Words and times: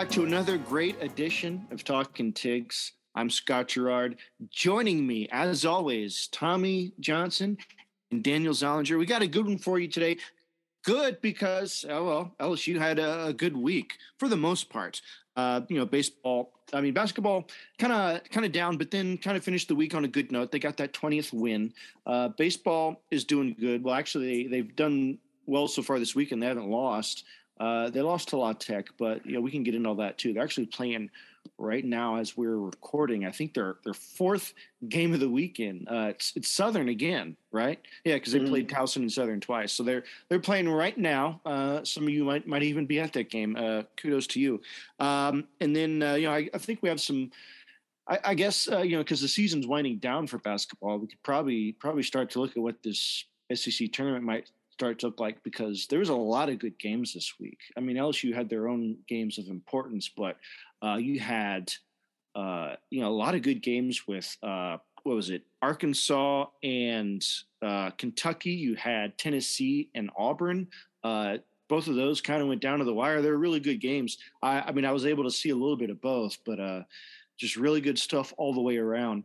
back 0.00 0.08
to 0.08 0.24
another 0.24 0.56
great 0.56 0.96
edition 1.02 1.66
of 1.70 1.84
Talking 1.84 2.32
Tigs. 2.32 2.92
I'm 3.14 3.28
Scott 3.28 3.68
Gerard. 3.68 4.16
Joining 4.48 5.06
me, 5.06 5.28
as 5.30 5.66
always, 5.66 6.26
Tommy 6.28 6.94
Johnson 7.00 7.58
and 8.10 8.24
Daniel 8.24 8.54
Zollinger. 8.54 8.98
We 8.98 9.04
got 9.04 9.20
a 9.20 9.26
good 9.26 9.44
one 9.44 9.58
for 9.58 9.78
you 9.78 9.88
today. 9.88 10.16
Good 10.86 11.20
because, 11.20 11.84
oh 11.86 12.06
well, 12.06 12.34
LSU 12.40 12.78
had 12.78 12.98
a, 12.98 13.34
good 13.34 13.54
week 13.54 13.98
for 14.16 14.30
the 14.30 14.38
most 14.38 14.70
part. 14.70 15.02
Uh, 15.36 15.60
you 15.68 15.76
know, 15.76 15.84
baseball. 15.84 16.50
I 16.72 16.80
mean, 16.80 16.94
basketball 16.94 17.48
kind 17.78 17.92
of 17.92 18.24
kind 18.30 18.46
of 18.46 18.52
down, 18.52 18.78
but 18.78 18.90
then 18.90 19.18
kind 19.18 19.36
of 19.36 19.44
finished 19.44 19.68
the 19.68 19.74
week 19.74 19.94
on 19.94 20.06
a 20.06 20.08
good 20.08 20.32
note. 20.32 20.50
They 20.50 20.58
got 20.58 20.78
that 20.78 20.94
twentieth 20.94 21.30
win. 21.30 21.74
Uh, 22.06 22.28
baseball 22.28 23.02
is 23.10 23.24
doing 23.24 23.54
good. 23.60 23.84
Well, 23.84 23.96
actually, 23.96 24.44
they, 24.44 24.48
they've 24.48 24.76
done 24.76 25.18
well 25.44 25.68
so 25.68 25.82
far 25.82 25.98
this 25.98 26.14
week, 26.14 26.32
and 26.32 26.42
they 26.42 26.46
haven't 26.46 26.70
lost. 26.70 27.24
Uh, 27.60 27.90
they 27.90 28.00
lost 28.00 28.28
to 28.30 28.38
La 28.38 28.54
Tech, 28.54 28.86
but 28.98 29.24
you 29.26 29.34
know 29.34 29.40
we 29.42 29.50
can 29.50 29.62
get 29.62 29.74
into 29.74 29.86
all 29.86 29.94
that 29.96 30.16
too. 30.16 30.32
They're 30.32 30.42
actually 30.42 30.66
playing 30.66 31.10
right 31.58 31.84
now 31.84 32.16
as 32.16 32.34
we're 32.34 32.56
recording. 32.56 33.26
I 33.26 33.30
think 33.30 33.52
their 33.52 33.76
their 33.84 33.92
fourth 33.92 34.54
game 34.88 35.12
of 35.12 35.20
the 35.20 35.28
weekend. 35.28 35.86
Uh, 35.86 36.06
it's, 36.08 36.32
it's 36.36 36.48
Southern 36.48 36.88
again, 36.88 37.36
right? 37.52 37.78
Yeah, 38.04 38.14
because 38.14 38.32
they 38.32 38.38
mm-hmm. 38.38 38.48
played 38.48 38.70
Towson 38.70 38.96
and 38.96 39.12
Southern 39.12 39.40
twice, 39.40 39.74
so 39.74 39.82
they're 39.82 40.04
they're 40.30 40.40
playing 40.40 40.70
right 40.70 40.96
now. 40.96 41.42
Uh, 41.44 41.84
some 41.84 42.04
of 42.04 42.08
you 42.08 42.24
might 42.24 42.46
might 42.48 42.62
even 42.62 42.86
be 42.86 42.98
at 42.98 43.12
that 43.12 43.28
game. 43.28 43.54
Uh, 43.56 43.82
kudos 43.98 44.26
to 44.28 44.40
you. 44.40 44.62
Um, 44.98 45.44
and 45.60 45.76
then 45.76 46.02
uh, 46.02 46.14
you 46.14 46.28
know 46.28 46.32
I, 46.32 46.48
I, 46.54 46.58
think 46.58 46.80
we 46.80 46.88
have 46.88 47.00
some. 47.00 47.30
I, 48.08 48.18
I 48.24 48.34
guess 48.34 48.68
uh, 48.72 48.78
you 48.78 48.92
know 48.92 49.02
because 49.02 49.20
the 49.20 49.28
season's 49.28 49.66
winding 49.66 49.98
down 49.98 50.28
for 50.28 50.38
basketball, 50.38 50.98
we 50.98 51.08
could 51.08 51.22
probably 51.22 51.72
probably 51.72 52.04
start 52.04 52.30
to 52.30 52.40
look 52.40 52.56
at 52.56 52.62
what 52.62 52.82
this 52.82 53.26
SEC 53.54 53.92
tournament 53.92 54.24
might 54.24 54.50
start 54.80 54.98
to 54.98 55.12
like 55.18 55.42
because 55.42 55.86
there 55.88 55.98
was 55.98 56.08
a 56.08 56.14
lot 56.14 56.48
of 56.48 56.58
good 56.58 56.78
games 56.78 57.12
this 57.12 57.34
week. 57.38 57.58
I 57.76 57.80
mean, 57.80 57.96
LSU 57.96 58.34
had 58.34 58.48
their 58.48 58.66
own 58.66 58.96
games 59.06 59.36
of 59.36 59.48
importance, 59.48 60.08
but 60.08 60.38
uh, 60.82 60.94
you 60.94 61.20
had 61.20 61.70
uh, 62.34 62.76
you 62.88 63.02
know 63.02 63.08
a 63.08 63.12
lot 63.12 63.34
of 63.34 63.42
good 63.42 63.60
games 63.60 64.08
with 64.08 64.34
uh, 64.42 64.78
what 65.02 65.14
was 65.14 65.28
it, 65.28 65.42
Arkansas 65.60 66.46
and 66.62 67.22
uh, 67.60 67.90
Kentucky. 67.90 68.52
You 68.52 68.74
had 68.74 69.18
Tennessee 69.18 69.90
and 69.94 70.08
Auburn. 70.16 70.66
Uh, 71.04 71.36
both 71.68 71.86
of 71.86 71.94
those 71.94 72.22
kind 72.22 72.40
of 72.40 72.48
went 72.48 72.62
down 72.62 72.78
to 72.78 72.86
the 72.86 72.94
wire. 72.94 73.20
They 73.20 73.30
were 73.30 73.36
really 73.36 73.60
good 73.60 73.82
games. 73.82 74.16
I, 74.42 74.60
I 74.62 74.72
mean, 74.72 74.86
I 74.86 74.92
was 74.92 75.04
able 75.04 75.24
to 75.24 75.30
see 75.30 75.50
a 75.50 75.54
little 75.54 75.76
bit 75.76 75.90
of 75.90 76.00
both, 76.00 76.38
but 76.46 76.58
uh, 76.58 76.84
just 77.36 77.56
really 77.56 77.82
good 77.82 77.98
stuff 77.98 78.32
all 78.38 78.54
the 78.54 78.62
way 78.62 78.78
around. 78.78 79.24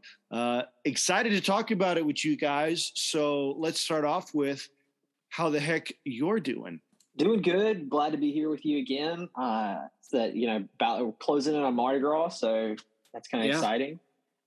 excited 0.84 1.30
to 1.30 1.40
talk 1.40 1.72
about 1.72 1.97
it 1.97 2.06
with 2.06 2.25
you 2.25 2.36
guys. 2.36 2.92
So 2.95 3.56
let's 3.58 3.80
start 3.80 4.03
off 4.03 4.36
with 4.36 4.67
how 5.36 5.50
the 5.50 5.59
heck 5.59 5.91
you're 6.05 6.39
doing. 6.39 6.80
Doing 7.17 7.41
good. 7.41 7.89
Glad 7.89 8.14
to 8.14 8.17
be 8.17 8.31
here 8.31 8.50
with 8.50 8.66
you 8.66 8.78
again. 8.78 9.28
Uh, 9.36 9.80
that 10.14 10.33
you 10.33 10.47
know, 10.47 10.66
about 10.80 11.19
closing 11.19 11.55
in 11.55 11.61
on 11.61 11.75
Mardi 11.75 12.00
Gras, 12.00 12.30
so 12.30 12.75
that's 13.14 13.28
kind 13.28 13.44
of 13.44 13.50
yeah. 13.50 13.58
exciting. 13.58 14.00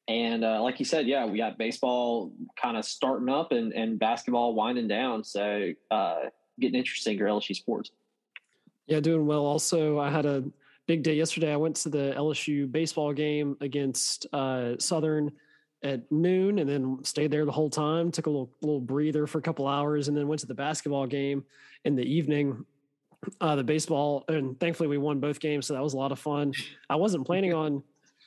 And 0.06 0.42
uh, 0.42 0.62
like 0.62 0.78
you 0.78 0.86
said, 0.86 1.06
yeah, 1.06 1.26
we 1.26 1.36
got 1.36 1.58
baseball 1.58 2.32
kind 2.60 2.78
of 2.78 2.86
starting 2.86 3.28
up 3.28 3.52
and, 3.52 3.74
and 3.74 3.98
basketball 3.98 4.54
winding 4.54 4.88
down. 4.88 5.24
So 5.24 5.72
uh, 5.90 6.16
getting 6.58 6.78
interesting 6.78 7.18
for 7.18 7.24
LSU 7.24 7.54
sports. 7.54 7.90
Yeah, 8.86 9.00
doing 9.00 9.26
well. 9.26 9.44
Also, 9.44 9.98
I 9.98 10.10
had 10.10 10.24
a 10.24 10.42
big 10.86 11.02
day 11.02 11.14
yesterday. 11.14 11.52
I 11.52 11.56
went 11.56 11.76
to 11.76 11.90
the 11.90 12.14
LSU 12.16 12.70
baseball 12.72 13.12
game 13.12 13.58
against 13.60 14.26
uh, 14.32 14.76
Southern 14.78 15.32
at 15.82 16.10
noon 16.10 16.58
and 16.58 16.68
then 16.68 16.98
stayed 17.04 17.30
there 17.30 17.44
the 17.44 17.52
whole 17.52 17.70
time 17.70 18.10
took 18.10 18.26
a 18.26 18.30
little 18.30 18.50
little 18.62 18.80
breather 18.80 19.26
for 19.26 19.38
a 19.38 19.42
couple 19.42 19.66
hours 19.66 20.08
and 20.08 20.16
then 20.16 20.26
went 20.26 20.40
to 20.40 20.46
the 20.46 20.54
basketball 20.54 21.06
game 21.06 21.44
in 21.84 21.94
the 21.94 22.02
evening 22.02 22.64
uh, 23.40 23.56
the 23.56 23.64
baseball 23.64 24.24
and 24.28 24.58
thankfully 24.58 24.88
we 24.88 24.98
won 24.98 25.20
both 25.20 25.40
games 25.40 25.66
so 25.66 25.74
that 25.74 25.82
was 25.82 25.94
a 25.94 25.96
lot 25.96 26.12
of 26.12 26.18
fun. 26.18 26.52
I 26.88 26.96
wasn't 26.96 27.26
planning 27.26 27.52
on 27.52 27.82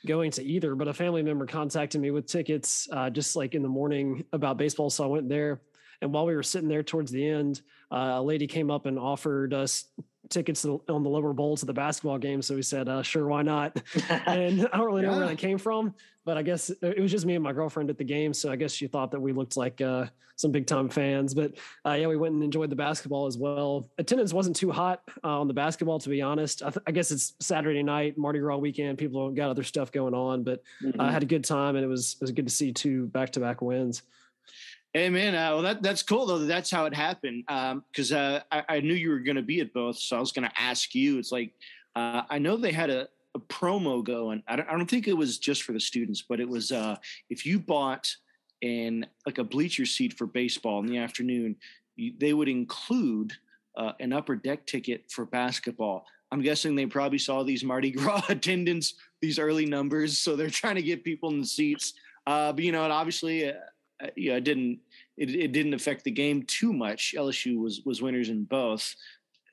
going 0.06 0.30
to 0.32 0.42
either 0.42 0.74
but 0.74 0.88
a 0.88 0.92
family 0.92 1.22
member 1.22 1.46
contacted 1.46 2.00
me 2.00 2.10
with 2.10 2.26
tickets 2.26 2.88
uh, 2.92 3.08
just 3.08 3.36
like 3.36 3.54
in 3.54 3.62
the 3.62 3.68
morning 3.68 4.24
about 4.32 4.56
baseball 4.56 4.90
so 4.90 5.04
i 5.04 5.06
went 5.06 5.28
there 5.28 5.60
and 6.02 6.12
while 6.12 6.26
we 6.26 6.34
were 6.34 6.42
sitting 6.42 6.68
there 6.68 6.82
towards 6.82 7.10
the 7.10 7.26
end 7.26 7.62
uh, 7.90 8.14
a 8.16 8.22
lady 8.22 8.46
came 8.46 8.70
up 8.70 8.86
and 8.86 8.98
offered 8.98 9.54
us 9.54 9.84
tickets 10.32 10.64
on 10.64 10.80
the 11.02 11.10
lower 11.10 11.32
bowl 11.32 11.56
to 11.56 11.66
the 11.66 11.72
basketball 11.72 12.18
game. 12.18 12.42
So 12.42 12.54
we 12.54 12.62
said, 12.62 12.88
uh, 12.88 13.02
sure, 13.02 13.26
why 13.26 13.42
not? 13.42 13.80
and 14.08 14.66
I 14.72 14.76
don't 14.76 14.86
really 14.86 15.02
know 15.02 15.16
where 15.16 15.26
that 15.26 15.38
came 15.38 15.58
from, 15.58 15.94
but 16.24 16.36
I 16.36 16.42
guess 16.42 16.70
it 16.70 16.98
was 16.98 17.10
just 17.10 17.26
me 17.26 17.34
and 17.34 17.44
my 17.44 17.52
girlfriend 17.52 17.90
at 17.90 17.98
the 17.98 18.04
game. 18.04 18.32
So 18.32 18.50
I 18.50 18.56
guess 18.56 18.72
she 18.72 18.86
thought 18.86 19.10
that 19.10 19.20
we 19.20 19.32
looked 19.32 19.56
like 19.56 19.80
uh, 19.80 20.06
some 20.36 20.50
big 20.50 20.66
time 20.66 20.88
fans. 20.88 21.34
But 21.34 21.52
uh, 21.84 21.92
yeah, 21.92 22.06
we 22.06 22.16
went 22.16 22.34
and 22.34 22.42
enjoyed 22.42 22.70
the 22.70 22.76
basketball 22.76 23.26
as 23.26 23.36
well. 23.36 23.90
Attendance 23.98 24.32
wasn't 24.32 24.56
too 24.56 24.70
hot 24.70 25.02
uh, 25.22 25.40
on 25.40 25.48
the 25.48 25.54
basketball, 25.54 25.98
to 25.98 26.08
be 26.08 26.22
honest. 26.22 26.62
I, 26.62 26.70
th- 26.70 26.82
I, 26.86 26.92
guess 26.92 27.10
it's 27.10 27.34
Saturday 27.40 27.82
night, 27.82 28.16
Mardi 28.16 28.38
Gras 28.38 28.56
weekend. 28.56 28.98
People 28.98 29.30
got 29.32 29.50
other 29.50 29.64
stuff 29.64 29.92
going 29.92 30.14
on, 30.14 30.44
but 30.44 30.62
mm-hmm. 30.82 31.00
I 31.00 31.12
had 31.12 31.22
a 31.22 31.26
good 31.26 31.44
time 31.44 31.76
and 31.76 31.84
it 31.84 31.88
was 31.88 32.14
it 32.14 32.22
was 32.22 32.32
good 32.32 32.46
to 32.46 32.52
see 32.54 32.72
two 32.72 33.06
back 33.08 33.30
to 33.32 33.40
back 33.40 33.60
wins. 33.60 34.02
Hey 34.94 35.08
man, 35.08 35.34
uh, 35.34 35.54
well 35.54 35.62
that 35.62 35.82
that's 35.82 36.02
cool 36.02 36.26
though. 36.26 36.38
That 36.38 36.46
that's 36.46 36.70
how 36.70 36.84
it 36.84 36.94
happened. 36.94 37.44
Because 37.46 38.12
um, 38.12 38.18
uh, 38.18 38.40
I, 38.50 38.76
I, 38.76 38.80
knew 38.80 38.92
you 38.92 39.08
were 39.08 39.20
going 39.20 39.36
to 39.36 39.42
be 39.42 39.60
at 39.60 39.72
both, 39.72 39.96
so 39.96 40.18
I 40.18 40.20
was 40.20 40.32
going 40.32 40.46
to 40.46 40.60
ask 40.60 40.94
you. 40.94 41.18
It's 41.18 41.32
like 41.32 41.54
uh, 41.96 42.22
I 42.28 42.38
know 42.38 42.58
they 42.58 42.72
had 42.72 42.90
a, 42.90 43.08
a 43.34 43.38
promo 43.38 44.04
going. 44.04 44.42
I 44.46 44.56
don't, 44.56 44.68
I 44.68 44.72
don't, 44.72 44.90
think 44.90 45.08
it 45.08 45.16
was 45.16 45.38
just 45.38 45.62
for 45.62 45.72
the 45.72 45.80
students, 45.80 46.22
but 46.28 46.40
it 46.40 46.48
was 46.48 46.72
uh, 46.72 46.96
if 47.30 47.46
you 47.46 47.58
bought 47.58 48.14
in 48.60 49.06
like 49.24 49.38
a 49.38 49.44
bleacher 49.44 49.86
seat 49.86 50.12
for 50.12 50.26
baseball 50.26 50.80
in 50.80 50.86
the 50.86 50.98
afternoon, 50.98 51.56
you, 51.96 52.12
they 52.18 52.34
would 52.34 52.48
include 52.48 53.32
uh, 53.78 53.92
an 53.98 54.12
upper 54.12 54.36
deck 54.36 54.66
ticket 54.66 55.10
for 55.10 55.24
basketball. 55.24 56.04
I'm 56.30 56.42
guessing 56.42 56.74
they 56.74 56.84
probably 56.84 57.18
saw 57.18 57.42
these 57.42 57.64
Mardi 57.64 57.92
Gras 57.92 58.24
attendance, 58.28 58.92
these 59.22 59.38
early 59.38 59.64
numbers, 59.64 60.18
so 60.18 60.36
they're 60.36 60.50
trying 60.50 60.76
to 60.76 60.82
get 60.82 61.02
people 61.02 61.30
in 61.30 61.40
the 61.40 61.46
seats. 61.46 61.94
Uh, 62.26 62.52
but 62.52 62.62
you 62.62 62.72
know, 62.72 62.84
and 62.84 62.92
obviously 62.92 63.52
you 64.16 64.30
know, 64.30 64.36
it 64.36 64.44
didn't 64.44 64.80
it, 65.16 65.30
it 65.34 65.52
didn't 65.52 65.74
affect 65.74 66.04
the 66.04 66.10
game 66.10 66.42
too 66.44 66.72
much. 66.72 67.14
LSU 67.16 67.58
was 67.58 67.82
was 67.84 68.02
winners 68.02 68.28
in 68.28 68.44
both, 68.44 68.94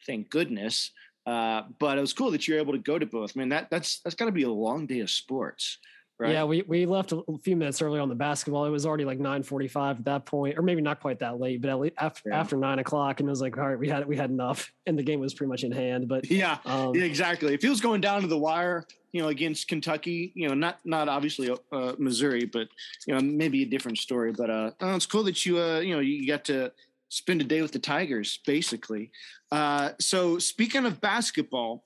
thank 0.06 0.30
goodness. 0.30 0.92
Uh, 1.26 1.64
but 1.80 1.98
it 1.98 2.02
was 2.02 2.14
cool 2.14 2.32
that 2.32 2.48
you're 2.48 2.58
able 2.58 2.74
to 2.74 2.80
go 2.80 2.98
to 2.98 3.06
both. 3.06 3.34
I 3.36 3.40
mean, 3.40 3.50
that 3.50 3.70
that's 3.70 4.00
that's 4.00 4.16
got 4.16 4.26
to 4.26 4.32
be 4.32 4.44
a 4.44 4.52
long 4.52 4.88
day 4.88 5.02
of 5.02 5.10
sports. 5.10 5.78
Right? 6.20 6.34
Yeah, 6.34 6.44
we, 6.44 6.64
we 6.64 6.86
left 6.86 7.14
a 7.14 7.24
few 7.44 7.56
minutes 7.56 7.82
early 7.82 7.98
on 7.98 8.10
the 8.10 8.16
basketball. 8.16 8.66
It 8.66 8.72
was 8.72 8.86
already 8.86 9.06
like 9.06 9.20
nine 9.20 9.42
forty 9.42 9.70
five 9.70 10.00
at 10.00 10.06
that 10.06 10.26
point, 10.26 10.58
or 10.58 10.62
maybe 10.62 10.82
not 10.82 11.00
quite 11.00 11.20
that 11.20 11.40
late, 11.40 11.62
but 11.62 11.70
at 11.70 11.80
least 11.80 11.96
after 11.98 12.30
yeah. 12.30 12.40
after 12.40 12.58
nine 12.58 12.80
o'clock, 12.80 13.22
and 13.22 13.30
it 13.30 13.32
was 13.32 13.42
like, 13.42 13.58
all 13.58 13.70
right, 13.70 13.80
we 13.80 13.88
had 13.88 14.06
we 14.06 14.18
had 14.18 14.30
enough, 14.30 14.70
and 14.86 15.00
the 15.00 15.04
game 15.04 15.22
was 15.22 15.34
pretty 15.34 15.50
much 15.50 15.64
in 15.64 15.72
hand. 15.72 16.10
But 16.10 16.30
yeah, 16.32 16.58
um, 16.66 16.94
yeah 16.94 17.06
exactly. 17.06 17.54
If 17.54 17.64
it 17.64 17.70
was 17.70 17.80
going 17.80 18.02
down 18.02 18.22
to 18.22 18.28
the 18.28 18.38
wire, 18.38 18.86
you 19.14 19.22
know, 19.22 19.30
against 19.30 19.70
Kentucky, 19.70 20.34
you 20.36 20.50
know, 20.50 20.54
not 20.54 20.80
not 20.84 21.08
obviously 21.08 21.56
uh, 21.72 21.94
Missouri, 21.98 22.44
but 22.44 22.68
you 23.08 23.14
know, 23.14 23.22
maybe 23.22 23.64
a 23.64 23.66
different 23.66 23.98
story. 23.98 24.34
But 24.34 24.50
uh, 24.50 24.72
oh, 24.82 24.96
it's 24.96 25.06
cool 25.06 25.24
that 25.24 25.46
you 25.46 25.58
uh, 25.58 25.80
you 25.80 25.94
know, 25.94 26.02
you 26.02 26.28
got 26.28 26.44
to 26.46 26.74
spend 27.08 27.40
a 27.40 27.46
day 27.46 27.62
with 27.62 27.72
the 27.72 27.80
Tigers, 27.80 28.40
basically. 28.46 29.12
Uh, 29.52 29.92
so 30.00 30.38
speaking 30.38 30.86
of 30.86 31.02
basketball, 31.02 31.84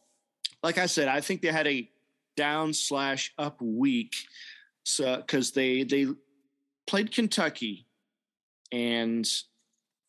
like 0.64 0.78
I 0.78 0.86
said, 0.86 1.08
I 1.08 1.22
think 1.22 1.42
they 1.42 1.52
had 1.52 1.68
a 1.68 1.90
down 2.36 2.74
slash 2.74 3.34
up 3.38 3.62
week. 3.62 4.16
So 4.84 5.18
because 5.18 5.52
they 5.52 5.84
they 5.84 6.08
played 6.88 7.14
Kentucky, 7.14 7.88
and 8.72 9.28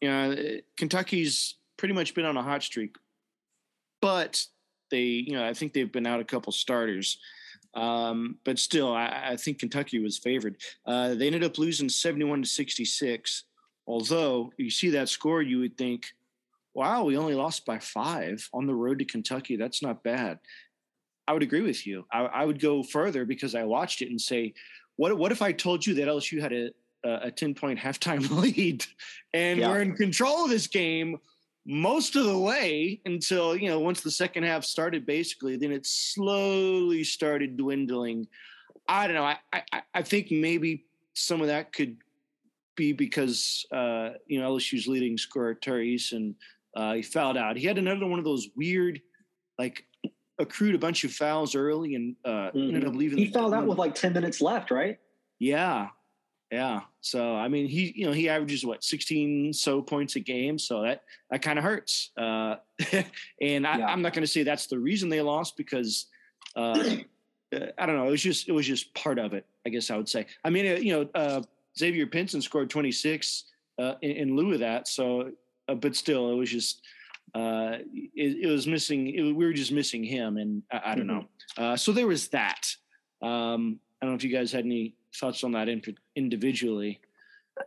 you 0.01 0.09
know 0.09 0.37
Kentucky's 0.77 1.55
pretty 1.77 1.95
much 1.95 2.15
been 2.15 2.25
on 2.25 2.37
a 2.37 2.43
hot 2.43 2.63
streak, 2.63 2.97
but 4.01 4.45
they 4.91 5.03
you 5.03 5.33
know 5.33 5.47
I 5.47 5.55
think 5.55 5.73
they've 5.73 5.91
been 5.91 6.07
out 6.07 6.21
a 6.21 6.25
couple 6.25 6.53
starters. 6.53 7.19
Um, 7.75 8.39
but 8.45 8.59
still, 8.59 8.93
I, 8.93 9.31
I, 9.33 9.37
think 9.37 9.59
Kentucky 9.59 9.99
was 9.99 10.17
favored. 10.17 10.57
Uh, 10.87 11.15
they 11.15 11.27
ended 11.27 11.43
up 11.43 11.59
losing 11.59 11.89
71 11.89 12.43
to 12.43 12.49
66. 12.49 13.45
Although 13.89 14.53
you 14.57 14.71
see 14.71 14.91
that 14.91 15.09
score, 15.09 15.43
you 15.43 15.59
would 15.59 15.77
think, 15.77 16.07
wow, 16.73 17.03
we 17.03 17.17
only 17.17 17.35
lost 17.35 17.67
by 17.67 17.81
five 17.81 18.49
on 18.55 18.67
the 18.67 18.75
road 18.75 19.01
to 19.01 19.05
Kentucky. 19.05 19.57
That's 19.57 19.83
not 19.83 20.05
bad. 20.05 20.39
I 21.27 21.33
would 21.33 21.43
agree 21.43 21.63
with 21.63 21.87
you. 21.87 22.07
I, 22.13 22.21
I, 22.25 22.45
would 22.45 22.61
go 22.61 22.83
further 22.83 23.25
because 23.25 23.55
I 23.55 23.65
watched 23.65 24.03
it 24.03 24.11
and 24.11 24.21
say, 24.21 24.53
what 24.97 25.17
what 25.17 25.33
if 25.33 25.43
I 25.43 25.53
told 25.53 25.87
you 25.87 25.95
that 25.95 26.09
LSU 26.09 26.41
had 26.41 26.53
a 26.53 26.71
a 27.05 27.31
ten 27.31 27.55
point 27.55 27.79
halftime 27.85 28.29
lead 28.43 28.85
and 29.33 29.61
yeah. 29.61 29.69
we're 29.69 29.83
in 29.83 29.95
control 29.95 30.45
of 30.45 30.51
this 30.51 30.67
game 30.67 31.19
most 31.67 32.15
of 32.17 32.25
the 32.25 32.39
way 32.39 33.01
until 33.07 33.57
you 33.57 33.69
know 33.69 33.81
once 33.81 34.01
the 34.01 34.11
second 34.11 34.43
half 34.43 34.65
started 34.65 35.07
basically 35.07 35.57
then 35.57 35.73
it 35.73 35.87
slowly 35.87 37.03
started 37.03 37.57
dwindling 37.57 38.27
i 38.89 39.07
don't 39.07 39.17
know 39.17 39.25
i 39.25 39.39
i, 39.53 39.83
I 39.95 40.03
think 40.03 40.31
maybe 40.31 40.85
some 41.15 41.41
of 41.41 41.47
that 41.47 41.73
could 41.73 41.97
be 42.77 42.93
because 42.93 43.65
uh 43.73 44.11
you 44.27 44.41
know 44.41 44.57
lsu's 44.57 44.87
leading 44.87 45.17
scorer 45.17 45.55
Tari 45.55 45.97
Eason 45.97 46.35
uh 46.77 46.95
he 46.95 47.03
fouled 47.03 47.39
out 47.39 47.57
he 47.57 47.67
had 47.67 47.79
another 47.79 48.07
one 48.07 48.19
of 48.19 48.25
those 48.27 48.49
weird 48.57 49.01
like 49.59 49.87
accrued 50.39 50.75
a 50.75 50.79
bunch 50.79 51.05
of 51.05 51.13
fouls 51.13 51.55
early 51.55 51.95
and 51.95 52.17
uh, 52.25 52.29
mm-hmm. 52.29 52.59
ended 52.59 52.85
up 52.87 52.95
leaving. 52.95 53.19
He 53.19 53.31
fouled 53.31 53.55
out 53.55 53.67
with 53.67 53.79
like 53.79 53.95
ten 53.95 54.13
minutes 54.13 54.41
left, 54.41 54.71
right? 54.71 54.99
Yeah, 55.39 55.89
yeah. 56.51 56.81
So 57.01 57.35
I 57.35 57.49
mean, 57.49 57.67
he 57.67 57.93
you 57.97 58.07
know 58.07 58.13
he 58.13 58.29
averages 58.29 58.65
what 58.65 58.85
sixteen 58.85 59.53
so 59.53 59.83
points 59.83 60.17
a 60.17 60.21
game, 60.21 60.59
so 60.59 60.83
that 60.83 61.03
that 61.31 61.43
kind 61.43 61.59
of 61.59 61.65
hurts. 61.65 62.11
Uh, 62.17 62.57
and 63.41 63.67
I, 63.67 63.93
am 63.93 64.03
not 64.03 64.13
going 64.13 64.25
to 64.25 64.31
say 64.31 64.43
that's 64.43 64.67
the 64.67 64.79
reason 64.79 65.09
they 65.09 65.21
lost 65.21 65.57
because 65.57 66.07
uh, 66.57 66.79
I 67.79 67.87
don't 67.87 67.97
know. 67.97 68.07
It 68.07 68.11
was 68.11 68.23
just 68.23 68.49
it 68.49 68.53
was 68.53 68.67
just 68.67 68.95
part 68.95 69.19
of 69.19 69.33
it. 69.33 69.47
I 69.67 69.71
guess 69.71 69.91
I 69.91 69.97
would 69.97 70.09
say. 70.09 70.27
I 70.45 70.51
mean, 70.51 70.67
uh, 70.67 70.79
you 70.79 70.93
know, 70.93 71.09
uh, 71.15 71.43
Xavier 71.79 72.07
Pinson 72.07 72.41
scored 72.41 72.71
26 72.71 73.45
uh, 73.79 73.95
in, 74.03 74.11
in, 74.11 74.37
lieu 74.37 74.55
of 74.55 74.61
that. 74.61 74.89
So, 74.89 75.33
uh, 75.69 75.75
but 75.75 75.97
still, 75.97 76.31
it 76.31 76.35
was 76.35 76.51
just 76.51 76.83
uh, 77.35 77.79
it, 77.93 78.45
it, 78.45 78.47
was 78.49 78.67
missing. 78.67 79.09
It, 79.09 79.23
we 79.23 79.45
were 79.45 79.53
just 79.53 79.73
missing 79.73 80.05
him, 80.05 80.37
and 80.37 80.63
I, 80.71 80.81
I 80.87 80.95
don't 80.95 81.07
mm-hmm. 81.07 81.63
know. 81.63 81.73
Uh, 81.73 81.77
so 81.77 81.93
there 81.93 82.07
was 82.07 82.29
that. 82.29 82.75
Um, 83.23 83.81
I 84.01 84.07
don't 84.07 84.13
know 84.13 84.17
if 84.17 84.25
you 84.25 84.33
guys 84.33 84.53
had 84.53 84.65
any 84.65 84.95
thoughts 85.17 85.45
on 85.45 85.53
that 85.53 85.69
in, 85.69 85.83
individually. 86.15 87.01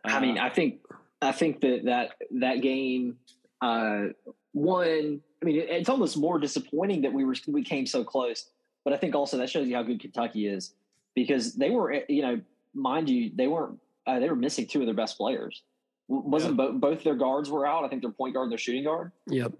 I 0.03 0.19
mean, 0.19 0.37
I 0.37 0.49
think 0.49 0.81
I 1.21 1.31
think 1.31 1.61
that 1.61 1.85
that 1.85 2.11
that 2.39 2.61
game 2.61 3.17
one. 3.61 5.21
I 5.39 5.45
mean, 5.45 5.57
it, 5.57 5.69
it's 5.69 5.89
almost 5.89 6.17
more 6.17 6.39
disappointing 6.39 7.01
that 7.03 7.13
we 7.13 7.25
were 7.25 7.35
we 7.47 7.63
came 7.63 7.85
so 7.85 8.03
close 8.03 8.49
but 8.87 8.93
I 8.93 8.97
think 8.99 9.15
also 9.15 9.35
that 9.39 9.49
shows 9.49 9.67
you 9.67 9.75
how 9.75 9.83
good 9.83 9.99
Kentucky 9.99 10.47
is 10.47 10.73
because 11.13 11.55
they 11.55 11.71
were, 11.71 11.91
eh, 11.91 12.03
you 12.07 12.21
know, 12.21 12.39
mind 12.73 13.09
you, 13.09 13.29
they 13.35 13.47
weren't 13.47 13.77
uh, 14.05 14.17
they 14.19 14.29
were 14.29 14.35
missing 14.37 14.65
two 14.65 14.79
of 14.79 14.85
their 14.85 14.95
best 14.95 15.17
players. 15.17 15.61
Wasn't 16.07 16.57
yep. 16.57 16.71
both 16.71 16.81
both 16.81 17.03
their 17.03 17.15
guards 17.15 17.49
were 17.49 17.65
out? 17.65 17.83
I 17.83 17.89
think 17.89 18.01
their 18.01 18.11
point 18.11 18.33
guard 18.33 18.45
and 18.45 18.51
their 18.51 18.57
shooting 18.57 18.83
guard. 18.83 19.11
Yep. 19.27 19.53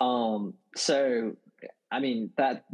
Um. 0.00 0.54
So, 0.74 1.36
I 1.90 2.00
mean 2.00 2.30
that 2.36 2.64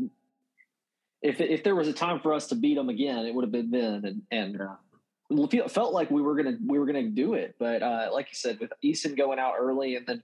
if 1.22 1.40
if 1.40 1.62
there 1.64 1.74
was 1.74 1.88
a 1.88 1.92
time 1.92 2.20
for 2.20 2.32
us 2.32 2.46
to 2.48 2.54
beat 2.54 2.76
them 2.76 2.88
again, 2.88 3.26
it 3.26 3.34
would 3.34 3.44
have 3.44 3.52
been 3.52 3.70
then, 3.70 4.04
and 4.04 4.22
and 4.30 4.60
uh, 4.60 5.68
felt 5.68 5.92
like 5.92 6.10
we 6.10 6.22
were 6.22 6.36
gonna 6.36 6.56
we 6.66 6.78
were 6.78 6.86
gonna 6.86 7.08
do 7.08 7.34
it. 7.34 7.56
But 7.58 7.82
uh, 7.82 8.08
like 8.12 8.28
you 8.30 8.36
said, 8.36 8.58
with 8.60 8.72
Eason 8.84 9.16
going 9.16 9.38
out 9.38 9.54
early, 9.58 9.96
and 9.96 10.06
then 10.06 10.22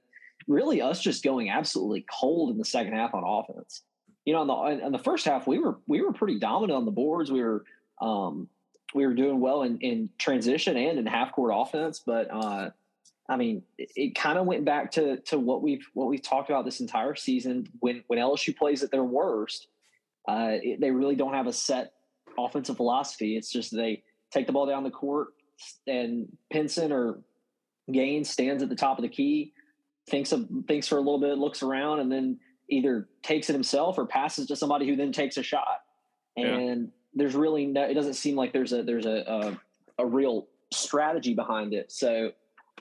really 0.49 0.81
us 0.81 1.03
just 1.03 1.23
going 1.23 1.51
absolutely 1.51 2.07
cold 2.11 2.51
in 2.51 2.59
the 2.59 2.65
second 2.65 2.95
half 2.95 3.15
on 3.15 3.23
offense 3.25 3.83
you 4.25 4.33
know, 4.33 4.43
in 4.43 4.49
the 4.49 4.87
in 4.87 4.93
the 4.93 4.99
first 4.99 5.27
half, 5.27 5.47
we 5.47 5.59
were 5.59 5.79
we 5.87 6.01
were 6.01 6.13
pretty 6.13 6.39
dominant 6.39 6.77
on 6.77 6.85
the 6.85 6.91
boards. 6.91 7.31
We 7.31 7.43
were 7.43 7.65
um, 8.01 8.49
we 8.95 9.07
were 9.07 9.15
doing 9.15 9.41
well 9.41 9.63
in, 9.63 9.79
in 9.79 10.09
transition 10.19 10.77
and 10.77 10.99
in 10.99 11.07
half 11.07 11.33
court 11.33 11.53
offense, 11.55 12.03
but 12.05 12.29
uh, 12.31 12.71
I 13.29 13.37
mean, 13.37 13.63
it, 13.79 13.91
it 13.97 14.15
kind 14.15 14.39
of 14.39 14.47
went 14.47 14.65
back 14.65 14.93
to 14.93 15.19
to 15.23 15.39
what 15.39 15.63
we've 15.63 15.87
what 15.95 16.09
we've 16.09 16.23
talked 16.23 16.51
about 16.51 16.65
this 16.65 16.81
entire 16.81 17.15
season. 17.15 17.69
When 17.81 18.05
when 18.07 18.19
LSU 18.19 18.57
plays 18.57 18.83
at 18.83 18.91
their 18.91 19.05
worst, 19.05 19.69
uh, 20.29 20.59
it, 20.63 20.81
they 20.81 20.91
really 20.91 21.17
don't 21.17 21.35
have 21.35 21.47
a 21.47 21.53
set 21.53 21.93
offensive 22.39 22.77
philosophy. 22.77 23.37
It's 23.37 23.51
just 23.51 23.75
they 23.75 24.03
take 24.31 24.47
the 24.47 24.53
ball 24.53 24.67
down 24.67 24.85
the 24.85 24.91
court, 24.91 25.29
and 25.87 26.29
Pinson 26.51 26.93
or 26.93 27.21
Gaines 27.91 28.31
stands 28.31 28.63
at 28.63 28.69
the 28.69 28.77
top 28.77 28.99
of 28.99 29.03
the 29.03 29.09
key, 29.09 29.53
thinks 30.09 30.33
of 30.33 30.49
thinks 30.69 30.89
for 30.89 30.97
a 30.97 31.01
little 31.01 31.21
bit, 31.21 31.39
looks 31.39 31.63
around, 31.63 32.01
and 32.01 32.11
then 32.13 32.39
either 32.69 33.09
takes 33.23 33.51
it 33.51 33.53
himself 33.53 33.99
or 33.99 34.07
passes 34.07 34.47
to 34.47 34.57
somebody 34.57 34.87
who 34.89 34.97
then 34.97 35.13
takes 35.13 35.37
a 35.37 35.43
shot. 35.43 35.83
And 36.37 36.81
yeah. 36.81 36.91
there's 37.15 37.35
really 37.35 37.67
no, 37.67 37.85
it 37.85 37.95
doesn't 37.95 38.15
seem 38.15 38.37
like 38.37 38.53
there's 38.53 38.73
a, 38.73 38.83
there's 38.83 39.07
a, 39.07 39.57
a, 39.99 40.03
a 40.03 40.07
real 40.07 40.49
strategy 40.73 41.35
behind 41.35 41.75
it. 41.75 41.93
So, 41.93 42.33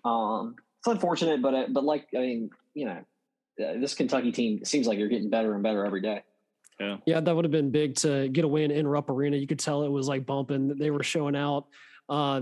um, 0.05 0.55
it's 0.79 0.87
unfortunate, 0.87 1.41
but, 1.41 1.53
uh, 1.53 1.65
but 1.69 1.83
like, 1.83 2.07
I 2.15 2.19
mean, 2.19 2.49
you 2.73 2.85
know, 2.85 2.97
uh, 3.63 3.79
this 3.79 3.93
Kentucky 3.93 4.31
team 4.31 4.65
seems 4.65 4.87
like 4.87 4.97
you're 4.97 5.07
getting 5.07 5.29
better 5.29 5.53
and 5.53 5.63
better 5.63 5.85
every 5.85 6.01
day. 6.01 6.23
Yeah. 6.79 6.97
Yeah. 7.05 7.19
That 7.19 7.35
would 7.35 7.45
have 7.45 7.51
been 7.51 7.71
big 7.71 7.95
to 7.97 8.27
get 8.29 8.45
a 8.45 8.47
win 8.47 8.71
in 8.71 8.87
Rupp 8.87 9.09
Arena. 9.09 9.37
You 9.37 9.47
could 9.47 9.59
tell 9.59 9.83
it 9.83 9.89
was 9.89 10.07
like 10.07 10.25
bumping. 10.25 10.75
They 10.77 10.89
were 10.89 11.03
showing 11.03 11.35
out. 11.35 11.67
Uh, 12.09 12.41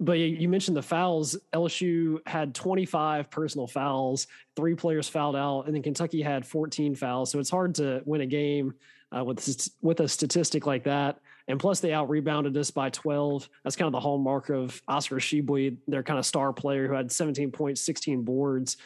but 0.00 0.12
you 0.12 0.48
mentioned 0.48 0.76
the 0.76 0.82
fouls. 0.82 1.36
LSU 1.52 2.18
had 2.26 2.54
25 2.54 3.30
personal 3.30 3.66
fouls, 3.66 4.28
three 4.54 4.74
players 4.74 5.08
fouled 5.08 5.34
out, 5.34 5.62
and 5.62 5.74
then 5.74 5.82
Kentucky 5.82 6.22
had 6.22 6.46
14 6.46 6.94
fouls. 6.94 7.32
So 7.32 7.40
it's 7.40 7.50
hard 7.50 7.74
to 7.76 8.02
win 8.04 8.20
a 8.20 8.26
game 8.26 8.74
uh, 9.16 9.24
with 9.24 9.68
with 9.82 10.00
a 10.00 10.08
statistic 10.08 10.66
like 10.66 10.84
that. 10.84 11.18
And 11.48 11.58
plus, 11.58 11.80
they 11.80 11.92
out 11.92 12.10
rebounded 12.10 12.56
us 12.56 12.70
by 12.70 12.90
12. 12.90 13.48
That's 13.64 13.74
kind 13.74 13.86
of 13.86 13.92
the 13.92 14.00
hallmark 14.00 14.50
of 14.50 14.80
Oscar 14.86 15.16
Tshiebwe, 15.16 15.78
their 15.88 16.02
kind 16.02 16.18
of 16.18 16.26
star 16.26 16.52
player 16.52 16.86
who 16.86 16.94
had 16.94 17.10
17 17.10 17.50
points, 17.50 17.80
16 17.80 18.22
boards. 18.22 18.76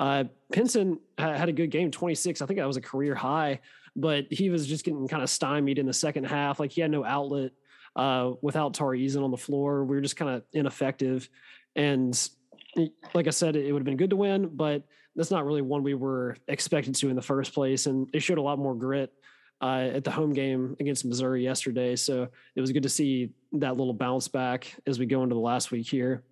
Uh, 0.00 0.24
Pinson 0.52 0.98
had 1.16 1.48
a 1.48 1.52
good 1.52 1.70
game, 1.70 1.90
26. 1.90 2.42
I 2.42 2.46
think 2.46 2.58
that 2.58 2.66
was 2.66 2.76
a 2.76 2.80
career 2.80 3.14
high, 3.14 3.60
but 3.94 4.26
he 4.30 4.50
was 4.50 4.66
just 4.66 4.84
getting 4.84 5.06
kind 5.08 5.22
of 5.22 5.30
stymied 5.30 5.78
in 5.78 5.86
the 5.86 5.92
second 5.92 6.24
half. 6.24 6.58
Like 6.58 6.72
he 6.72 6.80
had 6.80 6.90
no 6.90 7.04
outlet 7.04 7.52
uh, 7.94 8.32
without 8.42 8.74
Tari 8.74 9.04
Eason 9.04 9.24
on 9.24 9.30
the 9.30 9.36
floor. 9.36 9.84
We 9.84 9.96
were 9.96 10.02
just 10.02 10.16
kind 10.16 10.30
of 10.30 10.42
ineffective. 10.52 11.28
And 11.76 12.28
like 13.14 13.28
I 13.28 13.30
said, 13.30 13.54
it 13.54 13.72
would 13.72 13.80
have 13.80 13.86
been 13.86 13.96
good 13.96 14.10
to 14.10 14.16
win, 14.16 14.50
but 14.54 14.82
that's 15.14 15.30
not 15.30 15.44
really 15.44 15.62
one 15.62 15.82
we 15.82 15.94
were 15.94 16.36
expected 16.46 16.94
to 16.96 17.10
in 17.10 17.16
the 17.16 17.22
first 17.22 17.52
place. 17.52 17.86
And 17.86 18.08
they 18.12 18.18
showed 18.18 18.38
a 18.38 18.42
lot 18.42 18.58
more 18.58 18.74
grit 18.74 19.12
uh, 19.60 19.90
at 19.94 20.04
the 20.04 20.10
home 20.10 20.32
game 20.32 20.76
against 20.80 21.04
Missouri 21.04 21.42
yesterday. 21.42 21.96
So 21.96 22.28
it 22.54 22.60
was 22.60 22.72
good 22.72 22.82
to 22.84 22.88
see 22.88 23.30
that 23.52 23.76
little 23.76 23.94
bounce 23.94 24.28
back 24.28 24.74
as 24.86 24.98
we 24.98 25.06
go 25.06 25.22
into 25.22 25.34
the 25.34 25.40
last 25.40 25.70
week 25.70 25.86
here. 25.86 26.22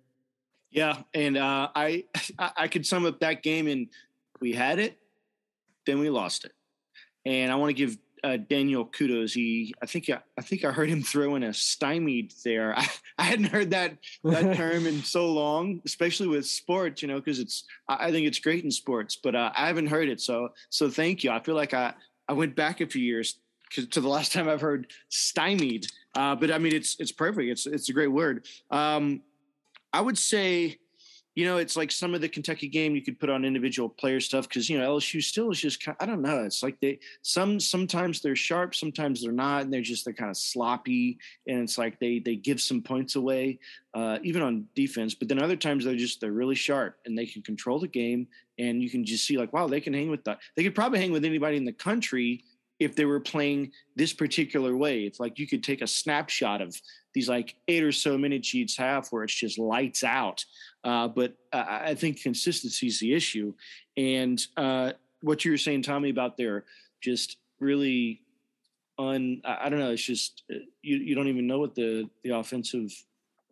Yeah, 0.69 1.01
and 1.13 1.37
uh, 1.37 1.69
I 1.75 2.05
I 2.39 2.67
could 2.67 2.85
sum 2.85 3.05
up 3.05 3.19
that 3.21 3.43
game 3.43 3.67
and 3.67 3.87
we 4.39 4.53
had 4.53 4.79
it, 4.79 4.97
then 5.85 5.99
we 5.99 6.09
lost 6.09 6.45
it, 6.45 6.53
and 7.25 7.51
I 7.51 7.55
want 7.55 7.69
to 7.69 7.73
give 7.73 7.97
uh, 8.23 8.37
Daniel 8.37 8.85
kudos. 8.85 9.33
He, 9.33 9.73
I 9.81 9.85
think, 9.85 10.09
I, 10.09 10.19
I 10.37 10.41
think 10.41 10.65
I 10.65 10.71
heard 10.71 10.89
him 10.89 11.01
throw 11.01 11.35
in 11.35 11.43
a 11.43 11.53
stymied 11.53 12.33
there. 12.43 12.73
I, 12.77 12.87
I 13.17 13.23
hadn't 13.23 13.45
heard 13.45 13.71
that 13.71 13.97
that 14.23 14.55
term 14.57 14.85
in 14.85 15.03
so 15.03 15.31
long, 15.31 15.81
especially 15.85 16.27
with 16.27 16.45
sports, 16.45 17.01
you 17.01 17.07
know, 17.07 17.19
because 17.19 17.39
it's. 17.39 17.63
I, 17.87 18.07
I, 18.07 18.11
think 18.11 18.27
it's 18.27 18.39
great 18.39 18.63
in 18.63 18.71
sports, 18.71 19.17
but 19.21 19.35
uh, 19.35 19.51
I 19.55 19.67
haven't 19.67 19.87
heard 19.87 20.09
it. 20.09 20.21
So, 20.21 20.49
so 20.69 20.89
thank 20.89 21.23
you. 21.23 21.31
I 21.31 21.39
feel 21.39 21.55
like 21.55 21.73
I 21.73 21.93
I 22.27 22.33
went 22.33 22.55
back 22.55 22.81
a 22.81 22.87
few 22.87 23.01
years 23.01 23.39
to 23.71 24.01
the 24.01 24.07
last 24.07 24.31
time 24.33 24.49
I've 24.49 24.61
heard 24.61 24.87
stymied. 25.09 25.87
Uh, 26.15 26.35
but 26.35 26.51
I 26.51 26.57
mean, 26.57 26.73
it's 26.73 26.95
it's 26.99 27.11
perfect. 27.11 27.49
It's 27.49 27.65
it's 27.65 27.89
a 27.89 27.93
great 27.93 28.11
word. 28.11 28.47
Um, 28.71 29.21
I 29.93 30.01
would 30.01 30.17
say 30.17 30.79
you 31.37 31.45
know, 31.45 31.57
it's 31.57 31.77
like 31.77 31.91
some 31.91 32.15
of 32.15 32.21
the 32.21 32.27
Kentucky 32.27 32.67
game 32.67 32.95
you 32.95 33.03
could 33.03 33.19
put 33.19 33.29
on 33.29 33.45
individual 33.45 33.87
player 33.87 34.19
stuff 34.19 34.49
because 34.49 34.71
you 34.71 34.79
know 34.79 34.97
LSU 34.97 35.21
still 35.21 35.51
is 35.51 35.59
just 35.59 35.87
I 35.99 36.07
don't 36.07 36.23
know. 36.23 36.43
It's 36.43 36.63
like 36.63 36.79
they 36.79 36.97
some 37.21 37.59
sometimes 37.59 38.21
they're 38.21 38.35
sharp, 38.35 38.73
sometimes 38.73 39.21
they're 39.21 39.31
not, 39.31 39.61
and 39.61 39.71
they're 39.71 39.81
just 39.81 40.03
they're 40.03 40.15
kind 40.15 40.31
of 40.31 40.37
sloppy, 40.37 41.19
and 41.47 41.59
it's 41.59 41.77
like 41.77 41.99
they 41.99 42.17
they 42.17 42.35
give 42.35 42.59
some 42.59 42.81
points 42.81 43.17
away 43.17 43.59
uh, 43.93 44.17
even 44.23 44.41
on 44.41 44.65
defense. 44.73 45.13
But 45.13 45.27
then 45.27 45.39
other 45.39 45.55
times 45.55 45.85
they're 45.85 45.95
just 45.95 46.21
they're 46.21 46.31
really 46.31 46.55
sharp 46.55 46.97
and 47.05 47.15
they 47.15 47.27
can 47.27 47.43
control 47.43 47.77
the 47.77 47.87
game, 47.87 48.25
and 48.57 48.81
you 48.81 48.89
can 48.89 49.05
just 49.05 49.27
see 49.27 49.37
like 49.37 49.53
wow 49.53 49.67
they 49.67 49.79
can 49.79 49.93
hang 49.93 50.09
with 50.09 50.23
that. 50.23 50.39
They 50.55 50.63
could 50.63 50.73
probably 50.73 50.97
hang 50.97 51.11
with 51.11 51.23
anybody 51.23 51.57
in 51.57 51.65
the 51.65 51.71
country 51.71 52.45
if 52.79 52.95
they 52.95 53.05
were 53.05 53.19
playing 53.19 53.71
this 53.95 54.13
particular 54.13 54.75
way. 54.75 55.01
It's 55.01 55.19
like 55.19 55.37
you 55.37 55.47
could 55.47 55.63
take 55.63 55.81
a 55.81 55.87
snapshot 55.87 56.61
of 56.61 56.75
these 57.13 57.29
like 57.29 57.55
eight 57.67 57.83
or 57.83 57.91
so 57.91 58.17
minutes 58.17 58.53
each 58.53 58.77
half 58.77 59.11
where 59.11 59.23
it's 59.23 59.33
just 59.33 59.57
lights 59.57 60.03
out 60.03 60.43
uh, 60.87 61.05
but 61.05 61.35
I 61.51 61.95
think 61.95 62.21
consistency 62.21 62.87
is 62.87 63.01
the 63.01 63.13
issue. 63.13 63.53
And 63.97 64.41
uh, 64.55 64.93
what 65.19 65.43
you 65.43 65.51
were 65.51 65.57
saying, 65.57 65.81
Tommy, 65.81 66.09
about 66.09 66.37
their 66.37 66.63
just 67.01 67.35
really 67.59 68.21
on, 68.97 69.41
I 69.43 69.67
don't 69.67 69.79
know, 69.79 69.91
it's 69.91 70.01
just, 70.01 70.43
uh, 70.49 70.59
you, 70.81 70.95
you 70.95 71.13
don't 71.13 71.27
even 71.27 71.45
know 71.45 71.59
what 71.59 71.75
the, 71.75 72.09
the 72.23 72.29
offensive 72.29 72.89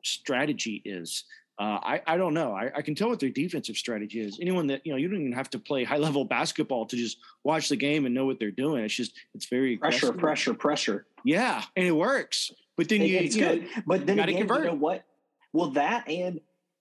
strategy 0.02 0.82
is. 0.86 1.26
Uh, 1.60 1.80
I, 1.84 2.02
I 2.08 2.18
don't 2.18 2.34
know. 2.34 2.54
I, 2.54 2.72
I, 2.74 2.82
can 2.82 2.96
tell 2.96 3.10
what 3.10 3.20
their 3.20 3.30
defensive 3.30 3.76
strategy 3.76 4.22
is. 4.22 4.40
Anyone 4.42 4.68
that, 4.68 4.86
you 4.86 4.94
know, 4.94 4.98
you 4.98 5.10
don't 5.10 5.20
even 5.20 5.34
have 5.34 5.50
to 5.52 5.60
play 5.60 5.84
high 5.84 5.98
level 5.98 6.24
basketball 6.24 6.86
to 6.86 6.96
just 6.96 7.18
watch 7.44 7.68
the 7.68 7.76
game 7.76 8.06
and 8.06 8.16
know 8.16 8.26
what 8.26 8.40
they're 8.40 8.50
doing. 8.50 8.84
It's 8.84 8.96
just, 8.96 9.14
it's 9.34 9.48
very 9.48 9.76
pressure, 9.76 10.08
aggressive. 10.08 10.20
pressure, 10.20 10.54
pressure. 10.54 11.06
Yeah. 11.26 11.64
And 11.76 11.86
it 11.86 11.92
works. 11.92 12.52
But 12.78 12.88
then 12.88 13.02
you, 13.02 13.18
it's 13.18 13.36
you 13.36 13.46
good. 13.46 13.62
Know, 13.62 13.68
but 13.86 14.06
then 14.06 14.20
again, 14.20 14.38
convert. 14.38 14.60
you 14.60 14.66
know 14.68 14.74
what? 14.76 15.04
Well, 15.52 15.72
that 15.72 16.10
and 16.10 16.40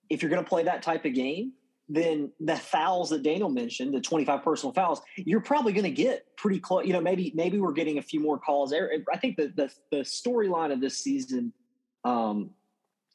if 0.09 0.21
you're 0.21 0.29
going 0.29 0.43
to 0.43 0.47
play 0.47 0.63
that 0.63 0.81
type 0.81 1.05
of 1.05 1.13
game, 1.13 1.53
then 1.87 2.31
the 2.39 2.55
fouls 2.55 3.11
that 3.11 3.21
Daniel 3.21 3.49
mentioned, 3.49 3.93
the 3.93 4.01
25 4.01 4.43
personal 4.43 4.73
fouls, 4.73 5.01
you're 5.17 5.41
probably 5.41 5.71
going 5.71 5.83
to 5.83 5.91
get 5.91 6.25
pretty 6.35 6.59
close. 6.59 6.85
You 6.85 6.93
know, 6.93 7.01
maybe 7.01 7.31
maybe 7.35 7.59
we're 7.59 7.73
getting 7.73 7.97
a 7.97 8.01
few 8.01 8.19
more 8.19 8.39
calls. 8.39 8.73
I 8.73 9.17
think 9.17 9.37
the 9.37 9.51
the, 9.55 9.71
the 9.91 9.97
storyline 9.99 10.71
of 10.71 10.81
this 10.81 10.97
season 10.97 11.53
um, 12.03 12.51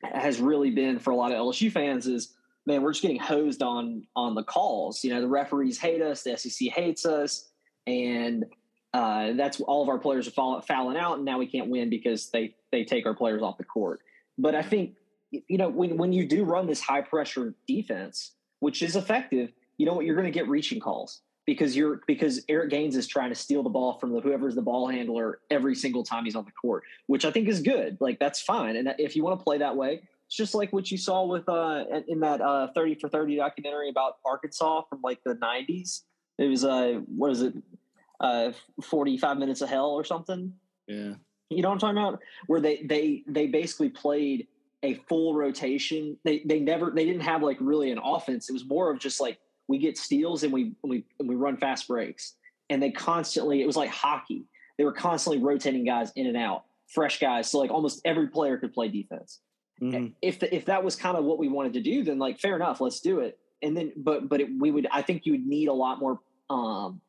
has 0.03 0.41
really 0.41 0.71
been 0.71 0.99
for 0.99 1.11
a 1.11 1.17
lot 1.17 1.33
of 1.33 1.39
LSU 1.39 1.71
fans 1.73 2.07
is 2.07 2.35
man, 2.67 2.83
we're 2.83 2.93
just 2.93 3.03
getting 3.03 3.19
hosed 3.19 3.63
on 3.63 4.07
on 4.15 4.35
the 4.35 4.45
calls. 4.45 5.03
You 5.03 5.15
know, 5.15 5.21
the 5.21 5.29
referees 5.29 5.79
hate 5.79 6.03
us, 6.03 6.23
the 6.23 6.37
SEC 6.37 6.69
hates 6.69 7.05
us, 7.07 7.51
and 7.87 8.45
uh, 8.93 9.33
that's 9.33 9.61
all 9.61 9.83
of 9.83 9.89
our 9.89 9.99
players 9.99 10.29
are 10.29 10.63
fouling 10.63 10.97
out, 10.97 11.17
and 11.17 11.25
now 11.25 11.39
we 11.39 11.47
can't 11.47 11.69
win 11.69 11.91
because 11.91 12.31
they 12.31 12.55
they 12.71 12.85
take 12.85 13.07
our 13.07 13.15
players 13.15 13.43
off 13.43 13.59
the 13.59 13.65
court. 13.65 14.01
But 14.39 14.55
I 14.55 14.63
think 14.63 14.95
you 15.31 15.59
know, 15.59 15.69
when, 15.69 15.97
when 15.97 16.13
you 16.13 16.27
do 16.27 16.45
run 16.45 16.67
this 16.67 16.81
high 16.81 17.03
pressure 17.03 17.55
defense, 17.67 18.33
which 18.61 18.83
is 18.83 18.97
effective, 18.97 19.53
you 19.79 19.87
know 19.87 19.95
what? 19.95 20.05
You're 20.05 20.17
going 20.17 20.27
to 20.27 20.33
get 20.33 20.49
reaching 20.49 20.81
calls 20.81 21.23
because 21.47 21.77
you're 21.77 22.01
because 22.07 22.45
Eric 22.49 22.71
Gaines 22.71 22.97
is 22.97 23.07
trying 23.07 23.31
to 23.31 23.35
steal 23.35 23.63
the 23.63 23.71
ball 23.71 23.99
from 23.99 24.13
the 24.13 24.21
whoever's 24.21 24.55
the 24.55 24.63
ball 24.63 24.89
handler 24.89 25.41
every 25.51 25.75
single 25.75 26.05
time 26.05 26.25
he's 26.25 26.37
on 26.37 26.45
the 26.45 26.53
court, 26.53 26.85
which 27.07 27.25
I 27.25 27.31
think 27.31 27.49
is 27.49 27.61
good. 27.61 27.97
Like 28.01 28.19
that's 28.19 28.41
fine. 28.41 28.77
And 28.77 28.95
if 28.99 29.17
you 29.17 29.25
want 29.25 29.39
to 29.41 29.45
play 29.45 29.59
that 29.59 29.77
way, 29.77 30.03
it's 30.27 30.37
just 30.37 30.55
like 30.55 30.73
what 30.73 30.91
you 30.91 30.99
saw 30.99 31.25
with 31.25 31.49
uh 31.49 31.85
in 32.07 32.21
that 32.21 32.41
uh 32.41 32.69
30 32.73 32.97
for 32.97 33.09
30 33.09 33.37
documentary 33.37 33.89
about 33.89 34.19
Arkansas 34.25 34.83
from 34.89 35.01
like 35.03 35.19
the 35.25 35.35
90s. 35.35 36.03
It 36.39 36.47
was 36.47 36.65
uh 36.65 37.01
what 37.07 37.33
is 37.33 37.43
it? 37.43 37.55
Uh 38.21 38.53
45 38.83 39.39
minutes 39.39 39.61
of 39.61 39.69
hell 39.69 39.91
or 39.91 40.05
something. 40.05 40.53
Yeah. 40.87 41.15
You 41.49 41.63
know 41.63 41.71
what 41.71 41.83
I'm 41.83 41.97
talking 41.97 41.99
about? 41.99 42.21
Where 42.47 42.61
they 42.61 42.83
they 42.83 43.25
they 43.27 43.49
basically 43.49 43.89
played 43.89 44.47
a 44.83 44.95
full 45.09 45.35
rotation. 45.35 46.17
They 46.25 46.43
they 46.45 46.61
never 46.61 46.91
they 46.91 47.05
didn't 47.05 47.23
have 47.23 47.43
like 47.43 47.59
really 47.61 47.91
an 47.91 47.99
offense. 48.03 48.49
It 48.49 48.53
was 48.53 48.65
more 48.65 48.91
of 48.91 48.99
just 48.99 49.21
like 49.21 49.39
we 49.69 49.79
get 49.79 49.99
steals 49.99 50.43
and 50.43 50.53
we 50.53 50.73
we 50.83 51.05
and 51.19 51.29
we 51.29 51.35
run 51.35 51.57
fast 51.57 51.89
breaks. 51.89 52.35
And 52.69 52.83
they 52.83 52.91
constantly 52.91 53.63
it 53.63 53.67
was 53.67 53.77
like 53.77 53.91
hockey. 53.91 54.45
They 54.79 54.85
were 54.85 54.93
constantly 54.93 55.43
rotating 55.43 55.85
guys 55.85 56.13
in 56.17 56.27
and 56.27 56.37
out, 56.37 56.65
fresh 56.89 57.21
guys. 57.21 57.51
So 57.51 57.59
like 57.59 57.71
almost 57.71 58.01
every 58.05 58.29
player 58.29 58.57
could 58.57 58.73
play 58.73 58.89
defense. 58.89 59.41
Mm-hmm. 59.83 60.09
If 60.23 60.41
the, 60.41 60.55
if 60.55 60.67
that 60.67 60.85
was 60.85 60.97
kind 60.97 61.17
of 61.17 61.25
what 61.25 61.39
we 61.39 61.49
wanted 61.49 61.75
to 61.75 61.83
do, 61.83 62.05
then 62.05 62.19
like 62.19 62.39
fair 62.39 62.57
enough, 62.57 62.81
let's 62.81 63.01
do 63.01 63.21
it. 63.21 63.39
And 63.63 63.77
then 63.77 63.93
but 63.97 64.29
but 64.29 64.41
it, 64.41 64.49
we 64.59 64.71
would 64.71 64.87
I 64.91 65.03
think 65.03 65.27
you 65.27 65.33
would 65.33 65.47
need 65.47 65.69
a 65.69 65.73
lot 65.73 65.99
more 65.99 66.21
um 66.49 67.01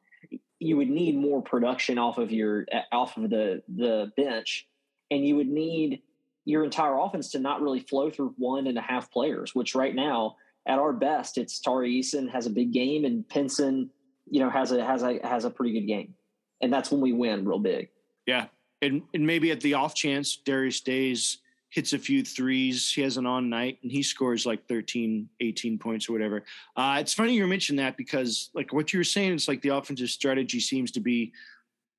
you 0.59 0.77
would 0.77 0.89
need 0.89 1.17
more 1.17 1.41
production 1.41 1.97
off 1.97 2.19
of 2.19 2.31
your 2.31 2.65
off 2.91 3.17
of 3.17 3.29
the 3.29 3.63
the 3.67 4.11
bench, 4.15 4.67
and 5.09 5.25
you 5.25 5.35
would 5.35 5.49
need 5.49 6.03
your 6.45 6.63
entire 6.63 6.97
offense 6.97 7.31
to 7.31 7.39
not 7.39 7.61
really 7.61 7.79
flow 7.79 8.09
through 8.09 8.33
one 8.37 8.67
and 8.67 8.77
a 8.77 8.81
half 8.81 9.11
players. 9.11 9.53
Which 9.55 9.75
right 9.75 9.93
now, 9.93 10.37
at 10.65 10.79
our 10.79 10.93
best, 10.93 11.37
it's 11.37 11.59
Tari 11.59 11.99
Eason 11.99 12.29
has 12.29 12.45
a 12.45 12.49
big 12.49 12.71
game, 12.71 13.05
and 13.05 13.27
Pinson, 13.27 13.89
you 14.29 14.39
know, 14.39 14.49
has 14.49 14.71
a 14.71 14.83
has 14.83 15.03
a 15.03 15.19
has 15.23 15.45
a 15.45 15.49
pretty 15.49 15.73
good 15.73 15.87
game, 15.87 16.13
and 16.61 16.71
that's 16.71 16.91
when 16.91 17.01
we 17.01 17.13
win 17.13 17.45
real 17.45 17.59
big. 17.59 17.89
Yeah, 18.25 18.47
and 18.81 19.01
and 19.13 19.25
maybe 19.25 19.51
at 19.51 19.61
the 19.61 19.73
off 19.73 19.95
chance 19.95 20.37
Darius 20.37 20.81
Days 20.81 21.39
hits 21.71 21.93
a 21.93 21.99
few 21.99 22.23
threes. 22.23 22.93
He 22.93 23.01
has 23.01 23.17
an 23.17 23.25
on 23.25 23.49
night 23.49 23.79
and 23.81 23.91
he 23.91 24.03
scores 24.03 24.45
like 24.45 24.67
13, 24.67 25.27
18 25.39 25.79
points 25.79 26.07
or 26.07 26.13
whatever. 26.13 26.43
Uh, 26.75 26.97
it's 26.99 27.13
funny 27.13 27.33
you 27.33 27.47
mentioned 27.47 27.79
that 27.79 27.95
because 27.95 28.49
like 28.53 28.73
what 28.73 28.91
you 28.91 28.99
were 28.99 29.05
saying, 29.05 29.33
it's 29.33 29.47
like 29.47 29.61
the 29.61 29.69
offensive 29.69 30.09
strategy 30.09 30.59
seems 30.59 30.91
to 30.91 30.99
be, 30.99 31.31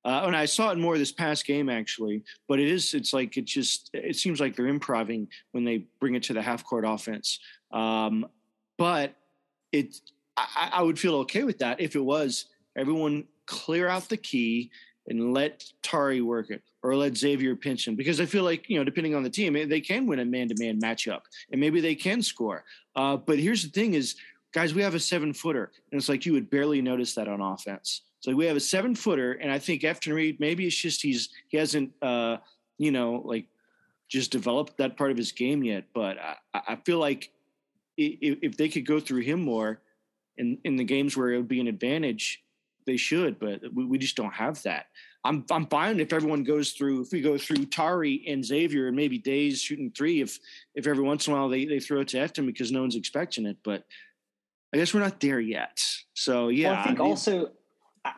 uh, 0.05 0.23
and 0.25 0.35
I 0.35 0.45
saw 0.45 0.71
it 0.71 0.77
more 0.77 0.97
this 0.97 1.11
past 1.11 1.45
game 1.45 1.69
actually, 1.69 2.23
but 2.47 2.59
it 2.59 2.67
is, 2.67 2.93
it's 2.93 3.13
like, 3.13 3.37
it 3.37 3.45
just, 3.45 3.89
it 3.93 4.15
seems 4.15 4.39
like 4.39 4.55
they're 4.55 4.67
improving 4.67 5.27
when 5.51 5.63
they 5.63 5.85
bring 5.99 6.15
it 6.15 6.23
to 6.23 6.33
the 6.33 6.41
half 6.41 6.63
court 6.63 6.83
offense. 6.85 7.39
Um, 7.71 8.27
but 8.77 9.15
it, 9.71 9.99
I, 10.37 10.71
I 10.73 10.81
would 10.81 10.99
feel 10.99 11.15
okay 11.17 11.43
with 11.43 11.59
that 11.59 11.79
if 11.79 11.95
it 11.95 12.03
was 12.03 12.45
everyone 12.75 13.25
clear 13.45 13.87
out 13.87 14.09
the 14.09 14.17
key 14.17 14.71
and 15.07 15.33
let 15.33 15.65
Tari 15.81 16.21
work 16.21 16.49
it 16.49 16.61
or 16.81 16.95
let 16.95 17.17
Xavier 17.17 17.55
pinch 17.55 17.87
him 17.87 17.95
because 17.95 18.21
I 18.21 18.25
feel 18.25 18.43
like 18.43 18.69
you 18.69 18.77
know 18.77 18.83
depending 18.83 19.15
on 19.15 19.23
the 19.23 19.29
team 19.29 19.53
they 19.53 19.81
can 19.81 20.05
win 20.07 20.19
a 20.19 20.25
man 20.25 20.47
to 20.49 20.55
man 20.57 20.79
matchup 20.79 21.21
and 21.51 21.59
maybe 21.59 21.81
they 21.81 21.95
can 21.95 22.21
score. 22.21 22.63
Uh, 22.95 23.17
but 23.17 23.39
here's 23.39 23.63
the 23.63 23.69
thing: 23.69 23.93
is 23.93 24.15
guys, 24.53 24.73
we 24.73 24.81
have 24.81 24.95
a 24.95 24.99
seven 24.99 25.33
footer 25.33 25.71
and 25.91 25.99
it's 25.99 26.09
like 26.09 26.25
you 26.25 26.33
would 26.33 26.49
barely 26.49 26.81
notice 26.81 27.15
that 27.15 27.27
on 27.27 27.41
offense. 27.41 28.01
So 28.23 28.33
we 28.33 28.45
have 28.45 28.55
a 28.55 28.61
seven 28.61 28.95
footer, 28.95 29.33
and 29.33 29.51
I 29.51 29.59
think 29.59 29.81
Efton 29.81 30.13
Reid 30.13 30.39
maybe 30.39 30.65
it's 30.65 30.77
just 30.77 31.01
he's 31.01 31.27
he 31.49 31.57
hasn't 31.57 31.91
uh, 32.01 32.37
you 32.77 32.89
know 32.89 33.21
like 33.25 33.47
just 34.07 34.31
developed 34.31 34.77
that 34.77 34.95
part 34.95 35.11
of 35.11 35.17
his 35.17 35.33
game 35.33 35.61
yet. 35.61 35.83
But 35.93 36.17
I, 36.17 36.35
I 36.53 36.75
feel 36.85 36.99
like 36.99 37.31
if, 37.97 38.39
if 38.41 38.55
they 38.55 38.69
could 38.69 38.85
go 38.85 39.01
through 39.01 39.23
him 39.23 39.41
more 39.41 39.81
in 40.37 40.57
in 40.63 40.77
the 40.77 40.85
games 40.85 41.17
where 41.17 41.33
it 41.33 41.37
would 41.37 41.49
be 41.49 41.59
an 41.59 41.67
advantage, 41.67 42.41
they 42.85 42.95
should. 42.95 43.39
But 43.39 43.61
we, 43.73 43.83
we 43.83 43.97
just 43.97 44.15
don't 44.15 44.33
have 44.33 44.63
that. 44.63 44.85
I'm 45.25 45.43
I'm 45.51 45.67
fine 45.67 45.99
if 45.99 46.13
everyone 46.13 46.45
goes 46.45 46.71
through 46.71 47.01
if 47.01 47.11
we 47.11 47.19
go 47.19 47.37
through 47.37 47.65
Tari 47.65 48.23
and 48.25 48.45
Xavier 48.45 48.87
and 48.87 48.95
maybe 48.95 49.17
Days 49.17 49.61
shooting 49.61 49.91
three 49.91 50.21
if 50.21 50.39
if 50.75 50.87
every 50.87 51.03
once 51.03 51.27
in 51.27 51.33
a 51.33 51.35
while 51.35 51.49
they, 51.49 51.65
they 51.65 51.81
throw 51.81 51.99
it 51.99 52.07
to 52.09 52.17
Efton 52.19 52.45
because 52.45 52.71
no 52.71 52.79
one's 52.79 52.95
expecting 52.95 53.45
it. 53.45 53.57
But 53.65 53.83
I 54.73 54.77
guess 54.77 54.93
we're 54.93 55.01
not 55.01 55.19
there 55.19 55.41
yet. 55.41 55.83
So 56.13 56.47
yeah. 56.47 56.71
Well, 56.71 56.79
I 56.79 56.83
think 56.85 56.99
I 57.01 57.03
mean, 57.03 57.09
also 57.09 57.51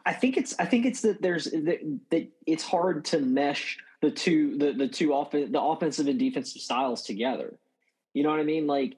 I 0.06 0.14
think 0.14 0.38
it's 0.38 0.56
I 0.60 0.66
think 0.66 0.86
it's 0.86 1.02
that 1.02 1.22
there's 1.22 1.46
that, 1.46 2.00
that 2.10 2.28
it's 2.48 2.64
hard 2.64 3.06
to 3.06 3.20
mesh 3.20 3.78
the 4.02 4.12
two 4.12 4.58
the 4.58 4.74
the 4.74 4.88
two 4.88 5.14
off 5.14 5.32
the 5.32 5.60
offensive 5.60 6.08
and 6.08 6.20
defensive 6.20 6.62
styles 6.62 7.04
together. 7.04 7.58
You 8.14 8.24
know 8.24 8.30
what 8.30 8.40
I 8.40 8.44
mean? 8.44 8.68
Like 8.68 8.98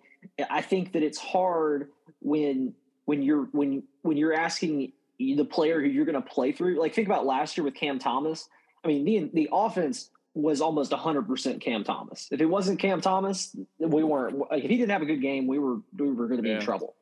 I 0.49 0.61
think 0.61 0.93
that 0.93 1.03
it's 1.03 1.17
hard 1.17 1.89
when 2.21 2.73
when 3.05 3.21
you're 3.23 3.45
when 3.51 3.83
when 4.01 4.17
you're 4.17 4.33
asking 4.33 4.93
the 5.19 5.43
player 5.43 5.81
who 5.81 5.87
you're 5.87 6.05
going 6.05 6.21
to 6.21 6.29
play 6.29 6.51
through. 6.51 6.79
Like 6.79 6.93
think 6.93 7.07
about 7.07 7.25
last 7.25 7.57
year 7.57 7.65
with 7.65 7.73
Cam 7.73 7.99
Thomas. 7.99 8.47
I 8.83 8.87
mean, 8.87 9.05
the 9.05 9.29
the 9.33 9.49
offense 9.51 10.09
was 10.33 10.61
almost 10.61 10.91
100% 10.91 11.59
Cam 11.59 11.83
Thomas. 11.83 12.27
If 12.31 12.41
it 12.41 12.45
wasn't 12.45 12.79
Cam 12.79 13.01
Thomas, 13.01 13.55
we 13.79 14.03
weren't. 14.03 14.43
If 14.51 14.69
he 14.69 14.77
didn't 14.77 14.91
have 14.91 15.01
a 15.01 15.05
good 15.05 15.21
game, 15.21 15.47
we 15.47 15.57
were 15.57 15.77
we 15.97 16.11
were 16.11 16.27
going 16.27 16.37
to 16.37 16.43
be 16.43 16.49
yeah. 16.49 16.55
in 16.55 16.61
trouble. 16.61 16.95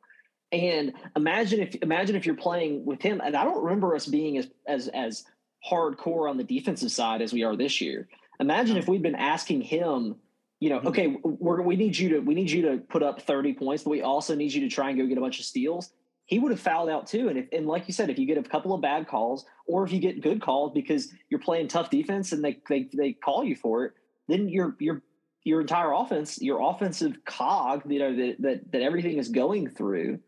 And 0.55 0.93
imagine 1.15 1.59
if 1.59 1.75
imagine 1.81 2.15
if 2.15 2.25
you're 2.25 2.35
playing 2.35 2.85
with 2.85 3.01
him. 3.01 3.21
And 3.23 3.35
I 3.35 3.43
don't 3.43 3.63
remember 3.63 3.95
us 3.95 4.05
being 4.05 4.37
as 4.37 4.47
as 4.67 4.87
as 4.89 5.25
hardcore 5.69 6.29
on 6.29 6.37
the 6.37 6.43
defensive 6.43 6.91
side 6.91 7.21
as 7.21 7.33
we 7.33 7.43
are 7.43 7.55
this 7.55 7.81
year. 7.81 8.07
Imagine 8.39 8.77
if 8.77 8.87
we'd 8.87 9.01
been 9.01 9.15
asking 9.15 9.61
him, 9.61 10.15
you 10.59 10.69
know, 10.69 10.79
okay, 10.85 11.17
we're, 11.23 11.61
we 11.61 11.75
need 11.75 11.97
you 11.97 12.09
to 12.09 12.19
we 12.19 12.35
need 12.35 12.51
you 12.51 12.61
to 12.63 12.77
put 12.77 13.03
up 13.03 13.21
30 13.21 13.53
points, 13.53 13.83
but 13.83 13.89
we 13.89 14.01
also 14.01 14.35
need 14.35 14.53
you 14.53 14.61
to 14.61 14.69
try 14.73 14.89
and 14.89 14.99
go 14.99 15.05
get 15.05 15.17
a 15.17 15.21
bunch 15.21 15.39
of 15.39 15.45
steals 15.45 15.91
he 16.25 16.39
would 16.39 16.51
have 16.51 16.59
fouled 16.59 16.89
out 16.89 17.07
too. 17.07 17.29
And 17.29 17.37
if, 17.37 17.45
and 17.51 17.67
like 17.67 17.87
you 17.87 17.93
said, 17.93 18.09
if 18.09 18.17
you 18.17 18.25
get 18.25 18.37
a 18.37 18.43
couple 18.43 18.73
of 18.73 18.81
bad 18.81 19.07
calls 19.07 19.45
or 19.67 19.85
if 19.85 19.91
you 19.91 19.99
get 19.99 20.21
good 20.21 20.41
calls 20.41 20.71
because 20.73 21.11
you're 21.29 21.39
playing 21.39 21.67
tough 21.67 21.89
defense 21.89 22.31
and 22.31 22.43
they, 22.43 22.59
they, 22.67 22.89
they 22.93 23.13
call 23.13 23.43
you 23.43 23.55
for 23.55 23.85
it, 23.85 23.93
then 24.27 24.49
your, 24.49 24.75
your, 24.79 25.03
your 25.43 25.61
entire 25.61 25.93
offense, 25.93 26.41
your 26.41 26.61
offensive 26.61 27.17
cog, 27.25 27.83
you 27.87 27.99
know, 27.99 28.15
that, 28.15 28.35
that, 28.39 28.71
that 28.71 28.81
everything 28.81 29.19
is 29.19 29.29
going 29.29 29.69
through 29.69 30.19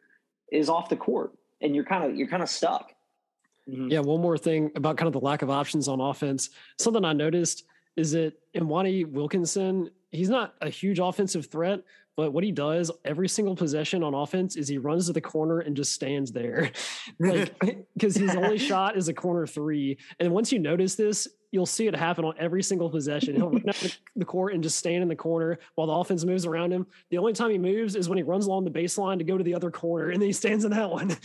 is 0.52 0.70
off 0.70 0.90
the 0.90 0.96
court 0.96 1.34
and 1.62 1.76
you're 1.76 1.84
kind 1.84 2.04
of, 2.04 2.16
you're 2.16 2.28
kind 2.28 2.44
of 2.44 2.50
stuck. 2.50 2.94
Mm-hmm. 3.70 3.90
Yeah. 3.90 4.00
One 4.00 4.22
more 4.22 4.38
thing 4.38 4.72
about 4.76 4.98
kind 4.98 5.08
of 5.08 5.14
the 5.14 5.26
lack 5.26 5.42
of 5.42 5.50
options 5.50 5.88
on 5.88 6.00
offense. 6.00 6.50
Something 6.78 7.04
I 7.04 7.14
noticed 7.14 7.66
is 7.96 8.12
that 8.12 8.34
Mwani 8.56 9.10
Wilkinson, 9.10 9.90
he's 10.12 10.30
not 10.30 10.56
a 10.62 10.70
huge 10.70 11.00
offensive 11.00 11.48
threat, 11.48 11.84
but 12.18 12.34
what 12.34 12.44
he 12.44 12.52
does 12.52 12.92
every 13.06 13.30
single 13.30 13.56
possession 13.56 14.04
on 14.04 14.16
offense 14.16 14.56
is 14.56 14.68
he 14.68 14.80
runs 14.80 15.06
to 15.06 15.14
the 15.14 15.22
corner 15.22 15.60
and 15.60 15.78
just 15.78 15.94
stands 15.94 16.32
there. 16.32 16.72
like 17.20 17.58
because 17.94 18.16
his 18.16 18.36
only 18.36 18.58
shot 18.58 18.98
is 18.98 19.08
a 19.08 19.14
corner 19.14 19.46
three. 19.46 19.98
And 20.20 20.34
once 20.34 20.52
you 20.52 20.58
notice 20.58 20.96
this, 20.96 21.28
you'll 21.52 21.68
see 21.68 21.88
it 21.88 21.96
happen 21.96 22.26
on 22.26 22.34
every 22.40 22.64
single 22.64 22.90
possession. 22.90 23.36
He'll 23.36 23.52
run 23.52 23.70
out 23.70 24.00
the 24.16 24.26
court 24.26 24.54
and 24.54 24.64
just 24.64 24.78
stand 24.78 25.04
in 25.04 25.08
the 25.08 25.16
corner 25.16 25.60
while 25.76 25.88
the 25.88 25.94
offense 25.94 26.26
moves 26.26 26.46
around 26.46 26.74
him. 26.74 26.88
The 27.12 27.20
only 27.20 27.34
time 27.34 27.52
he 27.52 27.60
moves 27.60 27.96
is 27.96 28.10
when 28.10 28.18
he 28.18 28.24
runs 28.24 28.48
along 28.48 28.66
the 28.66 28.72
baseline 28.72 29.20
to 29.20 29.24
go 29.24 29.38
to 29.38 29.44
the 29.44 29.54
other 29.54 29.72
corner, 29.72 30.10
and 30.10 30.20
then 30.22 30.28
he 30.28 30.34
stands 30.34 30.66
in 30.66 30.72
that 30.72 30.90
one. 30.90 31.16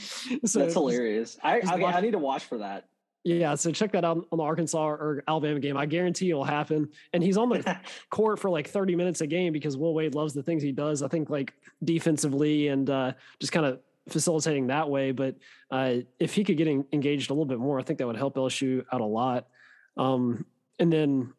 so 0.45 0.61
that's 0.61 0.75
hilarious. 0.75 1.39
I, 1.43 1.61
I, 1.61 1.85
I 1.85 2.01
need 2.03 2.13
to 2.13 2.19
watch 2.19 2.45
for 2.45 2.59
that. 2.59 2.87
Yeah, 3.25 3.55
so 3.55 3.71
check 3.71 3.93
that 3.93 4.05
out 4.05 4.27
on 4.33 4.39
the 4.39 4.45
Arkansas 4.45 4.85
or 4.85 5.23
Alabama 5.29 5.61
game. 5.61 5.77
I 5.77 5.87
guarantee 5.87 6.31
it'll 6.31 6.43
happen. 6.43 6.89
And 7.13 7.23
he's 7.23 7.37
on 7.37 7.51
the 7.51 7.79
court 8.11 8.41
for 8.41 8.51
like 8.51 8.69
30 8.69 8.97
minutes 8.97 9.21
a 9.21 9.27
game 9.29 9.53
because 9.53 9.77
Will 9.77 9.95
Wade 9.95 10.15
loves 10.15 10.35
the 10.35 10.43
things 10.43 10.63
he 10.63 10.73
does. 10.73 11.03
I 11.03 11.09
think 11.09 11.31
like 11.31 11.55
defensively 11.85 12.69
and 12.69 12.91
uh, 12.91 13.13
just 13.39 13.53
kind 13.53 13.65
of 13.65 13.79
facilitating 14.09 14.69
that 14.69 14.91
way. 14.91 15.13
But 15.13 15.37
uh, 15.71 15.99
if 16.19 16.35
he 16.35 16.43
could 16.43 16.57
get 16.57 16.67
in, 16.67 16.85
engaged 16.93 17.31
a 17.31 17.33
little 17.33 17.45
bit 17.45 17.61
more, 17.61 17.79
I 17.79 17.85
think 17.85 18.01
that 18.01 18.07
would 18.09 18.17
help 18.17 18.35
LSU 18.35 18.85
out 18.93 19.01
a 19.01 19.07
lot. 19.07 19.47
Um, 19.97 20.45
and 20.81 20.93
then 20.93 21.33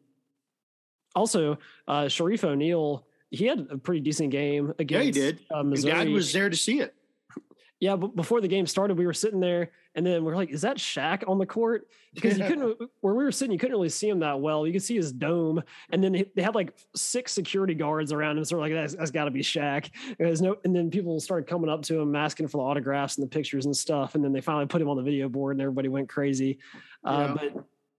also 1.15 1.57
uh, 1.85 2.03
Shareef 2.03 2.45
O'Neal, 2.45 3.05
he 3.29 3.45
had 3.45 3.67
a 3.69 3.77
pretty 3.77 3.99
decent 3.99 4.31
game 4.31 4.73
against. 4.79 5.17
Yeah, 5.17 5.25
he 5.25 5.31
did. 5.31 5.39
Uh, 5.53 5.63
Missouri. 5.63 5.91
Dad 5.91 6.09
was 6.09 6.31
there 6.31 6.49
to 6.49 6.57
see 6.57 6.79
it. 6.79 6.95
Yeah, 7.79 7.97
but 7.97 8.15
before 8.15 8.39
the 8.39 8.47
game 8.47 8.65
started, 8.65 8.97
we 8.97 9.05
were 9.05 9.13
sitting 9.13 9.41
there 9.41 9.71
and 9.95 10.05
then 10.05 10.23
we're 10.23 10.35
like, 10.35 10.49
is 10.49 10.61
that 10.61 10.77
Shaq 10.77 11.27
on 11.27 11.37
the 11.37 11.45
court? 11.45 11.87
Because 12.13 12.37
you 12.37 12.45
couldn't, 12.45 12.77
where 13.01 13.13
we 13.13 13.23
were 13.23 13.31
sitting, 13.31 13.51
you 13.51 13.59
couldn't 13.59 13.75
really 13.75 13.89
see 13.89 14.09
him 14.09 14.19
that 14.19 14.39
well. 14.39 14.65
You 14.65 14.73
could 14.73 14.83
see 14.83 14.95
his 14.95 15.11
dome. 15.11 15.61
And 15.91 16.03
then 16.03 16.25
they 16.35 16.41
had 16.41 16.55
like 16.55 16.73
six 16.95 17.31
security 17.31 17.75
guards 17.75 18.11
around 18.11 18.37
him. 18.37 18.45
So 18.45 18.55
we're 18.55 18.63
like, 18.63 18.73
that's, 18.73 18.95
that's 18.95 19.11
got 19.11 19.25
to 19.25 19.31
be 19.31 19.41
Shaq. 19.41 19.89
There's 20.17 20.41
no, 20.41 20.57
and 20.63 20.75
then 20.75 20.89
people 20.89 21.19
started 21.19 21.47
coming 21.47 21.69
up 21.69 21.83
to 21.83 21.99
him, 21.99 22.15
asking 22.15 22.47
for 22.47 22.57
the 22.57 22.63
autographs 22.63 23.17
and 23.17 23.23
the 23.23 23.29
pictures 23.29 23.65
and 23.65 23.75
stuff. 23.75 24.15
And 24.15 24.23
then 24.23 24.33
they 24.33 24.41
finally 24.41 24.65
put 24.65 24.81
him 24.81 24.89
on 24.89 24.97
the 24.97 25.03
video 25.03 25.29
board 25.29 25.55
and 25.55 25.61
everybody 25.61 25.89
went 25.89 26.09
crazy. 26.09 26.59
Uh, 27.03 27.35
yeah. 27.35 27.49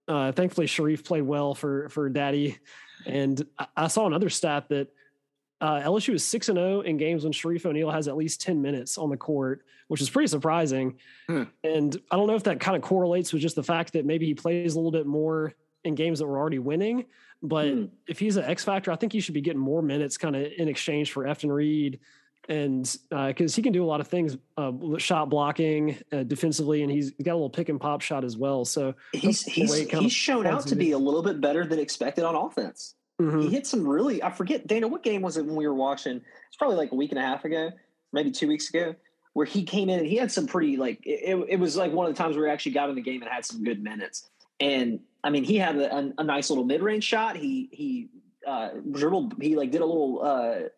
but 0.07 0.13
uh, 0.13 0.33
thankfully, 0.33 0.67
Shareef 0.67 1.05
played 1.05 1.23
well 1.23 1.55
for, 1.55 1.89
for 1.91 2.09
daddy. 2.09 2.59
And 3.07 3.45
I, 3.59 3.67
I 3.77 3.87
saw 3.89 4.07
another 4.07 4.31
stat 4.31 4.69
that 4.71 4.89
uh, 5.65 5.81
LSU 5.81 6.13
is 6.13 6.23
six 6.23 6.51
and 6.51 6.59
zero 6.59 6.77
oh 6.77 6.81
in 6.83 6.99
games 6.99 7.25
when 7.25 7.33
Shareef 7.33 7.65
O'Neal 7.65 7.91
has 7.91 8.07
at 8.07 8.19
least 8.19 8.43
ten 8.43 8.61
minutes 8.61 8.99
on 8.99 9.09
the 9.09 9.17
court, 9.17 9.65
which 9.89 10.03
is 10.03 10.11
pretty 10.11 10.27
surprising. 10.27 10.99
Hmm. 11.27 11.45
And 11.63 11.97
I 12.11 12.17
don't 12.17 12.27
know 12.27 12.35
if 12.35 12.43
that 12.43 12.61
kind 12.61 12.77
of 12.77 12.83
correlates 12.83 13.33
with 13.33 13.41
just 13.41 13.57
the 13.57 13.63
fact 13.63 13.95
that 13.95 14.05
maybe 14.05 14.27
he 14.27 14.35
plays 14.35 14.75
a 14.75 14.79
little 14.79 14.91
bit 14.91 15.07
more 15.07 15.55
in 15.83 15.95
games 15.95 16.19
that 16.19 16.27
we're 16.27 16.39
already 16.39 16.59
winning. 16.59 17.07
But 17.43 17.73
hmm. 17.73 17.85
if 18.07 18.19
he's 18.19 18.37
an 18.37 18.45
X 18.45 18.63
factor, 18.63 18.93
I 18.93 18.97
think 18.97 19.15
he 19.15 19.21
should 19.21 19.33
be 19.33 19.41
getting 19.41 19.59
more 19.59 19.81
minutes, 19.81 20.19
kind 20.19 20.37
of 20.37 20.53
in 20.55 20.69
exchange 20.69 21.13
for 21.13 21.25
Efton 21.25 21.51
Reid, 21.51 21.99
and 22.47 22.85
because 23.09 23.55
uh, 23.55 23.57
he 23.57 23.63
can 23.63 23.73
do 23.73 23.83
a 23.83 23.87
lot 23.87 24.03
of 24.03 24.09
things, 24.09 24.37
uh, 24.59 24.71
shot 24.99 25.31
blocking, 25.31 25.97
uh, 26.13 26.25
defensively, 26.25 26.83
and 26.83 26.93
he's 26.93 27.13
got 27.13 27.33
a 27.33 27.37
little 27.37 27.49
pick 27.49 27.71
and 27.71 27.81
pop 27.81 28.03
shot 28.03 28.23
as 28.23 28.37
well. 28.37 28.67
So 28.67 28.95
he's 29.13 29.41
he's 29.41 29.75
he's 29.75 30.13
shown 30.13 30.47
out 30.47 30.67
to 30.67 30.77
be 30.77 30.91
a 30.91 30.99
little 30.99 31.23
bit 31.23 31.41
better 31.41 31.65
than 31.65 31.79
expected 31.79 32.23
on 32.23 32.35
offense. 32.35 32.97
Mm-hmm. 33.21 33.43
He 33.43 33.51
hit 33.51 33.67
some 33.67 33.87
really. 33.87 34.23
I 34.23 34.31
forget, 34.31 34.67
Dana. 34.67 34.89
What 34.89 35.03
game 35.03 35.23
was 35.23 35.37
it 35.37 35.47
when 35.47 35.57
we 35.57 35.67
were 35.67 35.75
watching? 35.75 36.17
It's 36.17 36.57
probably 36.59 36.77
like 36.77 36.93
a 36.93 36.97
week 36.97 37.11
and 37.11 37.19
a 37.19 37.23
half 37.23 37.45
ago, 37.45 37.71
maybe 38.13 38.31
two 38.31 38.49
weeks 38.49 38.69
ago, 38.71 38.95
where 39.35 39.47
he 39.47 39.63
came 39.63 39.89
in 39.89 40.01
and 40.01 40.09
he 40.09 40.17
had 40.17 40.33
some 40.33 40.47
pretty 40.47 40.77
like. 40.77 41.01
It, 41.05 41.37
it 41.49 41.61
was 41.61 41.77
like 41.77 41.93
one 41.93 42.07
of 42.07 42.15
the 42.15 42.21
times 42.21 42.37
where 42.37 42.47
he 42.47 42.53
actually 42.53 42.73
got 42.73 42.89
in 42.89 42.97
the 42.97 43.03
game 43.03 43.23
and 43.23 43.31
had 43.31 43.45
some 43.45 43.63
good 43.63 43.83
minutes. 43.83 44.29
And 44.61 45.01
I 45.23 45.31
mean, 45.31 45.45
he 45.45 45.57
had 45.57 45.77
a, 45.77 46.13
a 46.19 46.25
nice 46.25 46.51
little 46.51 46.65
mid 46.65 46.83
range 46.83 47.05
shot. 47.05 47.37
He 47.37 47.69
he 47.71 48.09
uh, 48.47 48.71
dribbled. 48.91 49.35
He 49.41 49.57
like 49.57 49.71
did 49.71 49.81
a 49.81 49.87
little 49.87 50.21
uh, 50.23 50.69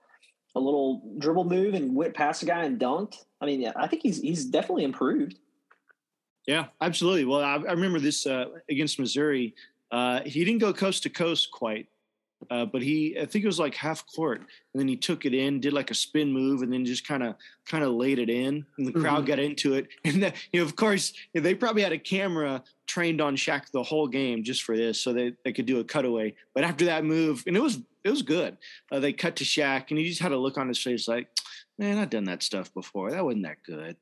a 0.54 0.60
little 0.60 1.02
dribble 1.18 1.44
move 1.44 1.74
and 1.74 1.94
went 1.94 2.14
past 2.14 2.42
a 2.42 2.46
guy 2.46 2.64
and 2.64 2.78
dunked. 2.78 3.24
I 3.40 3.46
mean, 3.46 3.70
I 3.76 3.86
think 3.86 4.02
he's 4.02 4.20
he's 4.20 4.44
definitely 4.44 4.84
improved. 4.84 5.38
Yeah, 6.46 6.66
absolutely. 6.80 7.24
Well, 7.24 7.40
I, 7.40 7.54
I 7.54 7.72
remember 7.72 7.98
this 7.98 8.26
uh, 8.26 8.46
against 8.70 8.98
Missouri. 8.98 9.54
Uh, 9.90 10.20
he 10.24 10.44
didn't 10.44 10.60
go 10.60 10.72
coast 10.72 11.02
to 11.02 11.10
coast 11.10 11.50
quite, 11.50 11.88
uh, 12.50 12.66
but 12.66 12.82
he, 12.82 13.16
I 13.20 13.26
think 13.26 13.44
it 13.44 13.48
was 13.48 13.58
like 13.58 13.74
half 13.74 14.04
court, 14.14 14.38
and 14.38 14.80
then 14.80 14.88
he 14.88 14.96
took 14.96 15.24
it 15.24 15.34
in, 15.34 15.60
did 15.60 15.72
like 15.72 15.90
a 15.90 15.94
spin 15.94 16.32
move, 16.32 16.62
and 16.62 16.72
then 16.72 16.84
just 16.84 17.06
kind 17.06 17.22
of, 17.22 17.34
kind 17.66 17.84
of 17.84 17.92
laid 17.92 18.18
it 18.18 18.30
in, 18.30 18.64
and 18.78 18.86
the 18.86 18.92
crowd 18.92 19.18
mm-hmm. 19.18 19.26
got 19.26 19.38
into 19.38 19.74
it. 19.74 19.88
And 20.04 20.22
the, 20.22 20.32
you 20.52 20.60
know, 20.60 20.66
of 20.66 20.76
course, 20.76 21.12
they 21.34 21.54
probably 21.54 21.82
had 21.82 21.92
a 21.92 21.98
camera 21.98 22.62
trained 22.86 23.20
on 23.20 23.36
Shaq 23.36 23.70
the 23.72 23.82
whole 23.82 24.06
game 24.06 24.44
just 24.44 24.62
for 24.62 24.76
this, 24.76 25.00
so 25.00 25.12
they 25.12 25.32
they 25.44 25.52
could 25.52 25.66
do 25.66 25.80
a 25.80 25.84
cutaway. 25.84 26.34
But 26.54 26.64
after 26.64 26.84
that 26.86 27.04
move, 27.04 27.44
and 27.46 27.56
it 27.56 27.62
was 27.62 27.80
it 28.04 28.10
was 28.10 28.22
good. 28.22 28.56
Uh, 28.92 29.00
they 29.00 29.12
cut 29.12 29.36
to 29.36 29.44
Shaq, 29.44 29.90
and 29.90 29.98
he 29.98 30.08
just 30.08 30.22
had 30.22 30.32
a 30.32 30.38
look 30.38 30.58
on 30.58 30.68
his 30.68 30.80
face 30.80 31.08
like, 31.08 31.28
man, 31.78 31.98
I've 31.98 32.10
done 32.10 32.24
that 32.24 32.42
stuff 32.42 32.72
before. 32.72 33.10
That 33.10 33.24
wasn't 33.24 33.44
that 33.44 33.62
good. 33.62 33.96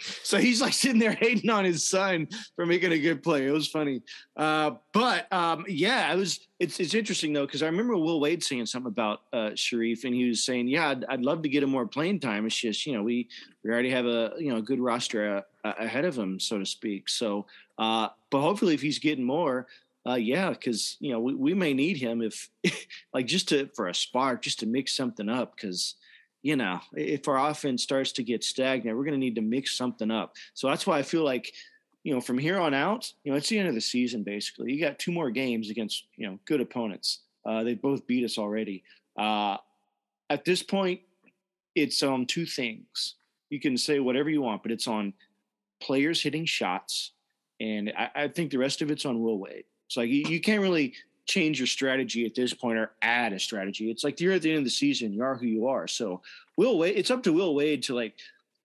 so 0.22 0.38
he's 0.38 0.60
like 0.60 0.72
sitting 0.72 0.98
there 0.98 1.12
hating 1.12 1.50
on 1.50 1.64
his 1.64 1.84
son 1.84 2.28
for 2.54 2.64
making 2.64 2.92
a 2.92 2.98
good 2.98 3.22
play. 3.22 3.46
It 3.46 3.50
was 3.50 3.66
funny. 3.68 4.02
Uh, 4.36 4.72
but 4.92 5.32
um, 5.32 5.64
yeah, 5.68 6.12
it 6.12 6.16
was. 6.16 6.40
It's 6.58 6.78
it's 6.78 6.94
interesting 6.94 7.32
though 7.32 7.46
because 7.46 7.62
I 7.62 7.66
remember 7.66 7.96
Will 7.96 8.20
Wade 8.20 8.44
saying 8.44 8.66
something 8.66 8.90
about 8.90 9.22
uh, 9.32 9.50
Shareef, 9.50 10.04
and 10.04 10.14
he 10.14 10.28
was 10.28 10.44
saying, 10.44 10.68
"Yeah, 10.68 10.90
I'd, 10.90 11.04
I'd, 11.06 11.22
love 11.22 11.42
to 11.42 11.48
get 11.48 11.62
him 11.62 11.70
more 11.70 11.88
playing 11.88 12.20
time. 12.20 12.46
It's 12.46 12.56
just 12.56 12.86
you 12.86 12.92
know 12.92 13.02
we 13.02 13.28
we 13.64 13.70
already 13.70 13.90
have 13.90 14.06
a 14.06 14.34
you 14.38 14.50
know 14.50 14.58
a 14.58 14.62
good 14.62 14.78
roster 14.78 15.44
uh, 15.64 15.72
ahead 15.78 16.04
of 16.04 16.16
him, 16.16 16.38
so 16.38 16.58
to 16.58 16.66
speak. 16.66 17.08
So, 17.08 17.46
uh, 17.78 18.08
but 18.30 18.40
hopefully, 18.40 18.74
if 18.74 18.82
he's 18.82 18.98
getting 18.98 19.24
more." 19.24 19.66
Uh, 20.04 20.14
yeah, 20.14 20.50
because 20.50 20.96
you 20.98 21.12
know 21.12 21.20
we, 21.20 21.32
we 21.32 21.54
may 21.54 21.72
need 21.72 21.96
him 21.96 22.22
if, 22.22 22.50
like, 23.14 23.24
just 23.24 23.48
to 23.48 23.68
for 23.76 23.86
a 23.86 23.94
spark, 23.94 24.42
just 24.42 24.58
to 24.58 24.66
mix 24.66 24.96
something 24.96 25.28
up. 25.28 25.54
Because 25.54 25.94
you 26.42 26.56
know, 26.56 26.80
if 26.94 27.28
our 27.28 27.50
offense 27.50 27.82
starts 27.82 28.12
to 28.12 28.22
get 28.22 28.42
stagnant, 28.44 28.96
we're 28.96 29.04
going 29.04 29.14
to 29.14 29.18
need 29.18 29.36
to 29.36 29.42
mix 29.42 29.76
something 29.76 30.10
up. 30.10 30.34
So 30.54 30.68
that's 30.68 30.86
why 30.86 30.98
I 30.98 31.02
feel 31.02 31.24
like, 31.24 31.52
you 32.02 32.12
know, 32.12 32.20
from 32.20 32.36
here 32.36 32.58
on 32.58 32.74
out, 32.74 33.12
you 33.22 33.30
know, 33.30 33.38
it's 33.38 33.48
the 33.48 33.58
end 33.58 33.68
of 33.68 33.74
the 33.74 33.80
season 33.80 34.24
basically. 34.24 34.72
You 34.72 34.80
got 34.80 34.98
two 34.98 35.12
more 35.12 35.30
games 35.30 35.70
against, 35.70 36.04
you 36.16 36.26
know, 36.26 36.38
good 36.44 36.60
opponents. 36.60 37.20
Uh, 37.46 37.62
they 37.62 37.74
both 37.74 38.06
beat 38.06 38.24
us 38.24 38.38
already. 38.38 38.82
Uh, 39.16 39.56
at 40.30 40.44
this 40.44 40.62
point, 40.62 41.00
it's 41.74 42.02
on 42.02 42.26
two 42.26 42.46
things. 42.46 43.14
You 43.50 43.60
can 43.60 43.76
say 43.76 44.00
whatever 44.00 44.30
you 44.30 44.42
want, 44.42 44.62
but 44.62 44.72
it's 44.72 44.88
on 44.88 45.12
players 45.80 46.22
hitting 46.22 46.44
shots, 46.44 47.12
and 47.60 47.92
I, 47.96 48.10
I 48.14 48.28
think 48.28 48.50
the 48.50 48.58
rest 48.58 48.82
of 48.82 48.90
it's 48.90 49.04
on 49.04 49.20
Will 49.20 49.38
Wade. 49.38 49.64
It's 49.86 49.96
like 49.96 50.08
you, 50.08 50.24
you 50.28 50.40
can't 50.40 50.62
really 50.62 50.94
change 51.26 51.58
your 51.58 51.66
strategy 51.66 52.26
at 52.26 52.34
this 52.34 52.52
point 52.52 52.78
or 52.78 52.92
add 53.00 53.32
a 53.32 53.38
strategy. 53.38 53.90
It's 53.90 54.04
like 54.04 54.20
you're 54.20 54.32
at 54.32 54.42
the 54.42 54.50
end 54.50 54.58
of 54.58 54.64
the 54.64 54.70
season, 54.70 55.12
you 55.12 55.22
are 55.22 55.36
who 55.36 55.46
you 55.46 55.68
are. 55.68 55.86
So 55.86 56.22
Will 56.56 56.78
Wade, 56.78 56.96
it's 56.96 57.10
up 57.10 57.22
to 57.24 57.32
Will 57.32 57.54
Wade 57.54 57.84
to 57.84 57.94
like 57.94 58.14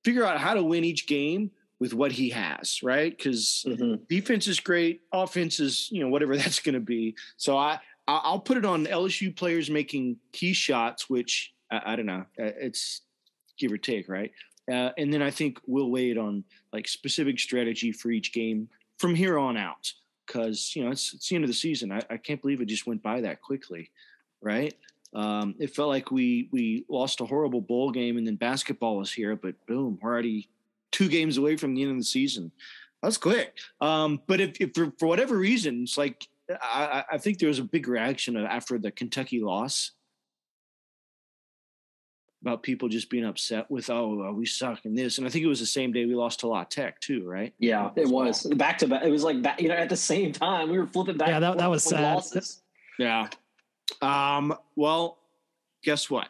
figure 0.04 0.26
out 0.26 0.40
how 0.40 0.54
to 0.54 0.64
win 0.64 0.84
each 0.84 1.08
game 1.08 1.52
with 1.80 1.94
what 1.94 2.12
he 2.12 2.30
has, 2.30 2.82
right? 2.82 3.16
Because 3.16 3.64
mm-hmm. 3.68 4.04
defense 4.10 4.48
is 4.48 4.60
great, 4.60 5.02
offense 5.12 5.60
is 5.60 5.90
you 5.92 6.02
know 6.02 6.10
whatever 6.10 6.36
that's 6.38 6.60
going 6.60 6.74
to 6.74 6.82
be. 6.82 7.16
So 7.38 7.58
I 7.58 7.80
I'll 8.08 8.40
put 8.40 8.58
it 8.58 8.66
on 8.66 8.86
LSU 8.86 9.36
players 9.36 9.70
making 9.70 10.18
key 10.32 10.54
shots, 10.54 11.10
which 11.10 11.54
I, 11.70 11.94
I 11.94 11.96
don't 11.96 12.06
know, 12.06 12.26
uh, 12.40 12.56
it's 12.60 13.02
give 13.58 13.72
or 13.72 13.78
take, 13.78 14.08
right? 14.08 14.32
Uh, 14.72 14.92
and 14.98 15.14
then 15.14 15.22
I 15.22 15.30
think 15.30 15.60
Will 15.66 15.92
Wade 15.92 16.18
on 16.18 16.44
like 16.74 16.88
specific 16.88 17.40
strategy 17.40 17.92
for 17.92 18.10
each 18.10 18.34
game 18.34 18.70
from 18.98 19.14
here 19.14 19.38
on 19.38 19.58
out 19.58 19.92
because 20.28 20.76
you 20.76 20.84
know 20.84 20.92
it's, 20.92 21.14
it's, 21.14 21.30
the 21.30 21.36
end 21.36 21.46
of 21.46 21.50
the 21.50 21.54
season. 21.54 21.92
I, 21.92 22.02
I, 22.10 22.18
can't 22.18 22.42
believe 22.42 22.62
it 22.62 22.66
just 22.66 22.86
went 22.86 23.02
by 23.02 23.22
that 23.22 23.42
quickly, 23.42 23.90
right? 24.42 24.76
Um, 25.14 25.56
it 25.58 25.74
felt 25.74 25.90
like 25.90 26.12
we 26.12 26.50
we 26.52 26.86
lost 26.90 27.22
a 27.22 27.26
horrible 27.26 27.62
bowl 27.62 27.92
game, 27.92 28.18
and 28.18 28.28
then 28.28 28.36
basketball 28.36 28.98
was 28.98 29.12
here, 29.12 29.36
but 29.36 29.56
boom, 29.66 29.98
we're 30.02 30.12
already 30.12 30.50
two 30.92 31.08
games 31.08 31.38
away 31.38 31.56
from 31.56 31.74
the 31.74 31.82
end 31.82 31.92
of 31.92 31.98
the 31.98 32.04
season. 32.04 32.52
That's 33.02 33.18
quick. 33.18 33.58
Um, 33.80 34.22
but 34.28 34.42
if, 34.42 34.60
if 34.60 34.72
for, 34.74 34.92
for, 35.00 35.08
whatever 35.08 35.38
reason, 35.38 35.84
it's 35.84 35.98
like 35.98 36.28
I, 36.50 37.04
I 37.12 37.18
think 37.18 37.40
there 37.40 37.50
was 37.50 37.60
a 37.60 37.64
big 37.64 37.88
reaction 37.88 38.36
after 38.38 38.78
the 38.78 38.92
Kentucky 38.92 39.42
loss 39.42 39.92
about 42.48 42.64
people 42.64 42.88
just 42.88 43.10
being 43.10 43.26
upset 43.26 43.70
with 43.70 43.90
oh 43.90 44.32
we 44.34 44.46
suck 44.46 44.86
in 44.86 44.96
this. 44.96 45.18
And 45.18 45.28
i 45.28 45.30
think 45.30 45.44
it 45.44 45.48
was 45.48 45.60
the 45.60 45.66
same 45.66 45.92
day 45.92 46.06
we 46.06 46.16
lost 46.16 46.40
to 46.42 46.48
la 46.48 46.64
tech 46.64 47.00
too 47.02 47.28
right? 47.28 47.54
Yeah 47.60 47.90
it 47.96 48.08
was. 48.08 48.44
Back 48.44 48.78
to 48.80 48.88
back 48.88 49.04
it 49.04 49.12
was 49.12 49.24
like 49.24 49.42
back, 49.42 49.62
you 49.62 49.68
know 49.68 49.76
at 49.76 49.90
the 49.90 49.98
same 49.98 50.32
time 50.32 50.70
we 50.70 50.78
were 50.78 50.88
flipping 50.88 51.18
back 51.18 51.30
yeah 51.30 51.40
that, 51.40 51.58
that 51.58 51.70
was 51.70 51.84
sad. 51.84 52.16
losses. 52.16 52.62
yeah. 52.98 53.28
Um 54.02 54.56
well 54.76 55.18
guess 55.84 56.10
what? 56.10 56.30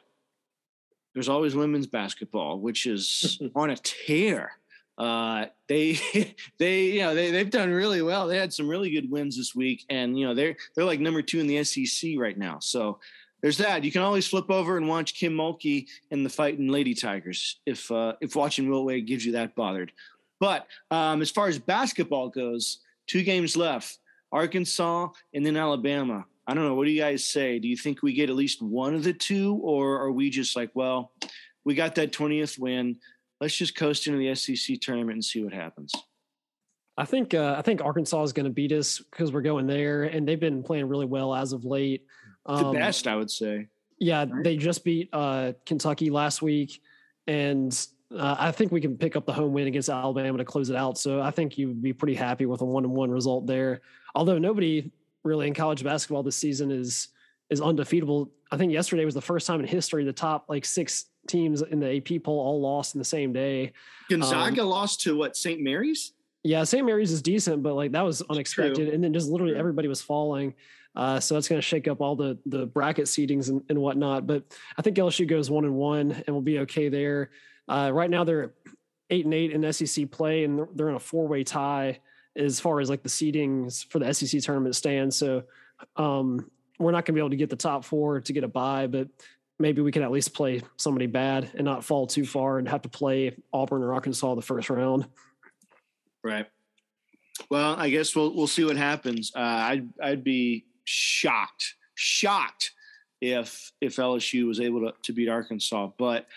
There's 1.13 1.29
always 1.29 1.55
women's 1.55 1.87
basketball 1.87 2.59
which 2.59 2.85
is 2.87 3.39
on 3.55 3.69
a 3.69 3.77
tear. 3.77 4.51
Uh 4.97 5.45
they 5.67 5.99
they 6.57 6.85
you 6.85 7.01
know 7.01 7.13
they, 7.13 7.29
they've 7.29 7.51
done 7.51 7.69
really 7.69 8.01
well. 8.01 8.27
They 8.27 8.37
had 8.37 8.51
some 8.51 8.67
really 8.67 8.89
good 8.89 9.09
wins 9.11 9.37
this 9.37 9.53
week 9.53 9.85
and 9.89 10.17
you 10.19 10.25
know 10.25 10.33
they're 10.33 10.55
they're 10.75 10.85
like 10.85 10.99
number 10.99 11.21
two 11.21 11.39
in 11.39 11.47
the 11.47 11.63
sec 11.63 12.11
right 12.17 12.37
now. 12.37 12.57
So 12.59 12.99
there's 13.47 13.59
that. 13.59 13.85
You 13.85 13.93
can 13.93 14.01
always 14.01 14.27
flip 14.27 14.51
over 14.51 14.75
and 14.75 14.89
watch 14.89 15.13
Kim 15.13 15.33
Mulkey 15.33 15.87
and 16.11 16.25
the 16.25 16.29
fighting 16.29 16.67
Lady 16.67 16.93
Tigers 16.93 17.61
if 17.65 17.89
uh, 17.89 18.11
if 18.19 18.35
watching 18.35 18.69
Will 18.69 18.83
Wade 18.83 19.07
gives 19.07 19.25
you 19.25 19.31
that 19.31 19.55
bothered. 19.55 19.93
But 20.41 20.67
um, 20.91 21.21
as 21.21 21.31
far 21.31 21.47
as 21.47 21.57
basketball 21.57 22.27
goes, 22.27 22.79
two 23.07 23.23
games 23.23 23.55
left: 23.55 23.99
Arkansas 24.33 25.07
and 25.33 25.45
then 25.45 25.55
Alabama. 25.55 26.25
I 26.45 26.55
don't 26.55 26.65
know. 26.65 26.75
What 26.75 26.87
do 26.87 26.91
you 26.91 26.99
guys 26.99 27.23
say? 27.23 27.57
Do 27.57 27.69
you 27.69 27.77
think 27.77 28.03
we 28.03 28.11
get 28.11 28.29
at 28.29 28.35
least 28.35 28.61
one 28.61 28.93
of 28.93 29.05
the 29.05 29.13
two, 29.13 29.53
or 29.63 30.01
are 30.01 30.11
we 30.11 30.29
just 30.29 30.57
like, 30.57 30.71
well, 30.73 31.13
we 31.63 31.73
got 31.73 31.95
that 31.95 32.11
20th 32.11 32.59
win. 32.59 32.97
Let's 33.39 33.55
just 33.55 33.77
coast 33.77 34.07
into 34.07 34.19
the 34.19 34.35
SEC 34.35 34.81
tournament 34.81 35.13
and 35.13 35.23
see 35.23 35.41
what 35.41 35.53
happens. 35.53 35.93
I 36.97 37.05
think 37.05 37.33
uh, 37.33 37.55
I 37.57 37.61
think 37.61 37.81
Arkansas 37.81 38.23
is 38.23 38.33
going 38.33 38.45
to 38.45 38.51
beat 38.51 38.73
us 38.73 38.99
because 39.09 39.31
we're 39.31 39.41
going 39.41 39.67
there, 39.67 40.03
and 40.03 40.27
they've 40.27 40.37
been 40.37 40.63
playing 40.63 40.89
really 40.89 41.05
well 41.05 41.33
as 41.33 41.53
of 41.53 41.63
late. 41.63 42.03
Um, 42.47 42.73
the 42.73 42.79
best, 42.79 43.07
I 43.07 43.15
would 43.15 43.31
say. 43.31 43.67
Yeah, 43.99 44.25
right? 44.29 44.43
they 44.43 44.57
just 44.57 44.83
beat 44.83 45.09
uh, 45.11 45.53
Kentucky 45.65 46.09
last 46.09 46.41
week, 46.41 46.81
and 47.25 47.73
uh, 48.15 48.35
I 48.37 48.51
think 48.51 48.71
we 48.71 48.79
can 48.79 48.97
pick 48.97 49.15
up 49.15 49.25
the 49.25 49.33
home 49.33 49.53
win 49.53 49.67
against 49.67 49.89
Alabama 49.89 50.37
to 50.37 50.45
close 50.45 50.69
it 50.69 50.75
out. 50.75 50.97
So 50.97 51.21
I 51.21 51.31
think 51.31 51.57
you 51.57 51.67
would 51.69 51.81
be 51.81 51.93
pretty 51.93 52.15
happy 52.15 52.45
with 52.45 52.61
a 52.61 52.65
one-one 52.65 53.11
result 53.11 53.47
there. 53.47 53.81
Although 54.15 54.37
nobody 54.37 54.91
really 55.23 55.47
in 55.47 55.53
college 55.53 55.83
basketball 55.83 56.23
this 56.23 56.35
season 56.35 56.71
is 56.71 57.09
is 57.49 57.61
undefeatable. 57.61 58.29
I 58.51 58.57
think 58.57 58.71
yesterday 58.71 59.05
was 59.05 59.13
the 59.13 59.21
first 59.21 59.47
time 59.47 59.59
in 59.59 59.67
history 59.67 60.03
the 60.03 60.13
top 60.13 60.45
like 60.47 60.65
six 60.65 61.05
teams 61.27 61.61
in 61.61 61.79
the 61.79 61.97
AP 61.97 62.23
poll 62.23 62.39
all 62.39 62.61
lost 62.61 62.95
in 62.95 62.99
the 62.99 63.05
same 63.05 63.33
day. 63.33 63.73
Gonzaga 64.09 64.61
um, 64.61 64.69
lost 64.69 65.01
to 65.01 65.17
what 65.17 65.35
St. 65.35 65.61
Mary's. 65.61 66.13
Yeah, 66.43 66.63
St. 66.63 66.85
Mary's 66.85 67.11
is 67.11 67.21
decent, 67.21 67.61
but 67.61 67.73
like 67.73 67.91
that 67.91 68.05
was 68.05 68.21
unexpected, 68.29 68.89
and 68.89 69.03
then 69.03 69.13
just 69.13 69.29
literally 69.29 69.55
everybody 69.55 69.87
was 69.87 70.01
falling. 70.01 70.53
Uh, 70.97 71.19
so 71.19 71.35
that's 71.35 71.47
going 71.47 71.61
to 71.61 71.65
shake 71.65 71.87
up 71.87 72.01
all 72.01 72.15
the 72.15 72.39
the 72.47 72.65
bracket 72.65 73.05
seedings 73.05 73.49
and, 73.49 73.61
and, 73.69 73.77
whatnot. 73.77 74.25
But 74.25 74.45
I 74.79 74.81
think 74.81 74.97
LSU 74.97 75.27
goes 75.27 75.47
one 75.47 75.63
and 75.63 75.75
one 75.75 76.11
and 76.11 76.35
will 76.35 76.41
be 76.41 76.57
okay 76.59 76.89
there. 76.89 77.29
Uh, 77.67 77.91
right 77.93 78.09
now 78.09 78.23
they're 78.23 78.53
eight 79.11 79.23
and 79.23 79.33
eight 79.33 79.51
in 79.51 79.71
SEC 79.71 80.09
play, 80.09 80.43
and 80.43 80.67
they're, 80.73 80.89
in 80.89 80.95
a 80.95 80.99
four 80.99 81.27
way 81.27 81.43
tie 81.43 81.99
as 82.35 82.59
far 82.59 82.79
as 82.79 82.89
like 82.89 83.03
the 83.03 83.09
seedings 83.09 83.85
for 83.91 83.99
the 83.99 84.11
SEC 84.11 84.41
tournament 84.41 84.75
stands. 84.75 85.15
So 85.15 85.43
um, 85.97 86.49
we're 86.79 86.91
not 86.91 87.05
going 87.05 87.13
to 87.13 87.13
be 87.13 87.19
able 87.19 87.29
to 87.29 87.35
get 87.35 87.51
the 87.51 87.55
top 87.55 87.85
four 87.85 88.19
to 88.19 88.33
get 88.33 88.43
a 88.43 88.47
bye, 88.47 88.87
but 88.87 89.07
maybe 89.59 89.83
we 89.83 89.91
can 89.91 90.01
at 90.01 90.09
least 90.09 90.33
play 90.33 90.63
somebody 90.77 91.05
bad 91.05 91.51
and 91.53 91.63
not 91.63 91.83
fall 91.83 92.07
too 92.07 92.25
far 92.25 92.57
and 92.57 92.67
have 92.67 92.81
to 92.81 92.89
play 92.89 93.35
Auburn 93.53 93.83
or 93.83 93.93
Arkansas 93.93 94.33
the 94.33 94.41
first 94.41 94.71
round. 94.71 95.05
Right. 96.23 96.47
Well, 97.51 97.75
I 97.75 97.89
guess 97.89 98.15
we'll 98.15 98.35
we'll 98.35 98.47
see 98.47 98.65
what 98.65 98.77
happens. 98.77 99.31
Uh, 99.35 99.41
I'd 99.41 99.89
I'd 100.01 100.23
be 100.23 100.65
shocked, 100.87 101.75
shocked 101.95 102.71
if 103.21 103.71
if 103.81 103.97
LSU 103.97 104.47
was 104.47 104.59
able 104.59 104.81
to, 104.81 104.93
to 105.03 105.13
beat 105.13 105.29
Arkansas. 105.29 105.89
But 105.97 106.27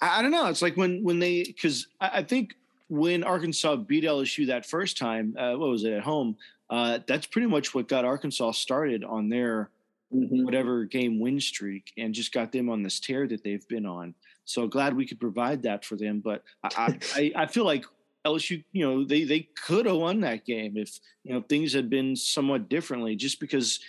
I, 0.00 0.18
I 0.18 0.22
don't 0.22 0.30
know. 0.30 0.46
It's 0.46 0.62
like 0.62 0.76
when 0.76 1.02
when 1.02 1.18
they 1.18 1.44
because 1.44 1.86
I, 2.00 2.10
I, 2.14 2.22
think 2.22 2.54
when 2.88 3.22
Arkansas 3.24 3.76
beat 3.76 4.04
LSU 4.04 4.46
that 4.48 4.66
first 4.66 4.98
time, 4.98 5.34
uh, 5.38 5.54
what 5.54 5.70
was 5.70 5.84
it 5.84 5.92
at 5.92 6.02
home? 6.02 6.36
Uh, 6.68 7.00
that's 7.06 7.26
pretty 7.26 7.48
much 7.48 7.74
what 7.74 7.88
got 7.88 8.04
Arkansas 8.04 8.52
started 8.52 9.04
on 9.04 9.28
their 9.28 9.70
mm-hmm. 10.12 10.44
whatever 10.44 10.84
game 10.84 11.20
win 11.20 11.40
streak 11.40 11.92
and 11.98 12.14
just 12.14 12.32
got 12.32 12.52
them 12.52 12.68
on 12.68 12.82
this 12.82 13.00
tear 13.00 13.26
that 13.26 13.42
they've 13.42 13.66
been 13.68 13.86
on. 13.86 14.14
So 14.44 14.66
glad 14.66 14.96
we 14.96 15.06
could 15.06 15.20
provide 15.20 15.62
that 15.62 15.84
for 15.84 15.96
them. 15.96 16.20
But 16.20 16.42
I, 16.64 16.98
I, 17.14 17.32
I 17.36 17.46
feel 17.46 17.64
like 17.64 17.84
LSU, 18.24 18.62
you 18.72 18.86
know, 18.86 19.04
they 19.04 19.24
they 19.24 19.48
could 19.64 19.86
have 19.86 19.96
won 19.96 20.20
that 20.20 20.44
game 20.44 20.76
if 20.76 20.98
you 21.24 21.34
know 21.34 21.42
things 21.42 21.72
had 21.72 21.90
been 21.90 22.16
somewhat 22.16 22.68
differently. 22.68 23.16
Just 23.16 23.40
because 23.40 23.80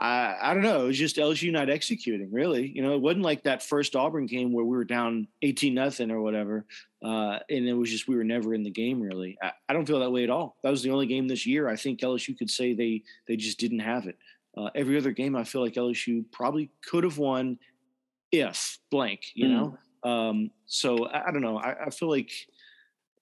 I, 0.00 0.36
I 0.40 0.54
don't 0.54 0.62
know. 0.62 0.84
It 0.84 0.86
was 0.88 0.98
just 0.98 1.16
LSU 1.16 1.52
not 1.52 1.70
executing, 1.70 2.32
really. 2.32 2.66
You 2.66 2.82
know, 2.82 2.94
it 2.94 3.00
wasn't 3.00 3.24
like 3.24 3.44
that 3.44 3.62
first 3.62 3.94
Auburn 3.94 4.26
game 4.26 4.52
where 4.52 4.64
we 4.64 4.76
were 4.76 4.84
down 4.84 5.28
18 5.42 5.74
nothing 5.74 6.10
or 6.10 6.20
whatever. 6.20 6.64
Uh, 7.04 7.38
and 7.50 7.68
it 7.68 7.74
was 7.74 7.90
just 7.90 8.08
we 8.08 8.16
were 8.16 8.24
never 8.24 8.54
in 8.54 8.62
the 8.62 8.70
game, 8.70 9.00
really. 9.00 9.36
I, 9.42 9.52
I, 9.68 9.72
don't 9.72 9.86
feel 9.86 10.00
that 10.00 10.10
way 10.10 10.24
at 10.24 10.30
all. 10.30 10.56
That 10.62 10.70
was 10.70 10.82
the 10.82 10.90
only 10.90 11.06
game 11.06 11.28
this 11.28 11.46
year 11.46 11.68
I 11.68 11.76
think 11.76 12.00
LSU 12.00 12.36
could 12.36 12.50
say 12.50 12.74
they 12.74 13.02
they 13.26 13.36
just 13.36 13.58
didn't 13.58 13.80
have 13.80 14.06
it. 14.06 14.16
Uh, 14.56 14.70
every 14.74 14.96
other 14.96 15.12
game, 15.12 15.34
I 15.34 15.44
feel 15.44 15.62
like 15.62 15.74
LSU 15.74 16.24
probably 16.30 16.70
could 16.84 17.04
have 17.04 17.18
won 17.18 17.58
if 18.30 18.78
blank, 18.90 19.26
you 19.34 19.46
mm. 19.46 19.50
know? 20.04 20.10
Um, 20.10 20.50
so 20.66 21.06
I, 21.06 21.28
I, 21.28 21.32
don't 21.32 21.42
know. 21.42 21.58
I, 21.58 21.86
I 21.86 21.90
feel 21.90 22.10
like 22.10 22.30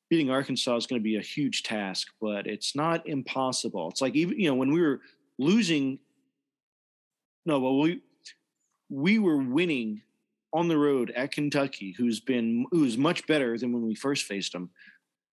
beating 0.08 0.30
Arkansas 0.30 0.76
is 0.76 0.86
going 0.86 1.00
to 1.00 1.04
be 1.04 1.16
a 1.16 1.22
huge 1.22 1.62
task, 1.62 2.08
but 2.20 2.46
it's 2.46 2.74
not 2.74 3.06
impossible. 3.08 3.88
It's 3.90 4.00
like 4.00 4.14
even, 4.14 4.38
you 4.38 4.48
know, 4.48 4.54
when 4.54 4.72
we 4.72 4.80
were 4.80 5.00
losing 5.38 5.98
no, 7.46 7.58
well, 7.60 7.78
we 7.78 8.02
we 8.88 9.18
were 9.18 9.36
winning 9.36 10.02
on 10.52 10.68
the 10.68 10.76
road 10.76 11.12
at 11.14 11.32
Kentucky, 11.32 11.94
who's 11.96 12.20
been 12.20 12.66
who's 12.70 12.98
much 12.98 13.26
better 13.26 13.56
than 13.56 13.72
when 13.72 13.86
we 13.86 13.94
first 13.94 14.24
faced 14.24 14.52
them, 14.52 14.70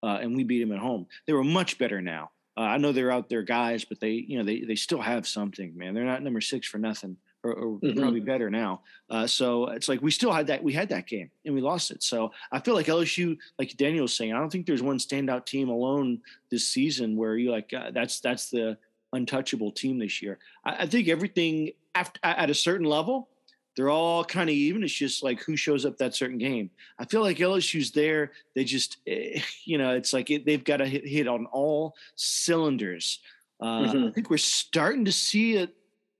uh, 0.04 0.20
and 0.22 0.36
we 0.36 0.43
beat 0.43 0.60
them 0.60 0.72
at 0.72 0.80
home. 0.80 1.08
They 1.26 1.34
were 1.34 1.43
much 1.43 1.78
better 1.78 2.02
now. 2.02 2.32
Uh, 2.56 2.62
I 2.62 2.78
know 2.78 2.91
they're 2.91 3.12
out 3.12 3.30
there 3.30 3.43
guys, 3.43 3.86
but 3.86 4.00
they 4.00 4.12
you 4.12 4.38
know 4.38 4.43
they 4.43 4.62
they 4.62 4.76
still 4.76 5.02
have 5.02 5.28
something, 5.28 5.78
man. 5.78 5.93
They're 5.93 6.06
not 6.06 6.24
number 6.24 6.41
six 6.41 6.67
for 6.67 6.78
nothing, 6.78 7.17
or, 7.43 7.54
or 7.54 7.80
mm-hmm. 7.80 8.00
probably 8.00 8.20
better 8.20 8.50
now. 8.50 8.82
Uh, 9.10 9.28
so 9.28 9.67
it's 9.67 9.88
like 9.88 10.02
we 10.02 10.12
still 10.12 10.32
had 10.32 10.48
that 10.48 10.63
we 10.63 10.74
had 10.74 10.89
that 10.89 11.08
game 11.08 11.30
and 11.46 11.54
we 11.54 11.62
lost 11.62 11.91
it. 11.91 12.04
So 12.04 12.32
I 12.52 12.60
feel 12.60 12.74
like 12.74 12.88
LSU, 12.88 13.38
like 13.60 13.76
Daniel's 13.78 14.15
saying, 14.15 14.34
I 14.34 14.39
don't 14.39 14.52
think 14.52 14.65
there's 14.65 14.82
one 14.82 14.98
standout 14.98 15.46
team 15.46 15.70
alone 15.70 16.22
this 16.50 16.67
season 16.67 17.15
where 17.15 17.38
you 17.38 17.52
like 17.52 17.74
uh, 17.74 17.91
that's 17.91 18.20
that's 18.20 18.50
the 18.50 18.78
untouchable 19.13 19.72
team 19.72 20.00
this 20.00 20.22
year. 20.22 20.39
I, 20.65 20.84
I 20.84 20.86
think 20.86 21.08
everything 21.08 21.72
after, 21.96 22.20
at 22.24 22.50
a 22.50 22.54
certain 22.54 22.86
level, 22.86 23.30
they're 23.76 23.89
all 23.89 24.24
kind 24.26 24.50
of 24.50 24.56
even. 24.56 24.84
It's 24.84 24.91
just 24.91 25.24
like 25.24 25.41
who 25.41 25.56
shows 25.56 25.86
up 25.86 25.98
that 25.98 26.15
certain 26.15 26.39
game. 26.39 26.72
I 26.98 27.06
feel 27.06 27.22
like 27.22 27.38
LSU's 27.38 27.91
there. 27.91 28.32
They 28.56 28.63
just, 28.63 28.98
eh, 29.06 29.39
you 29.65 29.78
know, 29.78 29.93
it's 29.93 30.13
like 30.13 30.30
it, 30.32 30.46
they've 30.46 30.63
got 30.63 30.78
to 30.78 30.88
hit, 30.88 31.08
hit, 31.08 31.28
on 31.28 31.46
all 31.48 31.96
cylinders. 32.15 33.20
Uh, 33.62 33.82
mm-hmm. 33.82 34.08
I 34.08 34.12
think 34.12 34.30
we're 34.30 34.38
starting 34.38 35.06
to 35.06 35.12
see 35.12 35.56
it 35.56 35.76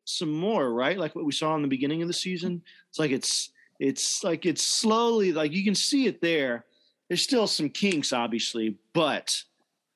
some 0.06 0.32
more, 0.32 0.72
right? 0.72 0.98
Like 0.98 1.16
what 1.16 1.26
we 1.26 1.32
saw 1.32 1.56
in 1.56 1.62
the 1.62 1.68
beginning 1.68 2.02
of 2.02 2.08
the 2.08 2.14
season. 2.14 2.62
It's 2.90 3.00
like 3.00 3.12
it's 3.12 3.52
it's 3.80 4.24
like 4.24 4.46
it's 4.46 4.64
slowly 4.64 5.34
like 5.34 5.52
you 5.52 5.64
can 5.64 5.76
see 5.76 6.08
it 6.08 6.22
there. 6.22 6.66
There's 7.08 7.22
still 7.22 7.48
some 7.48 7.70
kinks, 7.70 8.14
obviously, 8.14 8.78
but 8.94 9.44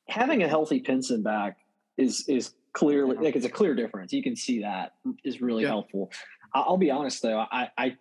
having 0.08 0.44
a 0.44 0.48
healthy 0.48 0.80
Pinson 0.80 1.22
back 1.22 1.58
is 1.98 2.28
is 2.28 2.54
clearly 2.74 3.18
like 3.18 3.36
it's 3.36 3.46
a 3.46 3.50
clear 3.50 3.76
difference. 3.76 4.14
You 4.14 4.24
can 4.24 4.36
see 4.36 4.62
that 4.62 4.94
is 5.24 5.42
really 5.42 5.64
yeah. 5.64 5.70
helpful. 5.70 6.12
I'll 6.54 6.78
be 6.78 6.92
honest 6.92 7.22
though, 7.22 7.40
I 7.40 7.70
I, 7.78 7.98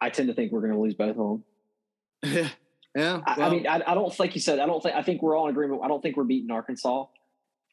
I 0.00 0.10
tend 0.10 0.28
to 0.28 0.34
think 0.34 0.52
we're 0.52 0.60
going 0.60 0.72
to 0.72 0.80
lose 0.80 0.94
both 0.94 1.16
of 1.16 1.16
them. 1.16 1.44
yeah, 2.94 3.20
I, 3.26 3.38
well, 3.38 3.48
I, 3.48 3.50
mean, 3.50 3.66
I, 3.66 3.82
I 3.86 3.94
don't 3.94 4.18
like 4.18 4.34
you 4.34 4.40
said. 4.40 4.58
I 4.58 4.66
don't 4.66 4.82
think 4.82 4.94
I 4.94 5.02
think 5.02 5.22
we're 5.22 5.36
all 5.36 5.46
in 5.46 5.50
agreement. 5.50 5.82
I 5.84 5.88
don't 5.88 6.02
think 6.02 6.16
we're 6.16 6.24
beating 6.24 6.50
Arkansas, 6.50 7.06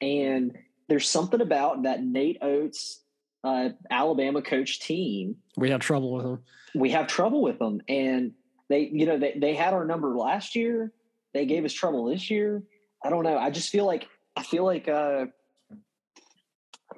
and 0.01 0.57
there's 0.87 1.07
something 1.09 1.41
about 1.41 1.83
that 1.83 2.03
Nate 2.03 2.37
Oats 2.41 3.01
uh, 3.43 3.69
Alabama 3.89 4.41
coach 4.41 4.79
team. 4.79 5.35
We 5.57 5.69
have 5.69 5.81
trouble 5.81 6.13
with 6.13 6.23
them. 6.23 6.43
We 6.75 6.89
have 6.91 7.07
trouble 7.07 7.41
with 7.41 7.59
them, 7.59 7.81
and 7.87 8.33
they, 8.69 8.89
you 8.91 9.05
know, 9.05 9.17
they 9.17 9.33
they 9.37 9.55
had 9.55 9.73
our 9.73 9.85
number 9.85 10.15
last 10.15 10.55
year. 10.55 10.91
They 11.33 11.45
gave 11.45 11.65
us 11.65 11.73
trouble 11.73 12.05
this 12.05 12.29
year. 12.29 12.63
I 13.03 13.09
don't 13.09 13.23
know. 13.23 13.37
I 13.37 13.49
just 13.49 13.69
feel 13.69 13.85
like 13.85 14.07
I 14.35 14.43
feel 14.43 14.65
like 14.65 14.87
uh, 14.87 15.25
I 15.25 15.27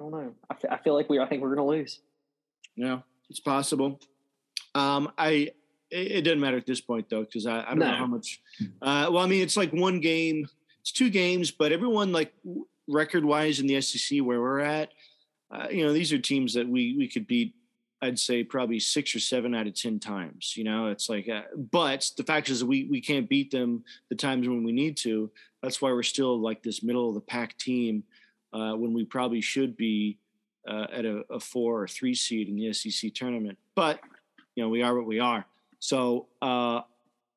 don't 0.02 0.10
know. 0.10 0.34
I, 0.50 0.54
f- 0.54 0.70
I 0.70 0.76
feel 0.82 0.94
like 0.94 1.08
we. 1.08 1.18
I 1.18 1.26
think 1.26 1.42
we're 1.42 1.54
going 1.54 1.66
to 1.66 1.78
lose. 1.78 2.00
Yeah, 2.76 3.00
it's 3.30 3.40
possible. 3.40 4.00
Um, 4.74 5.10
I. 5.16 5.50
It, 5.90 6.12
it 6.12 6.22
doesn't 6.22 6.40
matter 6.40 6.56
at 6.56 6.66
this 6.66 6.80
point 6.80 7.08
though, 7.10 7.22
because 7.22 7.46
I, 7.46 7.60
I 7.60 7.68
don't 7.70 7.80
no. 7.80 7.90
know 7.90 7.96
how 7.96 8.06
much. 8.06 8.40
Uh, 8.80 9.08
well, 9.10 9.18
I 9.18 9.26
mean, 9.26 9.42
it's 9.42 9.56
like 9.56 9.72
one 9.72 10.00
game. 10.00 10.48
It's 10.80 10.92
two 10.92 11.10
games, 11.10 11.50
but 11.50 11.70
everyone 11.70 12.12
like 12.12 12.32
record 12.88 13.24
wise 13.24 13.60
in 13.60 13.66
the 13.66 13.80
SEC 13.80 14.20
where 14.20 14.40
we're 14.40 14.60
at, 14.60 14.90
uh, 15.52 15.68
you 15.70 15.84
know, 15.84 15.92
these 15.92 16.12
are 16.12 16.18
teams 16.18 16.54
that 16.54 16.68
we 16.68 16.96
we 16.96 17.08
could 17.08 17.26
beat. 17.26 17.54
I'd 18.00 18.18
say 18.18 18.42
probably 18.42 18.80
six 18.80 19.14
or 19.14 19.20
seven 19.20 19.54
out 19.54 19.68
of 19.68 19.74
ten 19.74 20.00
times. 20.00 20.54
You 20.56 20.64
know, 20.64 20.88
it's 20.88 21.08
like, 21.08 21.28
uh, 21.28 21.42
but 21.70 22.10
the 22.16 22.24
fact 22.24 22.48
is 22.48 22.64
we 22.64 22.84
we 22.84 23.00
can't 23.00 23.28
beat 23.28 23.50
them 23.50 23.84
the 24.08 24.16
times 24.16 24.48
when 24.48 24.64
we 24.64 24.72
need 24.72 24.96
to. 24.98 25.30
That's 25.62 25.80
why 25.80 25.92
we're 25.92 26.02
still 26.02 26.40
like 26.40 26.62
this 26.62 26.82
middle 26.82 27.08
of 27.08 27.14
the 27.14 27.20
pack 27.20 27.56
team 27.58 28.02
uh, 28.52 28.72
when 28.74 28.92
we 28.92 29.04
probably 29.04 29.40
should 29.40 29.76
be 29.76 30.18
uh, 30.68 30.86
at 30.92 31.04
a, 31.04 31.24
a, 31.30 31.40
four 31.40 31.82
or 31.82 31.88
three 31.88 32.14
seed 32.14 32.48
in 32.48 32.56
the 32.56 32.72
SEC 32.72 33.12
tournament. 33.14 33.58
But 33.74 34.00
you 34.54 34.62
know, 34.62 34.68
we 34.68 34.82
are 34.82 34.94
what 34.94 35.06
we 35.06 35.18
are. 35.18 35.44
So 35.78 36.26
uh, 36.40 36.82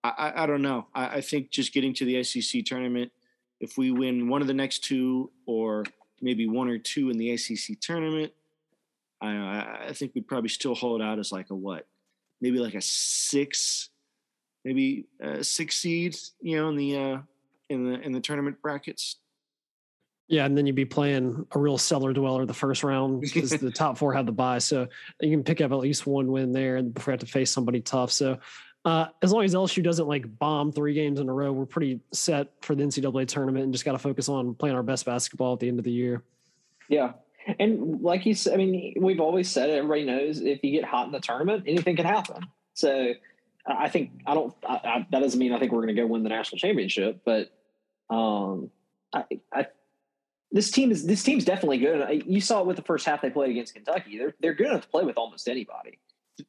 I, 0.03 0.33
I, 0.35 0.45
don't 0.45 0.61
know. 0.61 0.87
I, 0.93 1.17
I, 1.17 1.21
think 1.21 1.49
just 1.49 1.73
getting 1.73 1.93
to 1.95 2.05
the 2.05 2.23
SEC 2.23 2.63
tournament, 2.65 3.11
if 3.59 3.77
we 3.77 3.89
win 3.89 4.29
one 4.29 4.41
of 4.41 4.47
the 4.47 4.53
next 4.53 4.83
two, 4.83 5.31
or 5.47 5.85
maybe 6.21 6.47
one 6.47 6.67
or 6.69 6.77
two 6.77 7.09
in 7.09 7.17
the 7.17 7.35
SEC 7.37 7.79
tournament, 7.79 8.31
I, 9.21 9.87
I 9.87 9.93
think 9.93 10.13
we'd 10.13 10.27
probably 10.27 10.49
still 10.49 10.75
hold 10.75 11.01
out 11.01 11.17
as 11.17 11.31
like 11.31 11.49
a 11.49 11.55
what, 11.55 11.87
maybe 12.41 12.59
like 12.59 12.75
a 12.75 12.81
six, 12.81 13.89
maybe 14.63 15.07
a 15.19 15.43
six 15.43 15.77
seed. 15.77 16.15
You 16.41 16.57
know, 16.57 16.69
in 16.69 16.75
the 16.75 16.97
uh, 16.97 17.17
in 17.69 17.85
the 17.85 17.99
in 18.01 18.11
the 18.11 18.19
tournament 18.19 18.61
brackets. 18.61 19.17
Yeah, 20.27 20.45
and 20.45 20.57
then 20.57 20.65
you'd 20.65 20.75
be 20.75 20.85
playing 20.85 21.45
a 21.51 21.59
real 21.59 21.77
cellar 21.77 22.11
dweller 22.11 22.45
the 22.45 22.53
first 22.53 22.83
round 22.83 23.21
because 23.21 23.51
the 23.51 23.71
top 23.75 23.97
four 23.97 24.13
have 24.13 24.25
the 24.25 24.31
buy, 24.31 24.57
So 24.57 24.87
you 25.21 25.29
can 25.29 25.43
pick 25.43 25.61
up 25.61 25.71
at 25.71 25.77
least 25.77 26.07
one 26.07 26.31
win 26.31 26.51
there 26.51 26.77
and 26.77 26.93
before 26.93 27.11
you 27.11 27.13
have 27.13 27.19
to 27.19 27.31
face 27.31 27.51
somebody 27.51 27.79
tough. 27.79 28.11
So 28.11 28.39
uh, 28.85 29.07
as 29.21 29.31
long 29.31 29.43
as 29.43 29.53
LSU 29.53 29.83
doesn't 29.83 30.07
like 30.07 30.37
bomb 30.39 30.71
three 30.71 30.93
games 30.93 31.19
in 31.19 31.29
a 31.29 31.33
row, 31.33 31.51
we're 31.51 31.65
pretty 31.65 31.99
set 32.11 32.47
for 32.61 32.75
the 32.75 32.83
NCAA 32.83 33.27
tournament 33.27 33.65
and 33.65 33.73
just 33.73 33.85
got 33.85 33.93
to 33.93 33.99
focus 33.99 34.29
on 34.29 34.55
playing 34.55 34.75
our 34.75 34.83
best 34.83 35.05
basketball 35.05 35.53
at 35.53 35.59
the 35.59 35.67
end 35.67 35.79
of 35.79 35.85
the 35.85 35.91
year. 35.91 36.23
Yeah. 36.87 37.13
And 37.59 38.01
like 38.01 38.25
you 38.25 38.33
said, 38.33 38.53
I 38.53 38.57
mean, 38.57 38.95
we've 38.99 39.19
always 39.19 39.49
said 39.49 39.69
it, 39.69 39.73
everybody 39.73 40.05
knows 40.05 40.41
if 40.41 40.63
you 40.63 40.71
get 40.71 40.83
hot 40.83 41.05
in 41.07 41.11
the 41.11 41.19
tournament, 41.19 41.63
anything 41.67 41.95
can 41.95 42.05
happen. 42.05 42.47
So 42.73 43.13
I 43.65 43.89
think, 43.89 44.11
I 44.25 44.33
don't, 44.33 44.53
I, 44.67 44.73
I, 44.73 45.07
that 45.11 45.19
doesn't 45.19 45.39
mean 45.39 45.53
I 45.53 45.59
think 45.59 45.71
we're 45.71 45.83
going 45.83 45.95
to 45.95 46.01
go 46.01 46.07
win 46.07 46.23
the 46.23 46.29
national 46.29 46.59
championship, 46.59 47.21
but 47.25 47.51
um, 48.09 48.69
I, 49.13 49.23
I 49.53 49.67
this 50.55 50.71
team 50.71 50.89
is 50.89 51.05
this 51.05 51.21
team's 51.21 51.43
definitely 51.43 51.79
good. 51.79 52.23
You 52.25 52.39
saw 52.39 52.61
it 52.61 52.65
with 52.65 52.77
the 52.77 52.81
first 52.81 53.05
half 53.05 53.21
they 53.21 53.29
played 53.29 53.51
against 53.51 53.73
Kentucky. 53.73 54.17
They're 54.17 54.33
they're 54.39 54.53
good 54.53 54.67
enough 54.67 54.83
to 54.83 54.87
play 54.87 55.03
with 55.03 55.17
almost 55.17 55.49
anybody. 55.49 55.99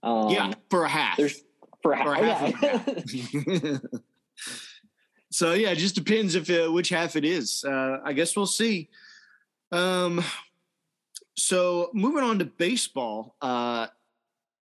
Um, 0.00 0.28
yeah, 0.30 0.52
for 0.70 0.84
a 0.84 0.88
half. 0.88 1.16
There's 1.16 1.42
for 1.82 1.90
a 1.90 1.96
half. 1.96 2.06
For 2.06 2.12
a 2.12 2.34
half, 2.34 2.54
half. 2.54 3.80
so 5.32 5.54
yeah, 5.54 5.70
it 5.70 5.78
just 5.78 5.96
depends 5.96 6.36
if 6.36 6.48
uh, 6.48 6.70
which 6.70 6.90
half 6.90 7.16
it 7.16 7.24
is. 7.24 7.64
Uh, 7.66 7.98
I 8.04 8.12
guess 8.12 8.36
we'll 8.36 8.46
see. 8.46 8.90
Um, 9.72 10.22
so 11.36 11.90
moving 11.92 12.22
on 12.22 12.38
to 12.38 12.44
baseball, 12.44 13.34
uh, 13.42 13.88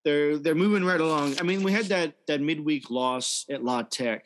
they're 0.03 0.39
they're 0.39 0.55
moving 0.55 0.83
right 0.83 0.99
along. 0.99 1.35
I 1.39 1.43
mean, 1.43 1.61
we 1.61 1.71
had 1.71 1.85
that 1.85 2.15
that 2.25 2.41
midweek 2.41 2.89
loss 2.89 3.45
at 3.51 3.63
La 3.63 3.83
Tech. 3.83 4.25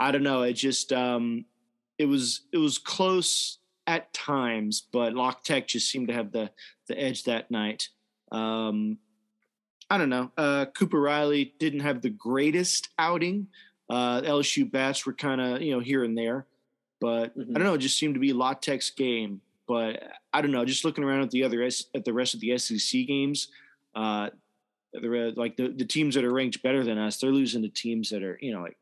I 0.00 0.10
don't 0.10 0.22
know. 0.22 0.40
It 0.40 0.54
just 0.54 0.90
um, 0.90 1.44
it 1.98 2.06
was 2.06 2.46
it 2.50 2.56
was 2.56 2.78
close 2.78 3.58
at 3.86 4.12
times, 4.12 4.86
but 4.92 5.14
La 5.14 5.32
Tech 5.32 5.66
just 5.68 5.90
seemed 5.90 6.08
to 6.08 6.14
have 6.14 6.32
the 6.32 6.50
the 6.88 6.98
edge 6.98 7.24
that 7.24 7.50
night. 7.50 7.88
Um, 8.32 8.98
I 9.90 9.98
don't 9.98 10.08
know. 10.08 10.30
Uh, 10.36 10.66
Cooper 10.66 11.00
Riley 11.00 11.54
didn't 11.58 11.80
have 11.80 12.02
the 12.02 12.10
greatest 12.10 12.88
outing. 12.98 13.48
Uh, 13.88 14.22
LSU 14.22 14.70
bats 14.70 15.04
were 15.04 15.12
kind 15.12 15.40
of 15.40 15.62
you 15.62 15.72
know 15.72 15.80
here 15.80 16.04
and 16.04 16.16
there, 16.16 16.46
but 17.00 17.38
mm-hmm. 17.38 17.54
I 17.54 17.58
don't 17.58 17.68
know. 17.68 17.74
It 17.74 17.78
just 17.78 17.98
seemed 17.98 18.14
to 18.14 18.20
be 18.20 18.32
La 18.32 18.54
Tech's 18.54 18.90
game. 18.90 19.40
But 19.66 20.02
I 20.32 20.42
don't 20.42 20.50
know. 20.50 20.64
Just 20.64 20.84
looking 20.84 21.04
around 21.04 21.22
at 21.22 21.30
the 21.30 21.44
other 21.44 21.62
at 21.62 22.04
the 22.04 22.12
rest 22.12 22.34
of 22.34 22.40
the 22.40 22.56
SEC 22.58 23.06
games, 23.06 23.48
uh, 23.94 24.30
the 24.92 25.32
like 25.36 25.56
the, 25.56 25.68
the 25.68 25.86
teams 25.86 26.14
that 26.14 26.24
are 26.24 26.32
ranked 26.32 26.62
better 26.62 26.84
than 26.84 26.98
us, 26.98 27.18
they're 27.18 27.30
losing 27.30 27.62
to 27.62 27.68
teams 27.68 28.10
that 28.10 28.22
are 28.22 28.38
you 28.40 28.52
know 28.52 28.62
like 28.62 28.76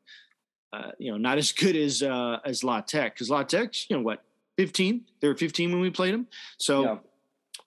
uh, 0.72 0.90
you 0.98 1.10
know 1.10 1.18
not 1.18 1.38
as 1.38 1.52
good 1.52 1.76
as 1.76 2.02
uh, 2.02 2.38
as 2.44 2.64
La 2.64 2.80
Tech 2.80 3.14
because 3.14 3.30
La 3.30 3.42
Tech, 3.42 3.74
you 3.88 3.96
know 3.96 4.02
what 4.02 4.24
15. 4.58 5.04
They 5.20 5.28
were 5.28 5.36
15 5.36 5.72
when 5.72 5.80
we 5.80 5.90
played 5.90 6.14
them. 6.14 6.26
So 6.58 6.82
yeah. 6.84 6.96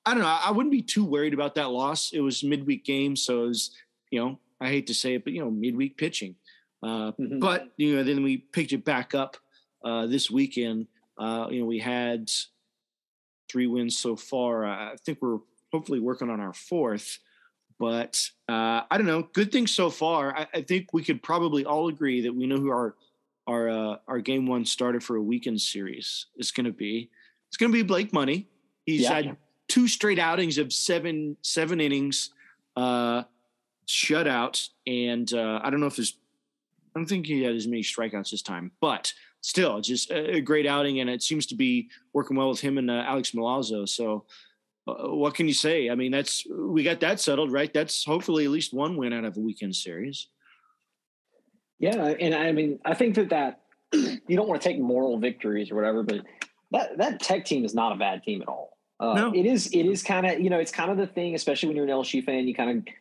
I 0.05 0.13
don't 0.13 0.21
know. 0.21 0.27
I 0.27 0.51
wouldn't 0.51 0.71
be 0.71 0.81
too 0.81 1.03
worried 1.03 1.33
about 1.33 1.55
that 1.55 1.69
loss. 1.69 2.11
It 2.13 2.19
was 2.19 2.43
midweek 2.43 2.85
game, 2.85 3.15
so 3.15 3.43
it 3.43 3.47
was, 3.47 3.71
you 4.11 4.19
know, 4.19 4.39
I 4.61 4.67
hate 4.67 4.87
to 4.87 4.93
say 4.93 5.15
it, 5.15 5.23
but 5.23 5.33
you 5.33 5.41
know, 5.41 5.51
midweek 5.51 5.97
pitching. 5.97 6.35
Uh, 6.83 7.11
mm-hmm. 7.13 7.39
But 7.39 7.69
you 7.77 7.95
know, 7.95 8.03
then 8.03 8.23
we 8.23 8.37
picked 8.37 8.73
it 8.73 8.85
back 8.85 9.15
up 9.15 9.37
uh, 9.83 10.05
this 10.05 10.29
weekend. 10.29 10.87
Uh, 11.17 11.47
you 11.49 11.61
know, 11.61 11.65
we 11.65 11.79
had 11.79 12.29
three 13.49 13.67
wins 13.67 13.97
so 13.97 14.15
far. 14.15 14.65
I 14.65 14.95
think 15.03 15.19
we're 15.21 15.39
hopefully 15.71 15.99
working 15.99 16.29
on 16.29 16.39
our 16.39 16.53
fourth. 16.53 17.19
But 17.79 18.29
uh, 18.47 18.81
I 18.89 18.97
don't 18.97 19.07
know. 19.07 19.23
Good 19.33 19.51
things 19.51 19.71
so 19.71 19.89
far. 19.89 20.35
I, 20.35 20.47
I 20.53 20.61
think 20.61 20.93
we 20.93 21.03
could 21.03 21.21
probably 21.21 21.65
all 21.65 21.89
agree 21.89 22.21
that 22.21 22.33
we 22.33 22.47
know 22.47 22.57
who 22.57 22.69
our 22.69 22.95
our 23.47 23.69
uh, 23.69 23.97
our 24.07 24.19
game 24.19 24.47
one 24.47 24.65
starter 24.65 24.99
for 24.99 25.15
a 25.15 25.21
weekend 25.21 25.61
series 25.61 26.27
is 26.37 26.51
going 26.51 26.65
to 26.65 26.71
be. 26.71 27.09
It's 27.49 27.57
going 27.57 27.71
to 27.71 27.77
be 27.77 27.83
Blake 27.83 28.11
Money. 28.11 28.47
He's 28.85 29.01
yeah. 29.01 29.13
had 29.13 29.37
two 29.67 29.87
straight 29.87 30.19
outings 30.19 30.57
of 30.57 30.73
seven 30.73 31.37
seven 31.41 31.79
innings, 31.79 32.31
uh, 32.75 33.23
shutout, 33.87 34.69
and 34.87 35.31
uh, 35.33 35.59
I 35.63 35.69
don't 35.69 35.79
know 35.79 35.87
if 35.87 35.95
there's. 35.95 36.17
I 36.95 36.99
don't 36.99 37.07
think 37.07 37.25
he 37.25 37.43
had 37.43 37.55
as 37.55 37.67
many 37.67 37.83
strikeouts 37.83 38.31
this 38.31 38.41
time, 38.41 38.71
but 38.79 39.11
still, 39.41 39.81
just 39.81 40.11
a, 40.11 40.39
great 40.39 40.65
outing, 40.65 41.01
and 41.01 41.09
it 41.09 41.21
seems 41.21 41.45
to 41.47 41.55
be 41.55 41.89
working 42.13 42.37
well 42.37 42.49
with 42.49 42.61
him 42.61 42.77
and 42.77 42.89
uh, 42.89 43.03
Alex 43.05 43.31
Milazzo. 43.31 43.87
So, 43.87 44.25
uh, 44.87 45.09
what 45.09 45.35
can 45.35 45.47
you 45.47 45.53
say? 45.53 45.89
I 45.89 45.95
mean, 45.95 46.11
that's 46.11 46.45
we 46.49 46.83
got 46.83 47.01
that 47.01 47.19
settled, 47.19 47.51
right? 47.51 47.73
That's 47.73 48.03
hopefully 48.05 48.45
at 48.45 48.51
least 48.51 48.73
one 48.73 48.97
win 48.97 49.13
out 49.13 49.25
of 49.25 49.37
a 49.37 49.41
weekend 49.41 49.75
series. 49.75 50.29
Yeah, 51.79 52.05
and 52.19 52.33
I 52.33 52.51
mean, 52.51 52.79
I 52.85 52.93
think 52.93 53.15
that 53.15 53.29
that 53.29 53.61
you 53.93 54.35
don't 54.35 54.47
want 54.47 54.61
to 54.61 54.67
take 54.67 54.79
moral 54.79 55.17
victories 55.19 55.71
or 55.71 55.75
whatever, 55.75 56.03
but 56.03 56.21
that 56.71 56.97
that 56.97 57.19
Tech 57.19 57.45
team 57.45 57.65
is 57.65 57.73
not 57.73 57.91
a 57.91 57.95
bad 57.95 58.23
team 58.23 58.41
at 58.41 58.47
all. 58.47 58.77
Uh, 58.99 59.13
no. 59.13 59.33
It 59.33 59.45
is. 59.45 59.67
It 59.67 59.85
is 59.85 60.03
kind 60.03 60.25
of 60.25 60.39
you 60.39 60.49
know 60.49 60.59
it's 60.59 60.71
kind 60.71 60.91
of 60.91 60.97
the 60.97 61.07
thing, 61.07 61.35
especially 61.35 61.67
when 61.67 61.75
you're 61.75 61.85
an 61.85 61.91
LSU 61.91 62.23
fan. 62.23 62.47
You 62.47 62.55
kind 62.55 62.77
of 62.77 62.93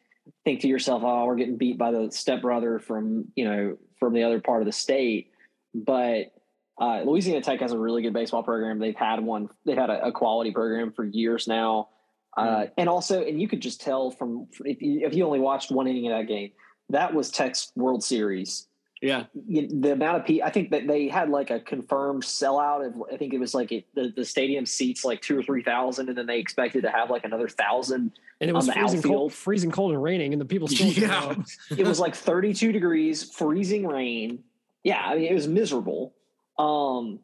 think 0.45 0.61
to 0.61 0.69
yourself, 0.69 1.03
"Oh, 1.05 1.25
we're 1.25 1.37
getting 1.37 1.57
beat 1.57 1.79
by 1.79 1.93
the 1.93 2.11
stepbrother 2.11 2.79
from 2.79 3.27
you 3.37 3.45
know 3.45 3.79
from 3.99 4.13
the 4.13 4.25
other 4.25 4.41
part 4.41 4.61
of 4.61 4.67
the 4.67 4.73
state." 4.73 5.31
But 5.73 6.33
uh, 6.81 7.03
Louisiana 7.05 7.43
Tech 7.43 7.61
has 7.61 7.73
a 7.73 7.79
really 7.79 8.03
good 8.03 8.13
baseball 8.13 8.43
program. 8.43 8.81
They've 8.81 8.97
had 8.97 9.21
one. 9.21 9.49
They've 9.65 9.79
had 9.79 9.91
a, 9.91 10.07
a 10.07 10.13
quality 10.13 10.51
program 10.51 10.93
for 10.93 11.05
years 11.05 11.47
now. 11.47 11.91
Uh, 12.37 12.43
mm. 12.43 12.71
and 12.79 12.89
also, 12.89 13.23
and 13.23 13.41
you 13.41 13.47
could 13.47 13.61
just 13.61 13.81
tell 13.81 14.11
from 14.11 14.49
if 14.65 14.83
you, 14.83 15.07
if 15.07 15.15
you 15.15 15.25
only 15.25 15.39
watched 15.39 15.71
one 15.71 15.87
inning 15.87 16.11
of 16.11 16.19
that 16.19 16.27
game, 16.27 16.51
that 16.91 17.15
was 17.15 17.31
Tech's 17.31 17.73
World 17.77 18.05
Series 18.05 18.67
yeah, 19.05 19.25
the 19.35 19.93
amount 19.93 20.17
of 20.17 20.25
people. 20.25 20.49
I 20.49 20.51
think 20.51 20.71
that 20.71 20.87
they 20.87 21.09
had 21.09 21.29
like 21.29 21.51
a 21.51 21.61
confirmed 21.61 22.23
sellout. 22.23 22.87
Of, 22.87 23.03
I 23.13 23.19
think 23.19 23.35
it 23.35 23.39
was 23.39 23.53
like 23.53 23.71
it, 23.71 23.85
the 23.95 24.11
the 24.17 24.25
stadium 24.25 24.65
seats 24.65 25.05
like 25.05 25.21
two 25.21 25.39
or 25.39 25.43
three 25.43 25.63
thousand, 25.63 26.09
and 26.09 26.17
then 26.17 26.25
they 26.25 26.39
expected 26.39 26.85
to 26.85 26.91
have 26.91 27.11
like 27.11 27.23
another 27.25 27.47
thousand. 27.47 28.13
And 28.41 28.49
it 28.49 28.55
was 28.55 28.71
freezing 28.71 29.03
cold, 29.03 29.35
freezing 29.35 29.71
cold 29.71 29.93
and 29.93 30.03
raining, 30.03 30.33
and 30.33 30.41
the 30.41 30.47
people 30.47 30.69
still. 30.69 30.87
Yeah, 30.87 31.35
it 31.77 31.87
was 31.87 32.01
like 32.01 32.15
thirty 32.15 32.55
two 32.55 32.73
degrees, 32.73 33.31
freezing 33.31 33.87
rain. 33.87 34.43
Yeah, 34.85 35.03
I 35.05 35.17
mean 35.17 35.27
it 35.27 35.35
was 35.35 35.49
miserable. 35.49 36.15
Um, 36.59 37.19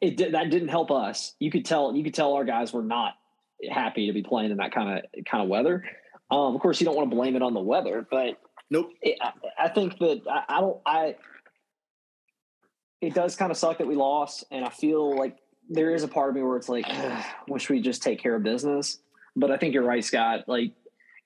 it 0.00 0.16
did, 0.16 0.32
that 0.32 0.48
didn't 0.48 0.68
help 0.68 0.90
us. 0.90 1.34
You 1.38 1.50
could 1.50 1.66
tell. 1.66 1.94
You 1.94 2.02
could 2.02 2.14
tell 2.14 2.32
our 2.32 2.46
guys 2.46 2.72
were 2.72 2.82
not 2.82 3.12
happy 3.70 4.06
to 4.06 4.14
be 4.14 4.22
playing 4.22 4.52
in 4.52 4.56
that 4.56 4.72
kind 4.72 4.98
of 4.98 5.24
kind 5.26 5.42
of 5.42 5.50
weather. 5.50 5.84
Um, 6.30 6.54
of 6.54 6.62
course, 6.62 6.80
you 6.80 6.86
don't 6.86 6.96
want 6.96 7.10
to 7.10 7.14
blame 7.14 7.36
it 7.36 7.42
on 7.42 7.52
the 7.52 7.60
weather, 7.60 8.06
but 8.10 8.38
Nope. 8.70 8.90
I, 9.04 9.32
I, 9.58 9.68
think 9.68 9.98
that 9.98 10.22
I, 10.30 10.56
I 10.56 10.60
don't. 10.60 10.80
I. 10.84 11.16
It 13.00 13.14
does 13.14 13.36
kind 13.36 13.50
of 13.50 13.56
suck 13.56 13.78
that 13.78 13.86
we 13.86 13.94
lost, 13.94 14.44
and 14.50 14.64
I 14.64 14.70
feel 14.70 15.16
like 15.16 15.38
there 15.68 15.94
is 15.94 16.02
a 16.02 16.08
part 16.08 16.30
of 16.30 16.34
me 16.34 16.42
where 16.42 16.56
it's 16.56 16.68
like, 16.68 16.86
wish 17.48 17.70
we 17.70 17.80
just 17.80 18.02
take 18.02 18.20
care 18.20 18.34
of 18.34 18.42
business. 18.42 18.98
But 19.36 19.50
I 19.50 19.56
think 19.56 19.74
you're 19.74 19.84
right, 19.84 20.04
Scott. 20.04 20.44
Like 20.48 20.72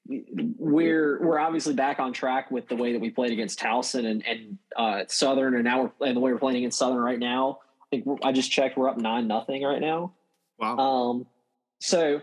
we're 0.06 1.22
we're 1.22 1.38
obviously 1.38 1.74
back 1.74 1.98
on 1.98 2.12
track 2.12 2.50
with 2.50 2.68
the 2.68 2.76
way 2.76 2.92
that 2.92 3.00
we 3.00 3.10
played 3.10 3.32
against 3.32 3.58
Towson 3.60 4.04
and 4.04 4.24
and 4.26 4.58
uh, 4.76 5.04
Southern, 5.08 5.54
and 5.54 5.64
now 5.64 5.82
we're 5.82 6.08
and 6.08 6.16
the 6.16 6.20
way 6.20 6.32
we're 6.32 6.38
playing 6.38 6.58
against 6.58 6.78
Southern 6.78 6.98
right 6.98 7.18
now. 7.18 7.60
I 7.82 7.84
think 7.90 8.06
I 8.22 8.32
just 8.32 8.50
checked, 8.50 8.76
we're 8.76 8.88
up 8.88 8.98
nine 8.98 9.26
nothing 9.26 9.62
right 9.62 9.80
now. 9.80 10.12
Wow. 10.58 10.76
Um. 10.76 11.26
So 11.80 12.20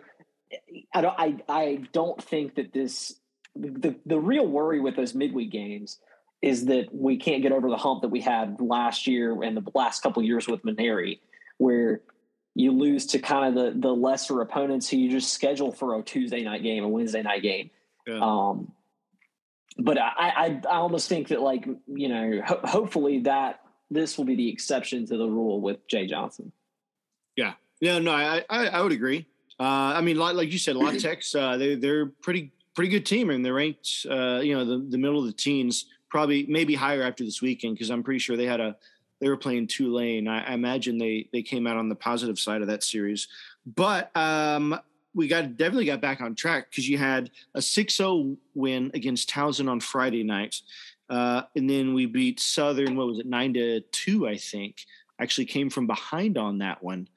I 0.93 1.01
don't. 1.01 1.15
I 1.17 1.37
I 1.47 1.81
don't 1.91 2.21
think 2.21 2.55
that 2.55 2.73
this 2.73 3.18
the, 3.59 3.95
the 4.05 4.19
real 4.19 4.47
worry 4.47 4.79
with 4.79 4.95
those 4.95 5.13
midweek 5.13 5.51
games 5.51 5.99
is 6.41 6.65
that 6.65 6.87
we 6.93 7.17
can't 7.17 7.41
get 7.41 7.51
over 7.51 7.69
the 7.69 7.77
hump 7.77 8.01
that 8.01 8.09
we 8.09 8.21
had 8.21 8.59
last 8.61 9.07
year 9.07 9.43
and 9.43 9.57
the 9.57 9.63
last 9.75 10.01
couple 10.01 10.23
years 10.23 10.47
with 10.47 10.63
Mainieri, 10.63 11.19
where 11.57 12.01
you 12.55 12.71
lose 12.71 13.05
to 13.07 13.19
kind 13.19 13.47
of 13.47 13.63
the 13.63 13.79
the 13.79 13.93
lesser 13.93 14.41
opponents 14.41 14.89
who 14.89 14.97
you 14.97 15.09
just 15.09 15.33
schedule 15.33 15.71
for 15.71 15.97
a 15.97 16.01
Tuesday 16.01 16.43
night 16.43 16.63
game, 16.63 16.83
a 16.83 16.87
Wednesday 16.87 17.21
night 17.21 17.41
game. 17.41 17.69
Yeah. 18.07 18.19
Um, 18.21 18.71
but 19.77 19.97
I, 19.97 20.11
I, 20.17 20.61
I 20.69 20.75
almost 20.75 21.07
think 21.07 21.29
that 21.29 21.41
like 21.41 21.65
you 21.87 22.09
know 22.09 22.41
ho- 22.45 22.61
hopefully 22.63 23.19
that 23.21 23.61
this 23.91 24.17
will 24.17 24.25
be 24.25 24.35
the 24.35 24.49
exception 24.49 25.05
to 25.07 25.17
the 25.17 25.27
rule 25.27 25.61
with 25.61 25.87
Jay 25.87 26.07
Johnson. 26.07 26.51
Yeah, 27.35 27.53
yeah, 27.81 27.99
no, 27.99 28.11
I 28.11 28.43
I, 28.49 28.67
I 28.67 28.81
would 28.81 28.91
agree. 28.91 29.25
Uh, 29.59 29.93
I 29.95 30.01
mean, 30.01 30.17
like, 30.17 30.35
like 30.35 30.51
you 30.51 30.57
said, 30.57 30.77
lot 30.77 30.95
uh, 31.35 31.57
they 31.57 31.75
they're 31.75 32.07
pretty 32.07 32.51
pretty 32.75 32.89
good 32.89 33.05
team, 33.05 33.29
and 33.29 33.43
they're 33.43 33.53
ranked, 33.53 34.05
uh, 34.09 34.39
you 34.43 34.55
know, 34.55 34.65
the, 34.65 34.85
the 34.89 34.97
middle 34.97 35.19
of 35.19 35.25
the 35.25 35.33
teens, 35.33 35.85
probably 36.09 36.45
maybe 36.47 36.75
higher 36.75 37.03
after 37.03 37.23
this 37.23 37.41
weekend 37.41 37.75
because 37.75 37.89
I'm 37.89 38.03
pretty 38.03 38.19
sure 38.19 38.35
they 38.35 38.45
had 38.45 38.59
a 38.59 38.75
they 39.21 39.27
were 39.27 39.37
playing 39.37 39.67
Tulane. 39.67 40.27
I, 40.27 40.51
I, 40.51 40.53
imagine 40.53 40.97
they 40.97 41.27
they 41.31 41.41
came 41.41 41.67
out 41.67 41.77
on 41.77 41.89
the 41.89 41.95
positive 41.95 42.39
side 42.39 42.61
of 42.61 42.67
that 42.67 42.83
series, 42.83 43.27
but 43.65 44.15
um, 44.15 44.79
we 45.13 45.27
got 45.27 45.57
definitely 45.57 45.85
got 45.85 46.01
back 46.01 46.21
on 46.21 46.35
track 46.35 46.69
because 46.69 46.87
you 46.87 46.97
had 46.97 47.29
a 47.55 47.59
6-0 47.59 48.37
win 48.55 48.91
against 48.93 49.29
Towson 49.29 49.69
on 49.69 49.79
Friday 49.79 50.23
night, 50.23 50.55
uh, 51.09 51.43
and 51.55 51.69
then 51.69 51.93
we 51.93 52.05
beat 52.05 52.39
Southern. 52.39 52.95
What 52.95 53.07
was 53.07 53.19
it, 53.19 53.25
nine 53.25 53.53
to 53.53 53.81
two? 53.91 54.27
I 54.27 54.37
think 54.37 54.85
actually 55.19 55.45
came 55.45 55.69
from 55.69 55.85
behind 55.85 56.37
on 56.37 56.59
that 56.59 56.81
one, 56.81 57.07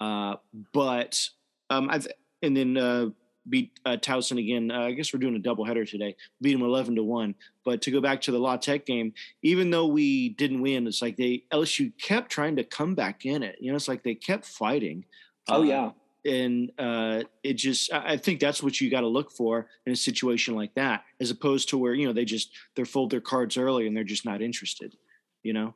uh, 0.00 0.36
but 0.72 1.28
um, 1.68 1.88
I've 1.90 2.08
and 2.42 2.56
then 2.56 2.76
uh, 2.76 3.10
beat 3.50 3.72
uh, 3.84 3.96
Towson 3.96 4.38
again. 4.38 4.70
Uh, 4.70 4.82
I 4.82 4.92
guess 4.92 5.12
we're 5.12 5.20
doing 5.20 5.36
a 5.36 5.40
doubleheader 5.40 5.88
today. 5.88 6.16
Beat 6.40 6.52
them 6.52 6.62
eleven 6.62 6.94
to 6.96 7.02
one. 7.02 7.34
But 7.64 7.82
to 7.82 7.90
go 7.90 8.00
back 8.00 8.20
to 8.22 8.32
the 8.32 8.38
La 8.38 8.56
Tech 8.56 8.86
game, 8.86 9.12
even 9.42 9.70
though 9.70 9.86
we 9.86 10.30
didn't 10.30 10.62
win, 10.62 10.86
it's 10.86 11.02
like 11.02 11.16
they 11.16 11.44
LSU 11.52 11.92
kept 12.00 12.30
trying 12.30 12.56
to 12.56 12.64
come 12.64 12.94
back 12.94 13.26
in 13.26 13.42
it. 13.42 13.56
You 13.60 13.70
know, 13.70 13.76
it's 13.76 13.88
like 13.88 14.02
they 14.02 14.14
kept 14.14 14.46
fighting. 14.46 15.04
Oh 15.48 15.62
yeah. 15.62 15.86
Uh, 15.86 15.92
and 16.24 16.70
uh, 16.78 17.22
it 17.42 17.54
just, 17.54 17.90
I 17.92 18.18
think 18.18 18.40
that's 18.40 18.62
what 18.62 18.78
you 18.78 18.90
got 18.90 19.00
to 19.00 19.06
look 19.06 19.32
for 19.32 19.68
in 19.86 19.92
a 19.92 19.96
situation 19.96 20.54
like 20.54 20.74
that, 20.74 21.04
as 21.18 21.30
opposed 21.30 21.70
to 21.70 21.78
where 21.78 21.94
you 21.94 22.06
know 22.06 22.12
they 22.12 22.26
just 22.26 22.50
they 22.76 22.84
fold 22.84 23.10
their 23.10 23.20
cards 23.20 23.56
early 23.56 23.86
and 23.86 23.96
they're 23.96 24.04
just 24.04 24.24
not 24.24 24.42
interested. 24.42 24.96
You 25.42 25.52
know. 25.52 25.74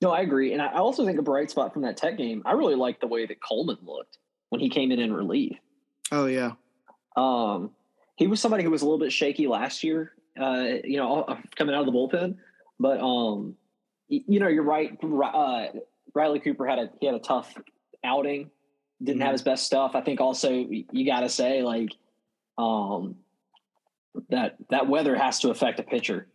No, 0.00 0.12
I 0.12 0.20
agree, 0.20 0.52
and 0.52 0.62
I 0.62 0.74
also 0.74 1.04
think 1.04 1.18
a 1.18 1.22
bright 1.22 1.50
spot 1.50 1.72
from 1.72 1.82
that 1.82 1.96
Tech 1.96 2.16
game. 2.16 2.42
I 2.44 2.52
really 2.52 2.76
like 2.76 3.00
the 3.00 3.08
way 3.08 3.26
that 3.26 3.42
Coleman 3.42 3.78
looked 3.82 4.18
when 4.50 4.60
he 4.60 4.68
came 4.68 4.92
in 4.92 5.00
in 5.00 5.12
relief. 5.12 5.56
Oh 6.12 6.26
yeah. 6.26 6.52
Um, 7.18 7.70
he 8.16 8.26
was 8.26 8.40
somebody 8.40 8.62
who 8.64 8.70
was 8.70 8.82
a 8.82 8.84
little 8.84 8.98
bit 8.98 9.12
shaky 9.12 9.46
last 9.46 9.82
year. 9.82 10.12
Uh, 10.38 10.76
you 10.84 10.98
know, 10.98 11.26
coming 11.56 11.74
out 11.74 11.80
of 11.80 11.86
the 11.86 11.92
bullpen, 11.92 12.36
but 12.78 13.00
um, 13.00 13.56
you 14.08 14.38
know, 14.38 14.48
you're 14.48 14.62
right. 14.62 14.96
Uh, 15.02 15.66
Riley 16.14 16.40
Cooper 16.40 16.66
had 16.66 16.78
a 16.78 16.90
he 17.00 17.06
had 17.06 17.14
a 17.14 17.20
tough 17.20 17.52
outing. 18.04 18.50
Didn't 19.02 19.18
mm-hmm. 19.18 19.22
have 19.22 19.32
his 19.32 19.42
best 19.42 19.64
stuff. 19.64 19.92
I 19.94 20.00
think 20.00 20.20
also 20.20 20.50
you 20.50 21.06
got 21.06 21.20
to 21.20 21.28
say 21.28 21.62
like, 21.62 21.90
um, 22.56 23.16
that 24.30 24.56
that 24.70 24.88
weather 24.88 25.16
has 25.16 25.40
to 25.40 25.50
affect 25.50 25.80
a 25.80 25.82
pitcher. 25.82 26.28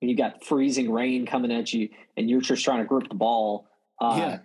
When 0.00 0.08
you've 0.08 0.18
got 0.18 0.44
freezing 0.44 0.90
rain 0.90 1.26
coming 1.26 1.52
at 1.52 1.72
you, 1.72 1.88
and 2.16 2.30
you're 2.30 2.40
just 2.40 2.64
trying 2.64 2.78
to 2.78 2.84
grip 2.84 3.08
the 3.08 3.14
ball. 3.14 3.68
Uh, 4.00 4.14
yeah. 4.16 4.38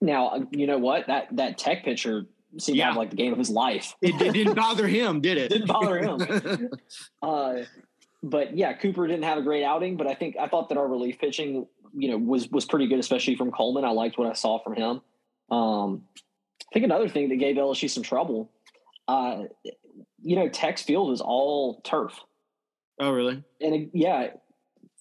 Now 0.00 0.46
you 0.50 0.66
know 0.66 0.78
what 0.78 1.06
that 1.06 1.28
that 1.36 1.58
Tech 1.58 1.84
pitcher 1.84 2.26
seemed 2.58 2.78
yeah. 2.78 2.84
to 2.84 2.90
have 2.90 2.96
like 2.96 3.10
the 3.10 3.16
game 3.16 3.32
of 3.32 3.38
his 3.38 3.50
life. 3.50 3.94
it, 4.02 4.20
it, 4.20 4.32
didn't 4.32 4.54
bother 4.54 4.86
him, 4.86 5.20
did 5.20 5.38
it? 5.38 5.48
didn't 5.50 5.68
bother 5.68 5.98
him. 5.98 6.70
uh, 7.22 7.54
but 8.22 8.56
yeah, 8.56 8.72
Cooper 8.74 9.06
didn't 9.06 9.24
have 9.24 9.38
a 9.38 9.42
great 9.42 9.64
outing, 9.64 9.96
but 9.96 10.06
I 10.06 10.14
think 10.14 10.36
I 10.38 10.48
thought 10.48 10.68
that 10.68 10.78
our 10.78 10.86
relief 10.86 11.18
pitching, 11.18 11.66
you 11.94 12.10
know, 12.10 12.18
was 12.18 12.48
was 12.50 12.64
pretty 12.64 12.86
good, 12.86 12.98
especially 12.98 13.36
from 13.36 13.50
Coleman. 13.50 13.84
I 13.84 13.90
liked 13.90 14.18
what 14.18 14.28
I 14.28 14.34
saw 14.34 14.58
from 14.62 14.74
him. 14.74 15.00
Um, 15.50 16.02
I 16.14 16.72
think 16.72 16.84
another 16.84 17.08
thing 17.08 17.28
that 17.30 17.36
gave 17.36 17.56
LSU 17.56 17.90
some 17.90 18.02
trouble, 18.02 18.50
uh, 19.08 19.42
you 20.22 20.36
know, 20.36 20.48
Tech's 20.48 20.82
Field 20.82 21.12
is 21.12 21.20
all 21.20 21.80
turf. 21.82 22.18
Oh, 23.00 23.10
really? 23.10 23.42
And 23.60 23.74
uh, 23.74 23.88
yeah, 23.92 24.28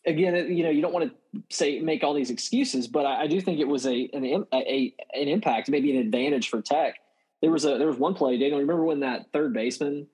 again, 0.05 0.55
you 0.55 0.63
know, 0.63 0.69
you 0.69 0.81
don't 0.81 0.93
want 0.93 1.11
to 1.11 1.43
say 1.49 1.79
make 1.79 2.03
all 2.03 2.13
these 2.13 2.31
excuses, 2.31 2.87
but 2.87 3.05
I, 3.05 3.23
I 3.23 3.27
do 3.27 3.39
think 3.39 3.59
it 3.59 3.67
was 3.67 3.85
a 3.85 4.09
an, 4.13 4.45
a 4.51 4.95
an 5.13 5.27
impact, 5.27 5.69
maybe 5.69 5.95
an 5.95 6.01
advantage 6.01 6.49
for 6.49 6.61
Tech 6.61 7.00
there 7.41 7.51
was 7.51 7.65
a 7.65 7.77
there 7.77 7.87
was 7.87 7.97
one 7.97 8.13
play. 8.13 8.37
Daniel, 8.37 8.59
remember 8.59 8.83
when 8.83 9.01
that 9.01 9.31
third 9.33 9.53
baseman 9.53 10.07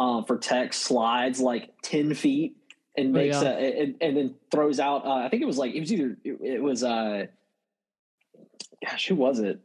uh, 0.00 0.22
for 0.22 0.38
Tech 0.38 0.72
slides 0.72 1.40
like 1.40 1.70
ten 1.82 2.14
feet 2.14 2.56
and 2.96 3.08
oh, 3.08 3.12
makes 3.12 3.36
oh, 3.36 3.42
yeah. 3.42 3.50
a 3.50 3.82
and, 3.82 3.94
and, 4.00 4.16
then 4.16 4.34
throws 4.50 4.80
out? 4.80 5.04
Uh, 5.06 5.14
I 5.14 5.28
think 5.28 5.42
it 5.42 5.46
was 5.46 5.58
like 5.58 5.74
it 5.74 5.80
was 5.80 5.92
either 5.92 6.16
it, 6.24 6.38
it 6.40 6.62
was 6.62 6.82
uh, 6.82 7.26
gosh, 8.84 9.06
who 9.06 9.14
was 9.14 9.38
it? 9.38 9.60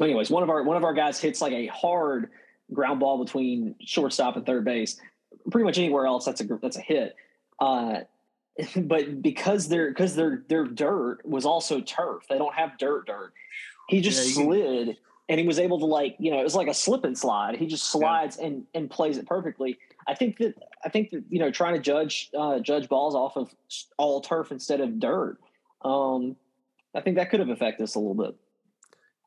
Anyways, 0.00 0.30
one 0.30 0.42
of 0.42 0.50
our 0.50 0.62
one 0.62 0.76
of 0.76 0.84
our 0.84 0.94
guys 0.94 1.20
hits 1.20 1.40
like 1.40 1.52
a 1.52 1.66
hard 1.66 2.30
ground 2.72 3.00
ball 3.00 3.24
between 3.24 3.74
shortstop 3.80 4.36
and 4.36 4.44
third 4.44 4.64
base. 4.64 5.00
Pretty 5.50 5.64
much 5.64 5.78
anywhere 5.78 6.06
else, 6.06 6.24
that's 6.24 6.40
a 6.40 6.44
that's 6.60 6.76
a 6.76 6.82
hit. 6.82 7.16
Uh, 7.58 8.00
but 8.76 9.22
because 9.22 9.68
their 9.68 9.88
because 9.88 10.14
their 10.14 10.42
their 10.48 10.64
dirt 10.64 11.24
was 11.24 11.46
also 11.46 11.80
turf, 11.80 12.24
they 12.28 12.38
don't 12.38 12.54
have 12.54 12.76
dirt 12.78 13.06
dirt. 13.06 13.32
He 13.88 14.02
just 14.02 14.36
yeah, 14.36 14.44
slid 14.44 14.96
and 15.28 15.38
he 15.38 15.46
was 15.46 15.58
able 15.58 15.78
to 15.78 15.86
like 15.86 16.16
you 16.18 16.30
know 16.30 16.40
it 16.40 16.44
was 16.44 16.54
like 16.54 16.68
a 16.68 16.74
slip 16.74 17.04
and 17.04 17.16
slide 17.16 17.56
he 17.56 17.66
just 17.66 17.90
slides 17.90 18.36
yeah. 18.38 18.46
and 18.46 18.66
and 18.74 18.90
plays 18.90 19.18
it 19.18 19.26
perfectly 19.26 19.78
i 20.06 20.14
think 20.14 20.38
that 20.38 20.54
i 20.84 20.88
think 20.88 21.10
that 21.10 21.22
you 21.28 21.38
know 21.38 21.50
trying 21.50 21.74
to 21.74 21.80
judge 21.80 22.30
uh, 22.38 22.58
judge 22.58 22.88
balls 22.88 23.14
off 23.14 23.36
of 23.36 23.54
all 23.96 24.20
turf 24.20 24.50
instead 24.52 24.80
of 24.80 24.98
dirt 24.98 25.38
um 25.84 26.36
i 26.94 27.00
think 27.00 27.16
that 27.16 27.30
could 27.30 27.40
have 27.40 27.50
affected 27.50 27.82
us 27.82 27.94
a 27.94 27.98
little 27.98 28.14
bit 28.14 28.34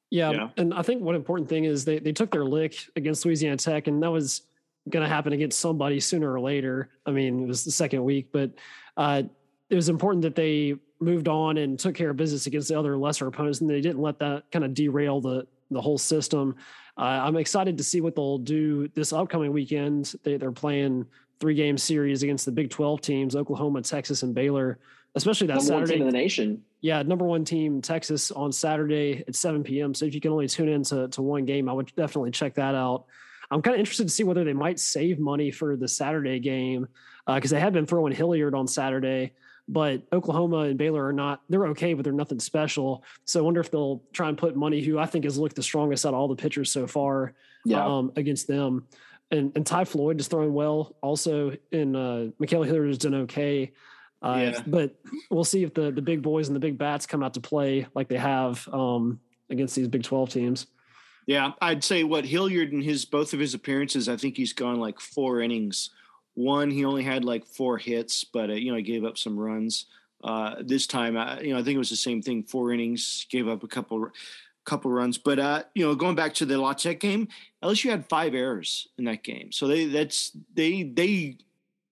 Yeah, 0.10 0.32
yeah, 0.32 0.50
and 0.58 0.74
I 0.74 0.82
think 0.82 1.02
one 1.02 1.16
important 1.16 1.48
thing 1.48 1.64
is 1.64 1.86
they 1.86 1.98
they 1.98 2.12
took 2.12 2.32
their 2.32 2.44
lick 2.44 2.76
against 2.98 3.26
Louisiana 3.26 3.56
Tech, 3.56 3.88
and 3.88 4.04
that 4.04 4.12
was 4.12 4.42
going 4.90 5.04
to 5.04 5.10
happen 5.10 5.32
against 5.32 5.58
somebody 5.58 6.02
sooner 6.02 6.34
or 6.34 6.42
later. 6.42 6.90
I 7.06 7.12
mean, 7.12 7.44
it 7.44 7.48
was 7.48 7.64
the 7.64 7.72
second 7.72 8.04
week, 8.04 8.28
but 8.34 8.52
uh, 8.98 9.24
it 9.70 9.76
was 9.76 9.88
important 9.88 10.24
that 10.24 10.36
they 10.36 10.76
moved 11.00 11.30
on 11.30 11.58
and 11.58 11.80
took 11.80 11.96
care 11.96 12.10
of 12.10 12.18
business 12.18 12.46
against 12.46 12.68
the 12.68 12.78
other 12.78 12.98
lesser 12.98 13.26
opponents, 13.26 13.62
and 13.62 13.70
they 13.70 13.80
didn't 13.80 14.02
let 14.02 14.20
that 14.20 14.52
kind 14.52 14.66
of 14.66 14.74
derail 14.74 15.22
the 15.22 15.48
the 15.72 15.82
whole 15.82 15.98
system. 15.98 16.56
Uh, 16.98 17.22
I'm 17.24 17.38
excited 17.38 17.78
to 17.78 17.84
see 17.84 18.02
what 18.02 18.16
they'll 18.16 18.38
do 18.38 18.88
this 18.90 19.14
upcoming 19.14 19.54
weekend. 19.54 20.14
They, 20.24 20.38
they're 20.38 20.52
playing 20.52 21.06
three 21.40 21.56
game 21.56 21.78
series 21.78 22.24
against 22.24 22.46
the 22.46 22.52
Big 22.52 22.70
12 22.70 23.02
teams, 23.02 23.36
Oklahoma, 23.36 23.82
Texas, 23.82 24.24
and 24.24 24.36
Baylor. 24.36 24.80
Especially 25.16 25.48
that 25.48 25.56
number 25.56 25.68
Saturday. 25.68 25.82
One 25.82 26.00
team 26.00 26.02
in 26.02 26.08
the 26.08 26.18
nation. 26.18 26.64
Yeah, 26.80 27.02
number 27.02 27.26
one 27.26 27.44
team, 27.44 27.82
Texas, 27.82 28.32
on 28.32 28.52
Saturday 28.52 29.24
at 29.28 29.36
7 29.36 29.64
p.m. 29.64 29.94
So 29.94 30.06
if 30.06 30.14
you 30.14 30.22
can 30.22 30.32
only 30.32 30.48
tune 30.48 30.70
in 30.70 30.84
to, 30.84 31.10
to 31.10 31.22
one 31.22 31.46
game, 31.46 31.68
I 31.68 31.74
would 31.74 31.92
definitely 31.96 32.32
check 32.32 32.56
that 32.56 32.76
out. 32.76 33.06
I'm 33.50 33.62
kind 33.62 33.76
of 33.76 33.80
interested 33.80 34.08
to 34.08 34.14
see 34.14 34.24
whether 34.24 34.46
they 34.46 34.54
might 34.54 34.80
save 34.80 35.20
money 35.20 35.52
for 35.52 35.76
the 35.76 35.88
Saturday 35.88 36.40
game 36.40 36.88
because 37.28 37.52
uh, 37.52 37.56
they 37.56 37.60
have 37.60 37.74
been 37.74 37.86
throwing 37.86 38.14
Hilliard 38.14 38.56
on 38.56 38.68
Saturday, 38.68 39.34
but 39.68 40.04
Oklahoma 40.12 40.60
and 40.60 40.78
Baylor 40.78 41.06
are 41.06 41.14
not, 41.14 41.42
they're 41.50 41.68
okay, 41.68 41.94
but 41.94 42.04
they're 42.04 42.14
nothing 42.14 42.40
special. 42.40 43.04
So 43.26 43.40
I 43.40 43.44
wonder 43.44 43.62
if 43.62 43.72
they'll 43.72 44.04
try 44.14 44.30
and 44.30 44.38
put 44.38 44.56
money, 44.56 44.82
who 44.82 45.00
I 45.00 45.06
think 45.06 45.24
has 45.24 45.38
looked 45.38 45.56
the 45.56 45.64
strongest 45.64 46.06
out 46.06 46.14
of 46.14 46.20
all 46.20 46.28
the 46.28 46.36
pitchers 46.36 46.72
so 46.72 46.88
far, 46.88 47.34
yeah. 47.66 47.86
um, 47.86 48.12
against 48.16 48.48
them. 48.48 48.88
And, 49.32 49.52
and 49.56 49.66
Ty 49.66 49.86
Floyd 49.86 50.20
is 50.20 50.28
throwing 50.28 50.54
well 50.54 50.96
also, 51.02 51.56
and 51.72 51.96
uh, 51.96 52.26
Hilliard 52.46 52.88
has 52.88 52.98
done 52.98 53.16
okay. 53.16 53.72
Uh, 54.22 54.52
yeah. 54.54 54.62
But 54.68 54.96
we'll 55.30 55.44
see 55.44 55.64
if 55.64 55.74
the 55.74 55.90
the 55.90 56.02
big 56.02 56.22
boys 56.22 56.48
and 56.48 56.56
the 56.56 56.60
big 56.60 56.78
bats 56.78 57.08
come 57.08 57.24
out 57.24 57.34
to 57.34 57.40
play 57.40 57.88
like 57.96 58.08
they 58.08 58.18
have 58.18 58.68
um, 58.72 59.20
against 59.50 59.76
these 59.76 59.88
Big 59.88 60.04
Twelve 60.04 60.30
teams. 60.30 60.68
Yeah, 61.26 61.54
I'd 61.62 61.84
say 61.84 62.04
what 62.04 62.26
Hilliard 62.26 62.72
in 62.72 62.82
his 62.82 63.06
both 63.06 63.34
of 63.34 63.40
his 63.40 63.54
appearances, 63.54 64.10
I 64.10 64.18
think 64.18 64.38
he's 64.38 64.54
gone 64.54 64.80
like 64.80 65.00
four 65.00 65.42
innings. 65.42 65.92
One, 66.34 66.72
he 66.72 66.86
only 66.86 67.04
had 67.04 67.26
like 67.26 67.46
four 67.46 67.78
hits, 67.78 68.24
but 68.24 68.50
uh, 68.50 68.54
you 68.54 68.72
know 68.72 68.78
he 68.78 68.84
gave 68.84 69.04
up 69.04 69.18
some 69.18 69.38
runs. 69.38 69.86
Uh, 70.24 70.56
this 70.60 70.86
time, 70.86 71.18
uh, 71.18 71.40
you 71.42 71.54
know, 71.54 71.60
I 71.60 71.64
think 71.64 71.76
it 71.76 71.80
was 71.80 71.90
the 71.90 71.96
same 71.96 72.22
thing. 72.22 72.44
Four 72.44 72.72
innings, 72.72 73.26
gave 73.30 73.48
up 73.48 73.64
a 73.64 73.68
couple 73.68 74.10
couple 74.64 74.92
runs. 74.92 75.18
But 75.18 75.40
uh, 75.40 75.64
you 75.74 75.86
know, 75.86 75.96
going 75.96 76.16
back 76.16 76.34
to 76.36 76.46
the 76.46 76.58
La 76.58 76.74
Tech 76.74 77.00
game, 77.00 77.28
LSU 77.64 77.90
had 77.90 78.08
five 78.08 78.34
errors 78.34 78.88
in 78.98 79.06
that 79.06 79.24
game. 79.24 79.52
So 79.52 79.68
they 79.68 79.86
that's 79.86 80.32
they 80.54 80.84
they 80.84 81.38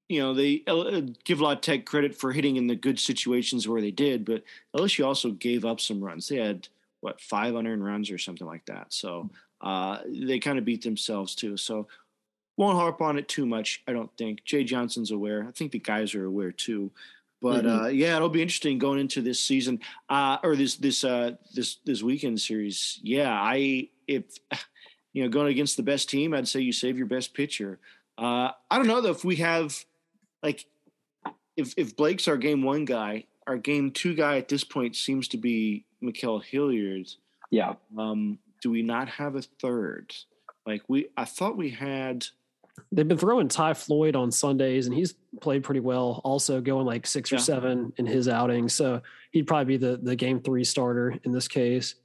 you 0.10 0.20
know, 0.20 0.34
they 0.34 0.64
uh, 0.66 1.02
give 1.24 1.40
La 1.40 1.54
Tech 1.54 1.86
credit 1.86 2.16
for 2.16 2.32
hitting 2.32 2.56
in 2.56 2.66
the 2.66 2.76
good 2.76 3.00
situations 3.00 3.68
where 3.68 3.80
they 3.80 3.92
did, 3.92 4.26
but 4.26 4.44
LSU 4.76 5.06
also 5.06 5.30
gave 5.32 5.64
up 5.64 5.80
some 5.80 6.04
runs. 6.04 6.28
They 6.28 6.38
had 6.38 6.68
what 7.02 7.22
five 7.22 7.56
unearned 7.56 7.86
runs 7.86 8.10
or 8.10 8.18
something 8.18 8.48
like 8.48 8.66
that. 8.66 8.88
So 8.90 9.30
uh, 9.62 10.00
they 10.08 10.40
kind 10.40 10.58
of 10.58 10.66
beat 10.66 10.84
themselves 10.84 11.36
too. 11.36 11.58
So 11.58 11.88
won't 12.60 12.78
harp 12.78 13.02
on 13.02 13.18
it 13.18 13.30
too 13.30 13.46
much. 13.46 13.82
I 13.88 13.94
don't 13.94 14.12
think 14.18 14.44
Jay 14.44 14.66
Johnson's 14.66 15.12
aware. 15.12 15.46
I 15.48 15.52
think 15.52 15.72
the 15.72 15.80
guys 15.80 16.14
are 16.14 16.26
aware 16.26 16.52
too. 16.52 16.92
But 17.42 17.64
mm-hmm. 17.64 17.86
uh, 17.86 17.88
yeah, 17.88 18.18
it'll 18.18 18.28
be 18.28 18.42
interesting 18.42 18.78
going 18.78 19.00
into 19.00 19.22
this 19.22 19.40
season 19.40 19.80
uh, 20.10 20.40
or 20.44 20.58
this 20.58 20.76
this 20.76 21.06
uh, 21.06 21.32
this 21.56 21.78
this 21.86 22.04
weekend 22.04 22.42
series. 22.42 23.00
Yeah, 23.02 23.32
I 23.32 23.88
if 24.10 24.26
you 25.14 25.24
know 25.24 25.30
going 25.30 25.48
against 25.48 25.78
the 25.78 25.84
best 25.84 26.10
team, 26.10 26.34
I'd 26.34 26.50
say 26.50 26.60
you 26.60 26.74
save 26.74 26.98
your 26.98 27.08
best 27.08 27.34
pitcher. 27.34 27.80
Uh, 28.18 28.52
I 28.70 28.78
don't 28.78 28.88
know 28.88 29.00
though 29.00 29.12
if 29.12 29.24
we 29.24 29.38
have 29.38 29.86
like 30.44 30.66
if 31.56 31.74
if 31.78 31.96
Blake's 31.96 32.28
our 32.28 32.36
game 32.36 32.62
one 32.62 32.84
guy, 32.84 33.24
our 33.48 33.58
game 33.58 33.90
two 33.90 34.14
guy 34.14 34.38
at 34.38 34.50
this 34.50 34.66
point 34.66 34.98
seems 34.98 35.30
to 35.30 35.38
be 35.38 35.86
Ma'Khail 36.04 36.44
Hilliard. 36.44 37.08
Yeah. 37.52 37.76
Um, 37.98 38.38
do 38.62 38.70
we 38.70 38.82
not 38.82 39.08
have 39.08 39.38
a 39.38 39.42
third? 39.42 40.14
Like 40.66 40.84
we, 40.90 41.08
I 41.16 41.24
thought 41.24 41.56
we 41.56 41.70
had. 41.70 42.26
They've 42.92 43.08
been 43.08 43.18
throwing 43.18 43.48
Ty 43.48 43.74
Floyd 43.74 44.16
on 44.16 44.32
Sundays, 44.32 44.86
and 44.86 44.96
he's 44.96 45.14
played 45.42 45.64
pretty 45.64 45.80
well. 45.80 46.22
Also 46.24 46.62
going 46.62 46.86
like 46.86 47.06
six 47.08 47.32
yeah. 47.32 47.38
or 47.38 47.40
seven 47.40 47.94
in 47.98 48.06
his 48.06 48.28
outing, 48.28 48.70
so 48.70 49.02
he'd 49.32 49.48
probably 49.48 49.78
be 49.78 49.78
the 49.78 49.98
the 49.98 50.16
game 50.16 50.40
three 50.40 50.64
starter 50.64 51.16
in 51.24 51.32
this 51.32 51.48
case. 51.48 51.96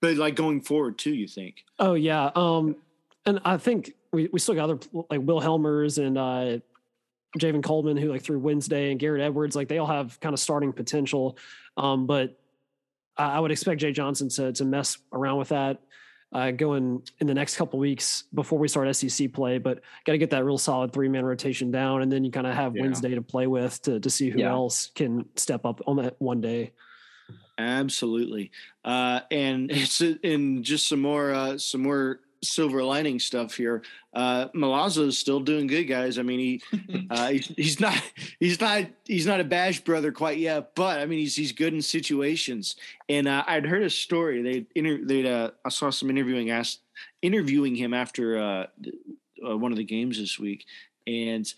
But 0.00 0.16
like 0.16 0.34
going 0.34 0.62
forward 0.62 0.98
too, 0.98 1.14
you 1.14 1.28
think? 1.28 1.64
Oh 1.78 1.94
yeah, 1.94 2.30
um, 2.34 2.76
and 3.26 3.40
I 3.44 3.56
think 3.58 3.92
we, 4.12 4.28
we 4.32 4.38
still 4.38 4.54
got 4.54 4.70
other 4.70 4.78
like 5.10 5.20
Will 5.20 5.40
Hellmers 5.40 6.04
and 6.04 6.16
uh, 6.18 6.58
Javen 7.38 7.62
Coleman, 7.62 7.96
who 7.96 8.10
like 8.10 8.22
through 8.22 8.38
Wednesday, 8.38 8.90
and 8.90 8.98
Garrett 8.98 9.22
Edwards, 9.22 9.54
like 9.54 9.68
they 9.68 9.78
all 9.78 9.86
have 9.86 10.18
kind 10.20 10.32
of 10.32 10.40
starting 10.40 10.72
potential. 10.72 11.36
Um, 11.76 12.06
but 12.06 12.38
I, 13.16 13.36
I, 13.36 13.40
would 13.40 13.50
expect 13.50 13.80
Jay 13.80 13.92
Johnson 13.92 14.28
to 14.30 14.52
to 14.52 14.64
mess 14.64 14.98
around 15.12 15.38
with 15.38 15.50
that 15.50 15.80
uh, 16.32 16.50
going 16.52 17.02
in 17.18 17.26
the 17.26 17.34
next 17.34 17.56
couple 17.56 17.78
weeks 17.78 18.24
before 18.34 18.58
we 18.58 18.68
start 18.68 18.94
SEC 18.94 19.32
play. 19.32 19.58
But 19.58 19.80
got 20.04 20.12
to 20.12 20.18
get 20.18 20.30
that 20.30 20.44
real 20.44 20.58
solid 20.58 20.92
three 20.92 21.08
man 21.08 21.24
rotation 21.24 21.70
down, 21.70 22.02
and 22.02 22.10
then 22.10 22.24
you 22.24 22.30
kind 22.30 22.46
of 22.46 22.54
have 22.54 22.76
yeah. 22.76 22.82
Wednesday 22.82 23.14
to 23.14 23.22
play 23.22 23.46
with 23.46 23.80
to 23.82 24.00
to 24.00 24.10
see 24.10 24.30
who 24.30 24.40
yeah. 24.40 24.50
else 24.50 24.90
can 24.94 25.26
step 25.36 25.64
up 25.64 25.80
on 25.86 25.96
that 25.96 26.16
one 26.18 26.40
day. 26.40 26.72
Absolutely, 27.58 28.50
uh, 28.84 29.20
and 29.30 29.70
it's 29.72 30.00
in 30.00 30.62
just 30.62 30.88
some 30.88 31.00
more 31.00 31.32
uh, 31.32 31.58
some 31.58 31.82
more 31.82 32.20
silver 32.42 32.82
lining 32.82 33.18
stuff 33.18 33.54
here. 33.54 33.82
Uh, 34.14 34.48
Milazzo 34.54 35.06
is 35.06 35.18
still 35.18 35.40
doing 35.40 35.66
good, 35.66 35.84
guys. 35.84 36.18
I 36.18 36.22
mean, 36.22 36.38
he, 36.38 37.06
uh, 37.10 37.28
he's, 37.28 37.46
he's 37.56 37.80
not 37.80 38.02
he's 38.38 38.60
not 38.60 38.84
he's 39.04 39.26
not 39.26 39.40
a 39.40 39.44
bash 39.44 39.80
brother 39.80 40.12
quite 40.12 40.38
yet, 40.38 40.74
but 40.74 41.00
I 41.00 41.06
mean, 41.06 41.18
he's 41.18 41.36
he's 41.36 41.52
good 41.52 41.74
in 41.74 41.82
situations. 41.82 42.76
And 43.08 43.28
uh, 43.28 43.44
I'd 43.46 43.66
heard 43.66 43.82
a 43.82 43.90
story. 43.90 44.42
They 44.42 44.66
inter- 44.74 45.04
they 45.04 45.30
uh, 45.30 45.50
I 45.64 45.68
saw 45.68 45.90
some 45.90 46.10
interviewing 46.10 46.50
asked 46.50 46.80
interviewing 47.22 47.74
him 47.74 47.94
after 47.94 48.38
uh, 48.38 48.66
uh, 49.46 49.56
one 49.56 49.72
of 49.72 49.78
the 49.78 49.84
games 49.84 50.18
this 50.18 50.38
week, 50.38 50.66
and 51.06 51.52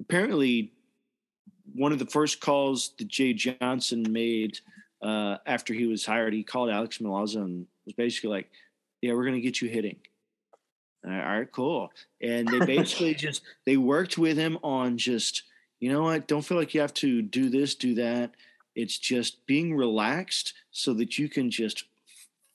apparently 0.00 0.72
one 1.74 1.92
of 1.92 1.98
the 1.98 2.06
first 2.06 2.40
calls 2.40 2.92
that 2.98 3.08
Jay 3.08 3.32
Johnson 3.32 4.04
made 4.10 4.58
uh, 5.02 5.36
after 5.46 5.74
he 5.74 5.86
was 5.86 6.04
hired, 6.04 6.32
he 6.32 6.42
called 6.42 6.70
Alex 6.70 6.98
Milazzo 6.98 7.44
and 7.44 7.66
was 7.84 7.94
basically 7.94 8.30
like, 8.30 8.50
"Yeah, 9.02 9.12
we're 9.12 9.24
going 9.24 9.34
to 9.34 9.40
get 9.40 9.60
you 9.60 9.68
hitting." 9.68 9.96
All 11.04 11.12
right, 11.12 11.50
cool. 11.50 11.92
And 12.20 12.48
they 12.48 12.58
basically 12.66 13.14
just 13.14 13.42
they 13.64 13.76
worked 13.76 14.18
with 14.18 14.36
him 14.36 14.58
on 14.62 14.98
just 14.98 15.44
you 15.80 15.92
know 15.92 16.02
what? 16.02 16.26
Don't 16.26 16.42
feel 16.42 16.58
like 16.58 16.74
you 16.74 16.80
have 16.80 16.94
to 16.94 17.22
do 17.22 17.48
this, 17.50 17.74
do 17.74 17.94
that. 17.94 18.32
It's 18.74 18.98
just 18.98 19.46
being 19.46 19.76
relaxed 19.76 20.54
so 20.70 20.92
that 20.94 21.18
you 21.18 21.28
can 21.28 21.50
just 21.50 21.84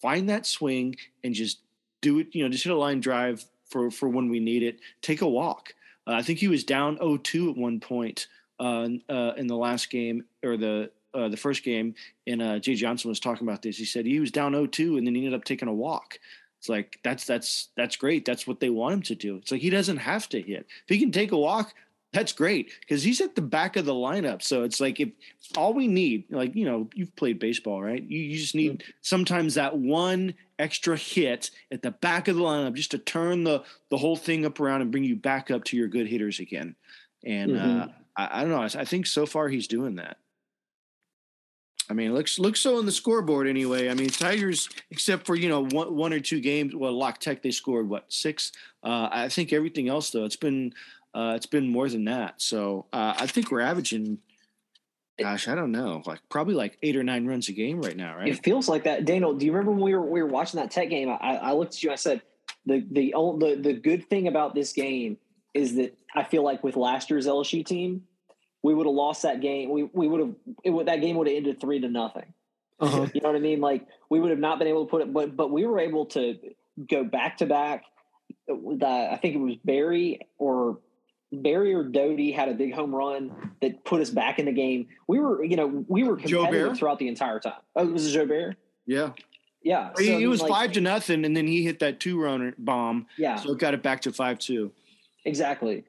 find 0.02 0.30
that 0.30 0.46
swing 0.46 0.96
and 1.24 1.34
just 1.34 1.60
do 2.02 2.20
it. 2.20 2.28
You 2.34 2.44
know, 2.44 2.50
just 2.50 2.66
hit 2.66 2.74
a 2.74 2.78
line 2.78 3.00
drive 3.00 3.46
for 3.70 3.90
for 3.92 4.10
when 4.10 4.30
we 4.30 4.40
need 4.40 4.64
it. 4.64 4.80
Take 5.02 5.22
a 5.22 5.28
walk. 5.28 5.74
Uh, 6.06 6.12
I 6.12 6.22
think 6.22 6.40
he 6.40 6.50
was 6.50 6.66
down 6.66 6.98
0-2 6.98 7.52
at 7.52 7.58
one 7.58 7.80
point 7.80 8.28
uh, 8.60 8.90
uh, 9.10 9.34
in 9.38 9.48
the 9.48 9.56
last 9.56 9.90
game 9.90 10.26
or 10.44 10.58
the 10.58 10.92
uh, 11.14 11.30
the 11.30 11.38
first 11.38 11.64
game, 11.64 11.94
and 12.26 12.42
uh, 12.42 12.58
Jay 12.58 12.74
Johnson 12.74 13.08
was 13.08 13.20
talking 13.20 13.48
about 13.48 13.62
this. 13.62 13.78
He 13.78 13.86
said 13.86 14.06
he 14.06 14.20
was 14.20 14.32
down 14.32 14.54
0-2 14.54 14.98
and 14.98 15.06
then 15.06 15.14
he 15.14 15.26
ended 15.26 15.40
up 15.40 15.46
taking 15.46 15.68
a 15.68 15.74
walk. 15.74 16.20
It's 16.64 16.70
like 16.70 16.98
that's 17.04 17.26
that's 17.26 17.68
that's 17.76 17.98
great. 17.98 18.24
That's 18.24 18.48
what 18.48 18.62
they 18.62 18.70
want 18.70 18.94
him 18.94 19.02
to 19.02 19.16
do. 19.16 19.36
It's 19.36 19.52
like 19.52 19.60
he 19.60 19.70
doesn't 19.70 19.98
have 19.98 20.30
to 20.30 20.42
hit. 20.42 20.66
If 20.88 20.88
he 20.88 20.98
can 20.98 21.12
take 21.12 21.34
a 21.34 21.38
walk, 21.38 21.74
that's 22.14 22.32
great 22.32 22.72
because 22.80 23.04
he's 23.04 23.20
at 23.20 23.36
the 23.36 23.42
back 23.42 23.76
of 23.76 23.84
the 23.84 23.94
lineup. 23.94 24.42
So 24.42 24.64
it's 24.64 24.80
like 24.80 25.02
if 25.02 25.10
all 25.58 25.74
we 25.74 25.90
need, 25.90 26.24
like 26.32 26.56
you 26.56 26.64
know, 26.64 26.90
you've 26.96 27.14
played 27.18 27.38
baseball, 27.38 27.84
right? 27.84 28.02
You, 28.02 28.18
you 28.18 28.38
just 28.38 28.56
need 28.56 28.80
mm-hmm. 28.80 28.92
sometimes 29.02 29.56
that 29.56 29.78
one 29.78 30.36
extra 30.58 30.96
hit 30.96 31.52
at 31.70 31.82
the 31.82 31.92
back 31.92 32.30
of 32.30 32.38
the 32.38 32.42
lineup 32.42 32.76
just 32.76 32.92
to 32.92 32.98
turn 32.98 33.44
the 33.44 33.62
the 33.90 33.98
whole 33.98 34.16
thing 34.16 34.46
up 34.46 34.58
around 34.62 34.82
and 34.82 34.90
bring 34.90 35.04
you 35.04 35.18
back 35.18 35.52
up 35.52 35.66
to 35.66 35.76
your 35.76 35.90
good 35.90 36.08
hitters 36.08 36.40
again. 36.40 36.78
And 37.26 37.52
mm-hmm. 37.52 37.82
uh, 37.82 37.88
I, 38.16 38.40
I, 38.40 38.42
don't 38.44 38.52
know. 38.52 38.62
I, 38.62 38.70
I 38.84 38.86
think 38.86 39.06
so 39.06 39.26
far 39.26 39.50
he's 39.50 39.68
doing 39.68 39.96
that. 39.96 40.16
I 41.90 41.94
mean, 41.94 42.14
looks 42.14 42.40
looks 42.40 42.60
so 42.60 42.78
on 42.78 42.86
the 42.86 42.92
scoreboard 42.92 43.48
anyway. 43.48 43.90
I 43.90 43.94
mean, 43.94 44.10
Tigers, 44.10 44.70
except 44.92 45.26
for 45.26 45.36
you 45.36 45.50
know 45.50 45.66
one 45.66 45.96
one 45.96 46.14
or 46.14 46.20
two 46.20 46.40
games. 46.40 46.76
Well, 46.76 46.94
Lock 46.94 47.20
Tech 47.20 47.42
they 47.42 47.52
scored 47.52 47.90
what 47.90 48.12
six. 48.12 48.52
Uh, 48.84 49.10
I 49.12 49.30
think 49.30 49.54
everything 49.54 49.90
else 49.90 50.10
though, 50.12 50.24
it's 50.24 50.36
been 50.36 50.74
uh, 51.14 51.34
it's 51.36 51.46
been 51.46 51.68
more 51.68 51.90
than 51.90 52.06
that. 52.06 52.42
So 52.42 52.86
uh, 52.94 53.16
I 53.18 53.28
think 53.28 53.52
we're 53.52 53.62
averaging. 53.62 54.20
Gosh, 55.20 55.48
I 55.48 55.54
don't 55.54 55.72
know, 55.72 56.02
like 56.08 56.20
probably 56.30 56.56
like 56.56 56.80
eight 56.82 56.96
or 56.96 57.04
nine 57.04 57.28
runs 57.28 57.48
a 57.48 57.52
game 57.52 57.80
right 57.82 57.96
now, 57.96 58.18
right? 58.18 58.28
It 58.28 58.44
feels 58.44 58.68
like 58.68 58.86
that. 58.86 59.06
Daniel, 59.06 59.34
do 59.36 59.46
you 59.46 59.52
remember 59.52 59.72
when 59.72 59.82
we 59.82 59.94
were 59.94 60.02
we 60.02 60.24
were 60.24 60.30
watching 60.30 60.60
that 60.60 60.72
Tech 60.72 60.90
game? 60.90 61.10
I, 61.10 61.38
I 61.38 61.54
looked 61.54 61.76
at 61.76 61.84
you. 61.84 61.92
I 61.92 61.96
said 61.96 62.24
the 62.66 62.84
the 62.92 63.14
the 63.14 63.60
the 63.62 63.74
good 63.74 64.10
thing 64.10 64.28
about 64.28 64.56
this 64.56 64.74
game 64.74 65.18
is 65.54 65.76
that 65.76 65.96
I 66.16 66.24
feel 66.24 66.44
like 66.44 66.64
with 66.64 66.76
last 66.76 67.10
year's 67.10 67.28
LSU 67.28 67.64
team, 67.64 68.04
we 68.64 68.74
would 68.74 68.88
have 68.88 68.96
lost 68.96 69.22
that 69.22 69.42
game. 69.42 69.70
We 69.70 69.84
we 69.84 70.08
would 70.08 70.20
have 70.20 70.34
it 70.64 70.72
would 70.72 70.88
that 70.88 71.02
game 71.02 71.18
would 71.18 71.28
have 71.28 71.36
ended 71.36 71.62
three 71.62 71.80
to 71.82 71.90
nothing. 71.90 72.34
Uh-huh. 72.80 73.08
You 73.14 73.22
know 73.22 73.30
what 73.30 73.36
I 73.36 73.40
mean? 73.40 73.62
Like 73.62 73.86
we 74.10 74.20
would 74.20 74.32
have 74.32 74.40
not 74.40 74.58
been 74.58 74.68
able 74.68 74.86
to 74.86 74.90
put 74.90 75.02
it, 75.02 75.14
but 75.14 75.36
but 75.36 75.52
we 75.52 75.66
were 75.66 75.80
able 75.80 76.08
to 76.08 76.40
go 76.90 77.04
back 77.04 77.38
to 77.38 77.46
back. 77.46 77.84
I 78.50 79.20
think 79.22 79.36
it 79.36 79.40
was 79.40 79.56
Berry 79.64 80.20
or 80.38 80.80
Berry 81.32 81.74
or 81.74 81.84
Doughty 81.84 82.32
had 82.32 82.50
a 82.50 82.54
big 82.54 82.74
home 82.74 82.94
run 82.94 83.52
that 83.62 83.84
put 83.86 84.02
us 84.02 84.10
back 84.10 84.40
in 84.40 84.46
the 84.46 84.52
game. 84.52 84.88
We 85.08 85.20
were, 85.20 85.44
you 85.44 85.56
know, 85.56 85.86
we 85.88 86.04
were 86.04 86.18
competitive 86.18 86.78
throughout 86.78 87.00
the 87.00 87.08
entire 87.08 87.40
time. 87.40 87.62
Oh, 87.76 87.88
it 87.88 87.92
was 87.92 88.12
Joe 88.12 88.26
Bear. 88.26 88.56
Yeah, 88.86 89.12
Yeah, 89.64 89.92
he, 89.98 90.08
so, 90.08 90.20
he 90.20 90.28
was 90.28 90.42
like, 90.42 90.52
five 90.52 90.72
to 90.74 90.82
nothing, 90.82 91.26
and 91.26 91.36
then 91.36 91.48
he 91.48 91.64
hit 91.64 91.80
that 91.80 92.00
two 92.00 92.22
runner 92.22 92.54
bomb. 92.58 93.08
Yeah, 93.18 93.38
so 93.38 93.54
it 93.54 93.60
got 93.60 93.74
it 93.74 93.82
back 93.82 94.02
to 94.02 94.12
five 94.12 94.40
two. 94.40 94.72
Exactly. 95.26 95.86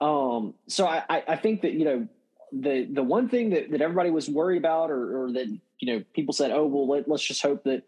Um, 0.00 0.54
so 0.66 0.86
I, 0.86 1.22
I 1.28 1.36
think 1.36 1.62
that 1.62 1.72
you 1.72 1.84
know 1.84 2.08
the 2.52 2.88
the 2.90 3.02
one 3.02 3.28
thing 3.28 3.50
that, 3.50 3.70
that 3.70 3.80
everybody 3.80 4.10
was 4.10 4.28
worried 4.28 4.58
about, 4.58 4.90
or, 4.90 5.24
or 5.24 5.32
that 5.32 5.46
you 5.78 5.92
know 5.92 6.04
people 6.14 6.32
said, 6.32 6.50
oh 6.50 6.66
well, 6.66 6.88
let, 6.88 7.08
us 7.10 7.22
just 7.22 7.42
hope 7.42 7.64
that 7.64 7.82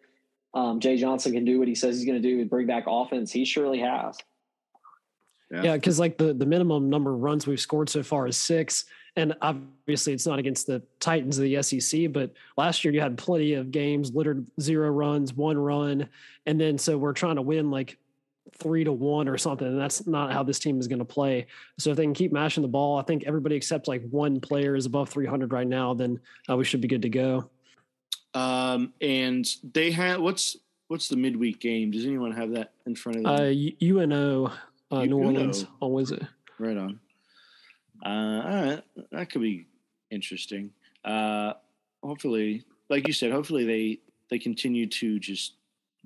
um, 0.54 0.80
Jay 0.80 0.96
Johnson 0.96 1.32
can 1.32 1.44
do 1.44 1.58
what 1.58 1.68
he 1.68 1.74
says 1.74 1.96
he's 1.96 2.06
going 2.06 2.20
to 2.20 2.28
do 2.28 2.40
and 2.40 2.50
bring 2.50 2.66
back 2.66 2.84
offense. 2.86 3.30
He 3.30 3.44
surely 3.44 3.80
has. 3.80 4.18
Yeah, 5.50 5.74
because 5.74 5.98
yeah, 5.98 6.02
like 6.02 6.18
the 6.18 6.34
the 6.34 6.46
minimum 6.46 6.90
number 6.90 7.14
of 7.14 7.20
runs 7.20 7.46
we've 7.46 7.60
scored 7.60 7.88
so 7.88 8.02
far 8.02 8.26
is 8.26 8.36
six, 8.36 8.84
and 9.14 9.34
obviously 9.42 10.12
it's 10.12 10.26
not 10.26 10.38
against 10.38 10.66
the 10.66 10.82
Titans 10.98 11.38
of 11.38 11.44
the 11.44 11.62
SEC, 11.62 12.12
but 12.12 12.32
last 12.56 12.84
year 12.84 12.92
you 12.92 13.00
had 13.00 13.16
plenty 13.16 13.54
of 13.54 13.70
games 13.70 14.12
littered 14.12 14.44
zero 14.60 14.90
runs, 14.90 15.32
one 15.34 15.56
run, 15.56 16.08
and 16.46 16.60
then 16.60 16.78
so 16.78 16.98
we're 16.98 17.12
trying 17.12 17.36
to 17.36 17.42
win 17.42 17.70
like 17.70 17.96
three 18.54 18.84
to 18.84 18.92
one 18.92 19.28
or 19.28 19.36
something. 19.38 19.66
And 19.66 19.80
that's 19.80 20.06
not 20.06 20.32
how 20.32 20.42
this 20.42 20.58
team 20.58 20.78
is 20.78 20.88
going 20.88 20.98
to 20.98 21.04
play. 21.04 21.46
So 21.78 21.90
if 21.90 21.96
they 21.96 22.04
can 22.04 22.14
keep 22.14 22.32
mashing 22.32 22.62
the 22.62 22.68
ball, 22.68 22.98
I 22.98 23.02
think 23.02 23.24
everybody 23.24 23.56
except 23.56 23.88
like 23.88 24.02
one 24.10 24.40
player 24.40 24.76
is 24.76 24.86
above 24.86 25.08
300 25.10 25.52
right 25.52 25.66
now, 25.66 25.94
then 25.94 26.20
uh, 26.48 26.56
we 26.56 26.64
should 26.64 26.80
be 26.80 26.88
good 26.88 27.02
to 27.02 27.08
go. 27.08 27.50
Um, 28.34 28.92
and 29.00 29.46
they 29.72 29.90
have 29.92 30.20
what's 30.20 30.56
what's 30.88 31.08
the 31.08 31.16
midweek 31.16 31.58
game? 31.58 31.90
Does 31.90 32.04
anyone 32.04 32.32
have 32.32 32.52
that 32.52 32.72
in 32.86 32.94
front 32.94 33.18
of 33.18 33.24
them? 33.24 33.34
Uh, 33.34 33.82
UNO, 33.82 34.52
uh, 34.90 35.04
New 35.04 35.18
Orleans 35.18 35.64
on 35.80 35.92
Wednesday. 35.92 36.26
Right 36.58 36.76
on. 36.76 37.00
Uh, 38.04 38.80
that 39.10 39.30
could 39.30 39.40
be 39.40 39.66
interesting. 40.10 40.70
Uh, 41.04 41.54
hopefully, 42.02 42.64
like 42.88 43.06
you 43.06 43.12
said, 43.12 43.32
hopefully 43.32 43.64
they 43.64 44.00
they 44.28 44.38
continue 44.38 44.86
to 44.86 45.18
just 45.18 45.54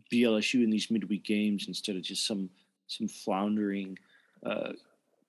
be 0.08 0.22
LSU 0.22 0.62
in 0.62 0.70
these 0.70 0.90
midweek 0.90 1.24
games 1.24 1.66
instead 1.68 1.96
of 1.96 2.02
just 2.02 2.26
some 2.26 2.50
some 2.86 3.08
floundering 3.08 3.96
uh, 4.44 4.72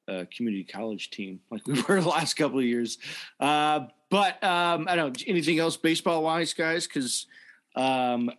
uh, 0.08 0.26
community 0.36 0.64
college 0.64 1.10
team 1.10 1.40
like 1.52 1.66
we 1.68 1.82
were 1.88 2.02
the 2.02 2.08
last 2.08 2.34
couple 2.34 2.60
of 2.60 2.66
years. 2.66 2.98
Uh, 3.40 3.82
but 4.10 4.44
um, 4.44 4.88
I 4.90 4.96
don't 4.96 5.18
know 5.18 5.24
anything 5.28 5.60
else 5.60 5.78
baseball 5.78 6.24
wise, 6.24 6.54
guys, 6.54 6.88
because 6.88 7.28
um, 7.76 8.32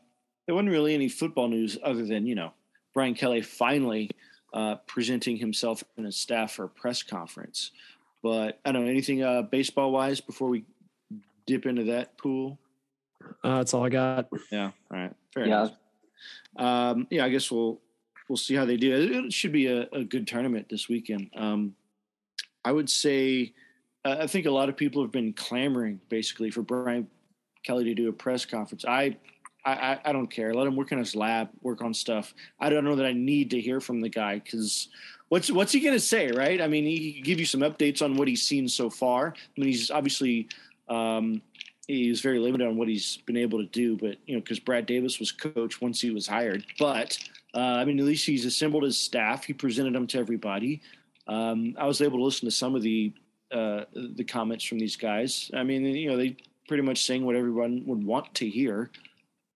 there 0.47 0.55
wasn't 0.55 0.70
really 0.70 0.95
any 0.95 1.09
football 1.09 1.49
news 1.49 1.78
other 1.83 2.05
than 2.05 2.26
you 2.26 2.35
know 2.35 2.53
Brian 2.95 3.14
Kelly 3.14 3.43
finally 3.43 4.11
uh, 4.53 4.76
presenting 4.87 5.37
himself 5.37 5.83
and 5.97 6.07
his 6.07 6.16
staff 6.16 6.53
for 6.53 6.64
a 6.64 6.68
press 6.68 7.03
conference. 7.03 7.70
But 8.22 8.61
I 8.64 8.72
don't 8.72 8.85
know 8.85 8.91
anything 8.91 9.22
uh, 9.22 9.43
baseball 9.43 9.91
wise 9.91 10.20
before 10.20 10.49
we 10.49 10.64
dip 11.47 11.66
into 11.66 11.85
that 11.85 12.16
pool. 12.18 12.59
Uh, 13.43 13.59
that's 13.59 13.74
all 13.74 13.85
I 13.85 13.89
got. 13.89 14.28
Yeah. 14.51 14.70
All 14.91 14.99
right. 14.99 15.12
Fair 15.33 15.47
yeah. 15.47 15.62
enough. 15.62 15.72
Um, 16.56 17.06
yeah, 17.10 17.24
I 17.24 17.28
guess 17.28 17.50
we'll 17.50 17.80
we'll 18.28 18.36
see 18.36 18.54
how 18.54 18.64
they 18.64 18.76
do. 18.76 19.24
It 19.26 19.32
should 19.32 19.52
be 19.52 19.66
a, 19.66 19.88
a 19.92 20.04
good 20.04 20.26
tournament 20.26 20.68
this 20.68 20.88
weekend. 20.88 21.30
Um, 21.36 21.74
I 22.64 22.72
would 22.72 22.88
say 22.88 23.52
I 24.04 24.26
think 24.26 24.46
a 24.46 24.50
lot 24.50 24.68
of 24.68 24.76
people 24.76 25.02
have 25.02 25.12
been 25.12 25.32
clamoring 25.32 26.00
basically 26.08 26.50
for 26.50 26.62
Brian 26.62 27.06
Kelly 27.64 27.84
to 27.84 27.94
do 27.94 28.08
a 28.08 28.12
press 28.12 28.44
conference. 28.44 28.84
I 28.84 29.16
I, 29.64 30.00
I 30.04 30.12
don't 30.12 30.26
care. 30.26 30.52
Let 30.52 30.66
him 30.66 30.74
work 30.74 30.90
in 30.90 30.98
his 30.98 31.14
lab, 31.14 31.48
work 31.60 31.82
on 31.82 31.94
stuff. 31.94 32.34
I 32.58 32.68
don't 32.68 32.84
know 32.84 32.96
that 32.96 33.06
I 33.06 33.12
need 33.12 33.50
to 33.50 33.60
hear 33.60 33.80
from 33.80 34.00
the 34.00 34.08
guy 34.08 34.40
because 34.40 34.88
what's 35.28 35.52
what's 35.52 35.70
he 35.70 35.78
going 35.78 35.94
to 35.94 36.00
say, 36.00 36.32
right? 36.32 36.60
I 36.60 36.66
mean, 36.66 36.84
he 36.84 37.20
give 37.22 37.38
you 37.38 37.46
some 37.46 37.60
updates 37.60 38.02
on 38.02 38.16
what 38.16 38.26
he's 38.26 38.42
seen 38.42 38.66
so 38.66 38.90
far. 38.90 39.34
I 39.36 39.60
mean, 39.60 39.68
he's 39.68 39.90
obviously 39.90 40.48
um, 40.88 41.42
he's 41.87 42.20
very 42.20 42.39
limited 42.39 42.66
on 42.66 42.76
what 42.76 42.89
he's 42.89 43.18
been 43.18 43.37
able 43.37 43.59
to 43.59 43.66
do, 43.66 43.97
but 43.97 44.16
you 44.26 44.35
know, 44.35 44.41
because 44.41 44.61
Brad 44.61 44.87
Davis 44.87 45.18
was 45.18 45.33
coach 45.33 45.80
once 45.80 46.01
he 46.01 46.11
was 46.11 46.26
hired. 46.26 46.64
But 46.78 47.18
uh, 47.55 47.59
I 47.59 47.85
mean, 47.85 47.99
at 47.99 48.05
least 48.05 48.26
he's 48.26 48.45
assembled 48.45 48.85
his 48.85 48.99
staff. 48.99 49.45
He 49.45 49.53
presented 49.53 49.95
them 49.95 50.07
to 50.09 50.18
everybody. 50.18 50.80
Um, 51.26 51.76
I 51.78 51.87
was 51.87 52.01
able 52.01 52.18
to 52.18 52.24
listen 52.24 52.47
to 52.47 52.53
some 52.53 52.74
of 52.74 52.83
the 52.83 53.12
uh, 53.51 53.85
the 53.95 54.24
comments 54.24 54.64
from 54.64 54.78
these 54.78 54.97
guys. 54.97 55.51
I 55.55 55.62
mean, 55.62 55.85
you 55.85 56.11
know, 56.11 56.16
they 56.16 56.37
pretty 56.68 56.83
much 56.83 57.05
saying 57.05 57.24
what 57.24 57.37
everyone 57.37 57.83
would 57.87 58.05
want 58.05 58.33
to 58.35 58.49
hear. 58.49 58.91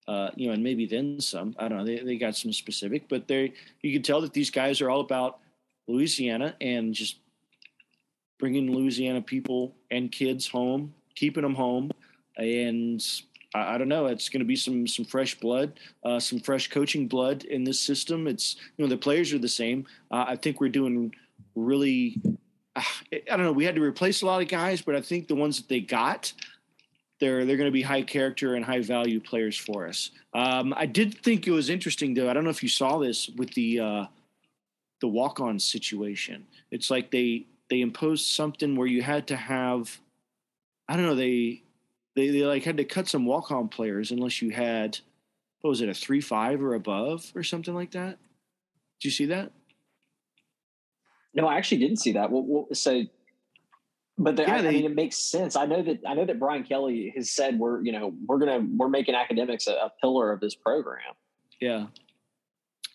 Uh, 0.07 0.31
you 0.37 0.47
know, 0.47 0.53
and 0.53 0.63
maybe 0.63 0.87
then 0.87 1.21
some. 1.21 1.57
I 1.59 1.69
don't 1.69 1.79
know. 1.79 1.85
They 1.85 1.99
they 1.99 2.17
got 2.17 2.37
some 2.37 2.53
specific, 2.53 3.09
but 3.09 3.27
they 3.27 3.53
you 3.83 3.93
can 3.93 4.03
tell 4.03 4.21
that 4.21 4.33
these 4.33 4.51
guys 4.51 4.81
are 4.81 4.91
all 4.91 5.01
about 5.01 5.39
Louisiana 5.89 6.55
and 6.61 6.95
just 6.95 7.17
bringing 8.39 8.71
Louisiana 8.71 9.23
people 9.23 9.75
and 9.91 10.13
kids 10.13 10.47
home, 10.47 10.95
keeping 11.15 11.43
them 11.43 11.55
home, 11.55 11.91
and 12.37 13.03
I, 13.55 13.75
I 13.75 13.79
don't 13.79 13.89
know. 13.89 14.07
It's 14.07 14.29
going 14.29 14.41
to 14.41 14.47
be 14.47 14.57
some 14.57 14.87
some 14.87 15.05
fresh 15.05 15.39
blood, 15.39 15.79
uh, 16.05 16.21
some 16.21 16.41
fresh 16.41 16.69
coaching 16.69 17.09
blood 17.09 17.45
in 17.45 17.65
this 17.65 17.81
system. 17.81 18.27
It's 18.27 18.57
you 18.77 18.85
know 18.85 18.89
the 18.89 18.97
players 18.97 19.33
are 19.33 19.39
the 19.39 19.49
same. 19.49 19.87
Uh, 20.11 20.25
I 20.29 20.37
think 20.37 20.61
we're 20.61 20.69
doing 20.69 21.15
really. 21.55 22.21
Uh, 22.75 22.83
I 23.13 23.37
don't 23.37 23.43
know. 23.43 23.53
We 23.53 23.65
had 23.65 23.75
to 23.77 23.83
replace 23.83 24.23
a 24.23 24.27
lot 24.27 24.43
of 24.43 24.49
guys, 24.49 24.83
but 24.83 24.95
I 24.95 25.01
think 25.01 25.29
the 25.29 25.35
ones 25.35 25.57
that 25.57 25.69
they 25.69 25.81
got, 25.81 26.33
they're 27.21 27.45
they're 27.45 27.57
going 27.57 27.69
to 27.69 27.73
be 27.73 27.83
high 27.83 28.03
character 28.03 28.55
and 28.55 28.65
high 28.65 28.83
value 28.83 29.21
players 29.21 29.57
for 29.57 29.87
us. 29.89 30.11
Um, 30.35 30.75
I 30.77 30.87
did 30.87 31.23
think 31.23 31.47
it 31.47 31.53
was 31.53 31.71
interesting 31.71 32.15
though. 32.15 32.29
I 32.29 32.35
don't 32.35 32.45
know 32.45 32.51
if 32.51 32.63
you 32.63 32.69
saw 32.69 32.99
this 32.99 33.29
with 33.29 33.55
the 33.55 33.81
uh, 33.81 34.07
the 35.01 35.09
walk 35.09 35.41
on 35.41 35.59
situation. 35.59 36.47
It's 36.71 36.91
like 36.91 37.11
they 37.11 37.47
they 37.71 37.81
imposed 37.81 38.27
something 38.27 38.77
where 38.77 38.87
you 38.87 39.03
had 39.03 39.27
to 39.29 39.37
have. 39.37 39.99
I 40.89 40.97
don't 40.97 41.07
know. 41.07 41.17
They 41.17 41.63
they, 42.17 42.31
they 42.31 42.45
like 42.45 42.65
had 42.65 42.79
to 42.79 42.85
cut 42.85 43.07
some 43.07 43.27
walk 43.27 43.53
on 43.53 43.69
players 43.69 44.11
unless 44.11 44.43
you 44.43 44.51
had 44.51 44.99
what 45.61 45.71
was 45.71 45.83
it 45.83 45.89
a 45.89 45.95
three 45.95 46.21
five 46.21 46.63
or 46.63 46.75
above 46.75 47.31
or 47.35 47.43
something 47.43 47.75
like 47.75 47.93
that. 47.93 48.19
Did 49.01 49.05
you 49.05 49.11
see 49.11 49.27
that? 49.27 49.53
No, 51.35 51.47
I 51.47 51.57
actually 51.57 51.79
didn't 51.79 51.99
see 51.99 52.13
that. 52.13 52.31
What, 52.31 52.45
what 52.45 52.77
so, 52.77 53.03
but 54.17 54.37
the, 54.37 54.43
yeah, 54.43 54.57
I, 54.57 54.63
they, 54.63 54.69
I, 54.69 54.73
mean, 54.73 54.85
it 54.87 54.95
makes 54.95 55.19
sense. 55.19 55.55
I 55.55 55.67
know 55.67 55.83
that 55.83 56.01
I 56.07 56.15
know 56.15 56.25
that 56.25 56.41
Brian 56.41 56.65
Kelly 56.65 57.13
has 57.15 57.31
said 57.31 57.59
we're 57.59 57.83
you 57.83 57.93
know 57.93 58.15
we're 58.27 58.39
gonna 58.39 58.67
we're 58.77 58.89
making 58.89 59.15
academics 59.15 59.67
a, 59.67 59.73
a 59.73 59.93
pillar 60.01 60.33
of 60.33 60.41
this 60.41 60.55
program. 60.55 61.13
Yeah, 61.61 61.87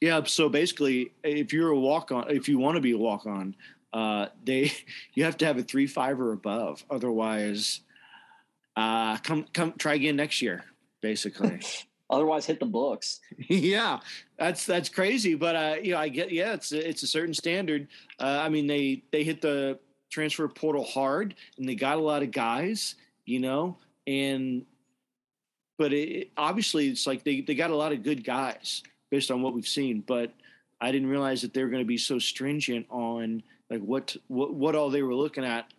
yeah. 0.02 0.24
So 0.24 0.50
basically, 0.50 1.12
if 1.24 1.54
you're 1.54 1.70
a 1.70 1.80
walk 1.80 2.12
on, 2.12 2.32
if 2.32 2.50
you 2.50 2.58
want 2.58 2.76
to 2.76 2.82
be 2.82 2.94
a 2.94 2.98
walk 2.98 3.28
on, 3.28 3.56
uh, 3.94 4.28
they 4.44 4.72
you 5.14 5.24
have 5.26 5.38
to 5.38 5.46
have 5.46 5.60
a 5.60 5.64
three 5.64 5.86
five 5.86 6.20
or 6.20 6.32
above. 6.32 6.84
Otherwise, 6.90 7.82
uh, 8.82 9.18
come 9.18 9.46
come 9.54 9.74
try 9.78 9.94
again 9.94 10.16
next 10.16 10.42
year, 10.42 10.64
basically. 11.02 11.62
Otherwise, 12.10 12.46
hit 12.46 12.60
the 12.60 12.66
books. 12.66 13.22
yeah, 13.48 14.00
that's 14.38 14.66
that's 14.66 14.90
crazy, 14.90 15.36
but 15.36 15.56
uh, 15.56 15.76
you 15.82 15.92
know, 15.92 15.98
I 15.98 16.10
get 16.10 16.32
yeah, 16.32 16.54
it's 16.54 16.72
it's 16.72 17.04
a 17.04 17.08
certain 17.08 17.34
standard. 17.34 17.88
Uh, 18.20 18.42
I 18.44 18.50
mean, 18.50 18.68
they 18.68 19.04
they 19.12 19.24
hit 19.24 19.42
the 19.42 19.80
transfer 20.10 20.48
portal 20.48 20.84
hard, 20.84 21.36
and 21.58 21.70
they 21.70 21.76
got 21.76 21.98
a 21.98 22.02
lot 22.02 22.24
of 22.24 22.32
guys, 22.32 22.96
you 23.26 23.40
know, 23.40 23.78
and 24.08 24.66
but 25.78 25.94
it, 25.94 26.32
obviously 26.36 26.90
it's 26.90 27.06
like 27.06 27.24
they 27.24 27.42
they 27.42 27.56
got 27.56 27.70
a 27.70 27.76
lot 27.76 27.94
of 27.94 28.04
good 28.04 28.24
guys 28.24 28.84
based 29.10 29.30
on 29.32 29.42
what 29.42 29.54
we've 29.54 29.68
seen, 29.68 30.02
but 30.02 30.34
I 30.82 30.92
didn't 30.92 31.10
realize 31.10 31.44
that 31.44 31.54
they 31.54 31.64
were 31.64 31.70
going 31.70 31.84
to 31.84 31.88
be 31.88 31.98
so 31.98 32.18
stringent 32.18 32.88
on 32.90 33.44
like 33.70 33.82
what 33.82 34.18
what 34.28 34.54
what 34.54 34.76
all 34.76 34.90
they 34.90 35.04
were 35.04 35.16
looking 35.16 35.46
at 35.46 35.72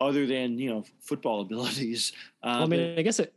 other 0.00 0.26
than 0.26 0.58
you 0.58 0.70
know 0.70 0.84
football 1.00 1.40
abilities. 1.42 2.12
Uh, 2.42 2.56
well, 2.56 2.62
I 2.62 2.66
mean, 2.66 2.98
I 2.98 3.02
guess 3.02 3.20
it. 3.20 3.34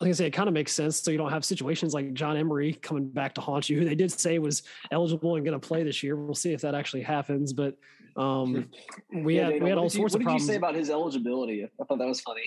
Like 0.00 0.08
I 0.08 0.12
say, 0.14 0.26
it 0.26 0.32
kind 0.32 0.48
of 0.48 0.54
makes 0.54 0.72
sense. 0.72 1.00
So 1.00 1.12
you 1.12 1.18
don't 1.18 1.30
have 1.30 1.44
situations 1.44 1.94
like 1.94 2.12
John 2.12 2.36
Emery 2.36 2.72
coming 2.72 3.08
back 3.08 3.34
to 3.36 3.40
haunt 3.40 3.70
you, 3.70 3.78
who 3.78 3.84
they 3.88 3.94
did 3.94 4.10
say 4.10 4.38
was 4.40 4.64
eligible 4.90 5.36
and 5.36 5.44
going 5.44 5.58
to 5.58 5.64
play 5.64 5.84
this 5.84 6.02
year. 6.02 6.16
We'll 6.16 6.34
see 6.34 6.52
if 6.52 6.60
that 6.62 6.74
actually 6.74 7.02
happens. 7.02 7.52
But 7.52 7.76
um, 8.16 8.68
we 9.14 9.36
yeah, 9.36 9.50
had 9.50 9.62
we 9.62 9.68
had 9.68 9.78
all 9.78 9.88
sorts 9.88 10.14
you, 10.14 10.18
of 10.18 10.24
problems. 10.24 10.26
What 10.26 10.32
did 10.32 10.40
you 10.40 10.46
say 10.46 10.56
about 10.56 10.74
his 10.74 10.90
eligibility? 10.90 11.64
I 11.64 11.84
thought 11.84 11.98
that 11.98 12.08
was 12.08 12.20
funny. 12.20 12.42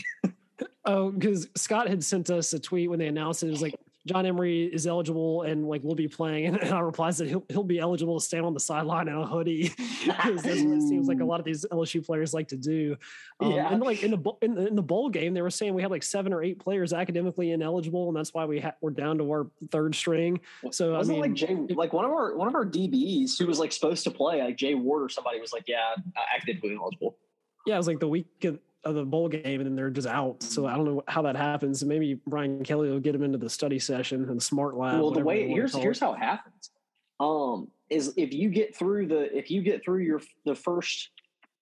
oh, 0.86 1.12
because 1.12 1.48
Scott 1.56 1.88
had 1.88 2.04
sent 2.04 2.30
us 2.30 2.52
a 2.52 2.60
tweet 2.60 2.90
when 2.90 3.00
they 3.00 3.08
announced 3.08 3.44
it. 3.44 3.48
It 3.48 3.52
was 3.52 3.62
like 3.62 3.76
John 4.06 4.26
Emery 4.26 4.66
is 4.66 4.86
eligible 4.86 5.42
and 5.42 5.68
like 5.68 5.84
will 5.84 5.96
be 5.96 6.08
playing. 6.08 6.46
And, 6.46 6.74
I 6.74 6.80
replies 6.80 7.18
that 7.18 7.28
he'll 7.28 7.44
he'll 7.50 7.64
be 7.64 7.80
eligible 7.80 8.20
to 8.20 8.26
stand 8.26 8.46
on 8.46 8.54
the 8.54 8.60
sideline 8.60 9.08
in 9.08 9.16
a 9.16 9.26
hoodie 9.26 9.72
because 10.06 10.44
that's 10.44 10.62
what 10.62 10.78
it 10.78 10.82
seems 10.82 11.08
like 11.08 11.20
a 11.22 11.26
lot 11.26 11.40
of 11.40 11.46
these 11.46 11.66
LSU 11.72 12.06
players 12.06 12.34
like 12.34 12.50
to 12.50 12.58
do. 12.58 12.96
Um, 13.40 13.52
yeah. 13.52 13.72
And 13.72 13.82
like 13.82 14.04
in 14.04 14.12
the 14.12 14.32
in 14.42 14.56
the, 14.56 14.68
in 14.68 14.76
the 14.76 14.84
bowl 14.84 15.10
game, 15.10 15.34
they 15.34 15.42
were 15.42 15.50
saying 15.50 15.74
we 15.74 15.82
had 15.82 15.92
like 15.92 16.04
seven 16.04 16.34
or 16.34 16.44
eight 16.44 16.60
players 16.60 16.94
academically 16.94 17.52
ineligible, 17.52 18.08
and 18.08 18.16
that's 18.16 18.34
why 18.34 18.46
we 18.46 18.60
ha- 18.60 18.76
we're 18.82 18.92
down 18.92 19.18
to 19.18 19.32
our 19.32 19.48
third 19.72 19.96
string. 19.96 20.40
So 20.72 20.94
wasn't 20.94 21.20
I 21.20 21.22
mean, 21.22 21.32
like 21.32 21.34
Jay 21.34 21.76
like 21.76 21.94
one 21.94 22.06
of 22.06 22.12
our 22.12 22.36
one 22.36 22.48
of 22.48 22.56
our 22.56 22.66
DBs 22.66 23.40
who 23.40 23.48
was 23.48 23.60
like 23.60 23.72
supposed 23.72 24.04
to 24.04 24.12
play 24.12 24.44
like 24.44 24.58
Jay 24.58 24.76
Ward 24.76 25.04
or 25.04 25.10
somebody 25.10 25.40
was 25.40 25.52
like 25.54 25.64
yeah 25.68 25.96
academically 26.36 26.74
ineligible. 26.74 27.18
Yeah, 27.66 27.76
it 27.76 27.78
was 27.78 27.88
like 27.88 28.00
the 28.00 28.08
week 28.08 28.28
of, 28.44 28.60
of 28.86 28.94
the 28.94 29.04
bowl 29.04 29.28
game 29.28 29.60
and 29.60 29.66
then 29.66 29.76
they're 29.76 29.90
just 29.90 30.08
out. 30.08 30.42
So 30.44 30.68
I 30.68 30.76
don't 30.76 30.86
know 30.86 31.04
how 31.08 31.24
that 31.24 31.36
happens. 31.36 31.84
Maybe 31.84 32.20
Brian 32.28 32.64
Kelly 32.64 32.90
will 32.90 33.00
get 33.00 33.16
him 33.16 33.24
into 33.24 33.38
the 33.38 33.50
study 33.50 33.80
session 33.80 34.30
and 34.30 34.42
smart 34.42 34.78
lab. 34.78 35.02
Well, 35.02 35.12
the 35.12 35.24
way 35.24 35.48
here's 35.50 35.76
here's 35.76 36.00
how 36.00 36.14
it 36.14 36.20
happens. 36.20 36.72
Um, 37.20 37.70
is 37.90 38.14
if 38.16 38.34
you 38.34 38.50
get 38.50 38.76
through 38.76 39.08
the 39.08 39.36
if 39.36 39.50
you 39.50 39.62
get 39.62 39.84
through 39.84 40.04
your 40.04 40.22
the 40.46 40.56
first 40.56 41.10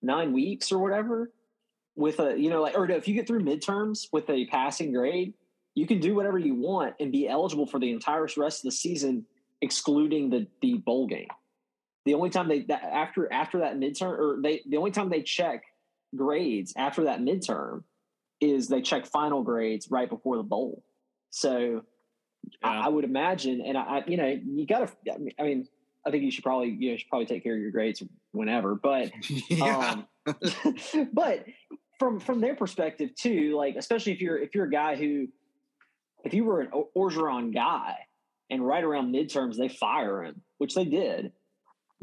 nine 0.02 0.34
weeks 0.34 0.72
or 0.72 0.80
whatever 0.80 1.32
with 1.96 2.20
a 2.20 2.38
you 2.38 2.50
know 2.50 2.62
like 2.62 2.78
or 2.78 2.90
if 2.90 3.08
you 3.08 3.14
get 3.14 3.26
through 3.26 3.42
midterms 3.42 4.08
with 4.12 4.30
a 4.30 4.46
passing 4.48 4.92
grade, 4.92 5.34
you 5.76 5.88
can 5.88 6.00
do 6.00 6.16
whatever 6.16 6.38
you 6.38 6.56
want 6.56 6.96
and 7.00 7.12
be 7.12 7.28
eligible 7.28 7.66
for 7.66 7.80
the 7.80 7.92
entire 7.92 8.28
rest 8.38 8.60
of 8.60 8.64
the 8.64 8.72
season, 8.72 9.26
excluding 9.62 10.30
the 10.30 10.46
the 10.62 10.76
bowl 10.80 11.08
game. 11.08 11.28
The 12.06 12.16
only 12.16 12.30
time 12.30 12.50
they 12.50 12.62
that, 12.64 12.84
after 12.84 13.32
after 13.32 13.60
that 13.60 13.78
midterm 13.78 14.20
or 14.20 14.40
they 14.42 14.62
the 14.68 14.76
only 14.76 14.92
time 14.92 15.10
they 15.10 15.22
check 15.22 15.64
grades 16.16 16.74
after 16.76 17.06
that 17.06 17.20
midterm 17.20 17.84
is 18.42 18.68
they 18.68 18.82
check 18.82 19.06
final 19.06 19.44
grades 19.44 19.90
right 19.90 20.10
before 20.10 20.38
the 20.38 20.44
bowl. 20.44 20.84
So 21.30 21.84
yeah. 22.62 22.70
I, 22.70 22.86
I, 22.86 22.88
would 22.90 23.06
imagine, 23.06 23.62
and 23.62 23.78
I, 23.78 24.04
you 24.06 24.18
know, 24.18 24.40
you 24.46 24.68
got 24.68 24.88
to. 25.06 25.14
I 25.40 25.44
mean, 25.44 25.68
I 26.06 26.12
think 26.12 26.24
you 26.24 26.32
should 26.32 26.44
probably 26.44 26.70
you 26.70 26.92
know 26.92 26.98
should 26.98 27.10
probably 27.10 27.26
take 27.26 27.44
care 27.44 27.56
of 27.56 27.62
your 27.62 27.72
grades 27.72 28.04
whenever, 28.32 28.76
but 28.76 29.12
um, 29.62 30.08
but 31.14 31.46
from 32.00 32.20
from 32.20 32.42
their 32.42 32.56
perspective 32.56 33.16
too, 33.16 33.56
like 33.56 33.76
especially 33.76 34.12
if 34.12 34.22
you're 34.22 34.38
if 34.38 34.54
you're 34.54 34.66
a 34.66 34.72
guy 34.72 34.96
who 34.96 35.28
if 36.24 36.34
you 36.34 36.44
were 36.44 36.62
an 36.62 36.70
Orgeron 36.96 37.54
guy 37.54 37.96
and 38.50 38.66
right 38.66 38.84
around 38.84 39.14
midterms 39.14 39.58
they 39.58 39.70
fire 39.70 40.24
him, 40.24 40.42
which 40.58 40.76
they 40.76 40.86
did. 40.86 41.32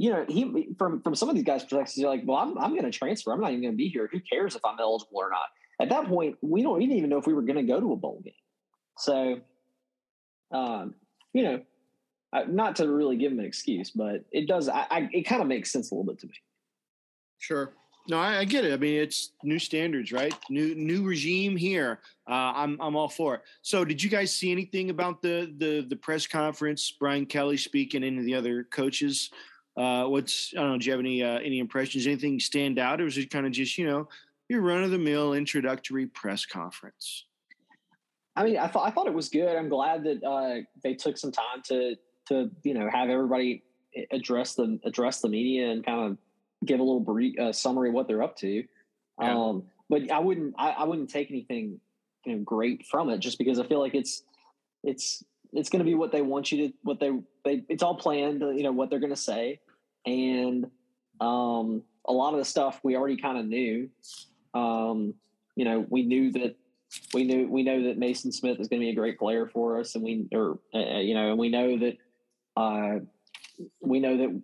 You 0.00 0.08
know, 0.08 0.24
he 0.26 0.68
from 0.78 1.02
from 1.02 1.14
some 1.14 1.28
of 1.28 1.34
these 1.34 1.44
guys' 1.44 1.62
perspectives, 1.62 1.98
you're 1.98 2.08
like, 2.08 2.22
well, 2.24 2.38
I'm 2.38 2.56
I'm 2.56 2.70
going 2.70 2.84
to 2.84 2.90
transfer. 2.90 3.32
I'm 3.32 3.40
not 3.40 3.50
even 3.50 3.60
going 3.60 3.74
to 3.74 3.76
be 3.76 3.88
here. 3.88 4.08
Who 4.10 4.18
cares 4.20 4.56
if 4.56 4.64
I'm 4.64 4.78
eligible 4.80 5.18
or 5.18 5.28
not? 5.28 5.48
At 5.78 5.90
that 5.90 6.08
point, 6.08 6.38
we 6.40 6.62
don't 6.62 6.80
even 6.80 7.10
know 7.10 7.18
if 7.18 7.26
we 7.26 7.34
were 7.34 7.42
going 7.42 7.56
to 7.56 7.62
go 7.62 7.78
to 7.80 7.92
a 7.92 7.96
bowl 7.96 8.22
game. 8.24 8.32
So, 8.96 9.40
um, 10.52 10.94
you 11.34 11.42
know, 11.42 11.60
not 12.48 12.76
to 12.76 12.90
really 12.90 13.18
give 13.18 13.30
him 13.30 13.40
an 13.40 13.44
excuse, 13.44 13.90
but 13.90 14.24
it 14.32 14.48
does. 14.48 14.70
I, 14.70 14.86
I 14.90 15.10
it 15.12 15.24
kind 15.24 15.42
of 15.42 15.48
makes 15.48 15.70
sense 15.70 15.90
a 15.90 15.94
little 15.94 16.10
bit 16.10 16.18
to 16.20 16.28
me. 16.28 16.34
Sure. 17.38 17.74
No, 18.08 18.18
I, 18.18 18.38
I, 18.38 18.44
get 18.44 18.64
it. 18.64 18.72
I 18.72 18.78
mean, 18.78 18.98
it's 18.98 19.32
new 19.42 19.58
standards, 19.58 20.12
right? 20.12 20.34
New 20.48 20.74
new 20.74 21.04
regime 21.04 21.58
here. 21.58 22.00
Uh, 22.26 22.52
I'm 22.56 22.78
I'm 22.80 22.96
all 22.96 23.10
for 23.10 23.34
it. 23.34 23.42
So, 23.60 23.84
did 23.84 24.02
you 24.02 24.08
guys 24.08 24.34
see 24.34 24.50
anything 24.50 24.88
about 24.88 25.20
the 25.20 25.52
the 25.58 25.82
the 25.82 25.96
press 25.96 26.26
conference? 26.26 26.90
Brian 26.98 27.26
Kelly 27.26 27.58
speaking, 27.58 28.02
any 28.02 28.16
of 28.16 28.24
the 28.24 28.34
other 28.34 28.64
coaches. 28.64 29.30
Uh, 29.80 30.04
what's 30.04 30.52
I 30.54 30.60
don't 30.60 30.72
know. 30.72 30.78
Do 30.78 30.84
you 30.84 30.92
have 30.92 31.00
any 31.00 31.22
uh, 31.22 31.38
any 31.38 31.58
impressions? 31.58 32.06
Anything 32.06 32.38
stand 32.38 32.78
out, 32.78 33.00
or 33.00 33.04
was 33.04 33.16
it 33.16 33.30
kind 33.30 33.46
of 33.46 33.52
just 33.52 33.78
you 33.78 33.86
know 33.86 34.08
your 34.50 34.60
run 34.60 34.84
of 34.84 34.90
the 34.90 34.98
mill 34.98 35.32
introductory 35.32 36.06
press 36.06 36.44
conference? 36.44 37.24
I 38.36 38.44
mean, 38.44 38.58
I 38.58 38.66
thought 38.66 38.86
I 38.86 38.90
thought 38.90 39.06
it 39.06 39.14
was 39.14 39.30
good. 39.30 39.56
I'm 39.56 39.70
glad 39.70 40.04
that 40.04 40.22
uh, 40.22 40.66
they 40.84 40.92
took 40.92 41.16
some 41.16 41.32
time 41.32 41.62
to 41.68 41.96
to 42.28 42.50
you 42.62 42.74
know 42.74 42.90
have 42.92 43.08
everybody 43.08 43.62
address 44.10 44.54
the 44.54 44.78
address 44.84 45.22
the 45.22 45.30
media 45.30 45.70
and 45.70 45.82
kind 45.84 46.10
of 46.10 46.18
give 46.66 46.78
a 46.78 46.82
little 46.82 47.00
brief 47.00 47.38
uh, 47.38 47.50
summary 47.50 47.88
of 47.88 47.94
what 47.94 48.06
they're 48.06 48.22
up 48.22 48.36
to. 48.36 48.62
Yeah. 49.18 49.34
Um, 49.34 49.62
but 49.88 50.10
I 50.10 50.18
wouldn't 50.18 50.56
I, 50.58 50.72
I, 50.72 50.84
wouldn't 50.84 51.08
take 51.08 51.30
anything 51.30 51.80
you 52.26 52.36
know 52.36 52.42
great 52.42 52.84
from 52.84 53.08
it 53.08 53.18
just 53.20 53.38
because 53.38 53.58
I 53.58 53.66
feel 53.66 53.80
like 53.80 53.94
it's 53.94 54.24
it's 54.84 55.24
it's 55.54 55.70
going 55.70 55.80
to 55.80 55.86
be 55.86 55.94
what 55.94 56.12
they 56.12 56.20
want 56.20 56.52
you 56.52 56.68
to 56.68 56.74
what 56.82 57.00
they 57.00 57.10
they 57.46 57.64
it's 57.70 57.82
all 57.82 57.94
planned 57.94 58.40
you 58.40 58.62
know 58.62 58.72
what 58.72 58.90
they're 58.90 59.00
going 59.00 59.10
to 59.10 59.16
say 59.16 59.58
and 60.06 60.66
um, 61.20 61.82
a 62.06 62.12
lot 62.12 62.32
of 62.32 62.38
the 62.38 62.44
stuff 62.44 62.80
we 62.82 62.96
already 62.96 63.16
kind 63.16 63.38
of 63.38 63.46
knew 63.46 63.88
um, 64.54 65.14
you 65.56 65.64
know 65.64 65.84
we 65.88 66.02
knew 66.02 66.32
that 66.32 66.56
we 67.14 67.24
knew 67.24 67.48
we 67.48 67.62
know 67.62 67.84
that 67.84 68.00
Maason 68.00 68.32
Smith 68.32 68.58
is 68.58 68.68
going 68.68 68.80
to 68.80 68.86
be 68.86 68.90
a 68.90 68.94
great 68.94 69.18
player 69.18 69.46
for 69.46 69.78
us 69.78 69.94
and 69.94 70.02
we 70.02 70.26
or 70.32 70.58
uh, 70.74 70.98
you 70.98 71.14
know 71.14 71.30
and 71.30 71.38
we 71.38 71.48
know 71.48 71.78
that 71.78 71.96
uh, 72.56 72.98
we 73.80 74.00
know 74.00 74.16
that 74.16 74.42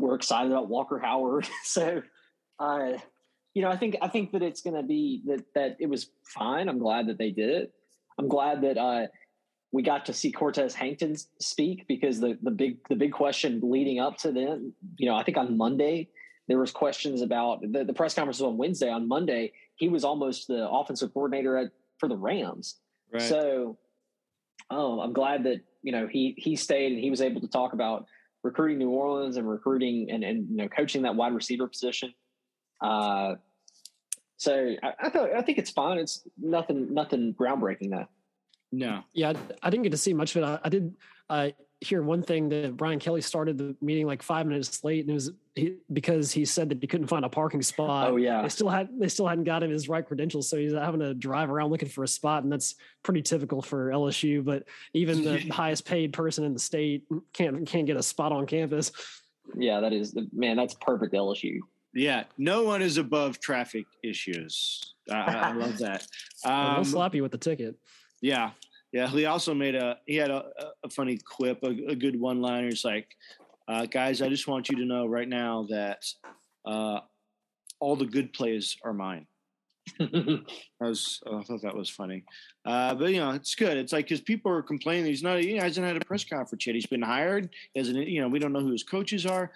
we're 0.00 0.14
excited 0.14 0.50
about 0.50 0.68
Walker 0.68 0.98
Howard. 0.98 1.46
so, 1.64 2.02
uh, 2.58 2.92
you 3.54 3.62
know, 3.62 3.68
I 3.68 3.76
think 3.76 3.96
I 4.00 4.08
think 4.08 4.32
that 4.32 4.42
it's 4.42 4.62
going 4.62 4.76
to 4.76 4.82
be 4.82 5.22
that 5.26 5.44
that 5.54 5.76
it 5.80 5.88
was 5.88 6.10
fine. 6.24 6.68
I'm 6.68 6.78
glad 6.78 7.08
that 7.08 7.18
they 7.18 7.30
did 7.30 7.50
it. 7.50 7.72
I'm 8.18 8.28
glad 8.28 8.62
that 8.62 8.78
uh, 8.78 9.06
we 9.72 9.82
got 9.82 10.06
to 10.06 10.12
see 10.12 10.32
Cortez 10.32 10.74
Hankton 10.74 11.16
speak 11.38 11.86
because 11.86 12.20
the 12.20 12.38
the 12.42 12.50
big 12.50 12.78
the 12.88 12.96
big 12.96 13.12
question 13.12 13.60
leading 13.62 14.00
up 14.00 14.16
to 14.18 14.32
then, 14.32 14.72
you 14.98 15.08
know, 15.08 15.14
I 15.14 15.22
think 15.22 15.36
on 15.36 15.56
Monday 15.56 16.08
there 16.48 16.58
was 16.58 16.72
questions 16.72 17.22
about 17.22 17.60
the, 17.60 17.84
the 17.84 17.92
press 17.92 18.14
conference 18.14 18.40
was 18.40 18.48
on 18.48 18.56
Wednesday. 18.56 18.90
On 18.90 19.06
Monday, 19.06 19.52
he 19.76 19.88
was 19.88 20.02
almost 20.02 20.48
the 20.48 20.68
offensive 20.68 21.14
coordinator 21.14 21.56
at, 21.56 21.70
for 21.98 22.08
the 22.08 22.16
Rams. 22.16 22.76
Right. 23.12 23.22
So, 23.22 23.78
oh, 24.68 25.00
I'm 25.00 25.12
glad 25.12 25.44
that 25.44 25.60
you 25.82 25.92
know 25.92 26.08
he 26.08 26.34
he 26.36 26.56
stayed 26.56 26.92
and 26.92 27.00
he 27.00 27.10
was 27.10 27.20
able 27.20 27.40
to 27.40 27.48
talk 27.48 27.72
about 27.72 28.06
recruiting 28.42 28.78
New 28.78 28.90
Orleans 28.90 29.36
and 29.36 29.48
recruiting 29.48 30.10
and 30.10 30.24
and 30.24 30.50
you 30.50 30.56
know 30.56 30.68
coaching 30.68 31.02
that 31.02 31.14
wide 31.14 31.34
receiver 31.34 31.68
position. 31.68 32.12
Uh, 32.80 33.36
so 34.36 34.74
I, 34.82 34.92
I 34.98 35.10
thought 35.10 35.32
I 35.32 35.42
think 35.42 35.58
it's 35.58 35.70
fine. 35.70 35.98
It's 35.98 36.26
nothing 36.36 36.92
nothing 36.92 37.34
groundbreaking 37.38 37.90
though. 37.90 38.08
No. 38.72 39.02
Yeah, 39.12 39.32
I 39.62 39.70
didn't 39.70 39.84
get 39.84 39.92
to 39.92 39.98
see 39.98 40.14
much 40.14 40.36
of 40.36 40.42
it. 40.42 40.46
I, 40.46 40.58
I 40.64 40.68
did 40.68 40.94
uh, 41.28 41.50
hear 41.80 42.02
one 42.02 42.22
thing 42.22 42.48
that 42.50 42.76
Brian 42.76 42.98
Kelly 42.98 43.20
started 43.20 43.56
the 43.56 43.74
meeting 43.80 44.06
like 44.06 44.22
five 44.22 44.46
minutes 44.46 44.84
late, 44.84 45.00
and 45.00 45.10
it 45.10 45.14
was 45.14 45.32
he, 45.54 45.76
because 45.92 46.30
he 46.30 46.44
said 46.44 46.68
that 46.68 46.78
he 46.80 46.86
couldn't 46.86 47.06
find 47.06 47.24
a 47.24 47.28
parking 47.28 47.62
spot. 47.62 48.10
Oh 48.10 48.16
yeah, 48.16 48.42
they 48.42 48.48
still 48.48 48.68
had 48.68 48.88
they 48.98 49.08
still 49.08 49.26
hadn't 49.26 49.44
got 49.44 49.62
him 49.62 49.70
his 49.70 49.88
right 49.88 50.06
credentials, 50.06 50.48
so 50.48 50.56
he's 50.58 50.72
having 50.72 51.00
to 51.00 51.14
drive 51.14 51.50
around 51.50 51.70
looking 51.70 51.88
for 51.88 52.04
a 52.04 52.08
spot, 52.08 52.42
and 52.42 52.52
that's 52.52 52.74
pretty 53.02 53.22
typical 53.22 53.62
for 53.62 53.90
LSU. 53.90 54.44
But 54.44 54.64
even 54.92 55.24
the 55.24 55.38
highest 55.50 55.86
paid 55.86 56.12
person 56.12 56.44
in 56.44 56.52
the 56.52 56.60
state 56.60 57.04
can't 57.32 57.66
can't 57.66 57.86
get 57.86 57.96
a 57.96 58.02
spot 58.02 58.32
on 58.32 58.46
campus. 58.46 58.92
Yeah, 59.56 59.80
that 59.80 59.92
is 59.92 60.16
man. 60.32 60.56
That's 60.56 60.74
perfect 60.74 61.14
LSU. 61.14 61.58
Yeah, 61.92 62.24
no 62.38 62.62
one 62.62 62.82
is 62.82 62.98
above 62.98 63.40
traffic 63.40 63.86
issues. 64.04 64.94
I, 65.10 65.14
I 65.14 65.52
love 65.52 65.78
that. 65.78 66.06
Um, 66.42 66.76
they'll 66.76 66.84
slap 66.86 67.14
you 67.14 67.22
with 67.22 67.32
the 67.32 67.38
ticket. 67.38 67.76
Yeah, 68.20 68.50
yeah, 68.92 69.06
he 69.06 69.26
also 69.26 69.54
made 69.54 69.74
a 69.74 69.98
he 70.06 70.16
had 70.16 70.30
a, 70.30 70.44
a 70.84 70.90
funny 70.90 71.18
quip, 71.18 71.62
a, 71.62 71.90
a 71.90 71.94
good 71.94 72.18
one 72.18 72.40
liner. 72.40 72.68
It's 72.68 72.84
like, 72.84 73.08
uh, 73.68 73.86
guys, 73.86 74.20
I 74.20 74.28
just 74.28 74.48
want 74.48 74.68
you 74.68 74.76
to 74.78 74.84
know 74.84 75.06
right 75.06 75.28
now 75.28 75.66
that 75.70 76.04
uh, 76.64 77.00
all 77.78 77.96
the 77.96 78.06
good 78.06 78.32
plays 78.32 78.76
are 78.84 78.92
mine. 78.92 79.26
I 80.00 80.44
was 80.80 81.20
oh, 81.26 81.38
I 81.38 81.42
thought 81.42 81.62
that 81.62 81.76
was 81.76 81.88
funny, 81.88 82.24
uh, 82.64 82.94
but 82.94 83.12
you 83.12 83.20
know 83.20 83.30
it's 83.30 83.54
good. 83.54 83.76
It's 83.76 83.92
like 83.92 84.06
because 84.06 84.20
people 84.20 84.50
are 84.50 84.62
complaining 84.62 85.06
he's 85.06 85.22
not 85.22 85.40
he 85.40 85.56
hasn't 85.56 85.86
had 85.86 85.96
a 85.96 86.04
press 86.04 86.24
conference 86.24 86.66
yet. 86.66 86.74
He's 86.74 86.86
been 86.86 87.02
hired, 87.02 87.48
he 87.72 87.80
hasn't 87.80 88.08
you 88.08 88.20
know 88.20 88.28
we 88.28 88.38
don't 88.38 88.52
know 88.52 88.60
who 88.60 88.72
his 88.72 88.82
coaches 88.82 89.24
are, 89.24 89.52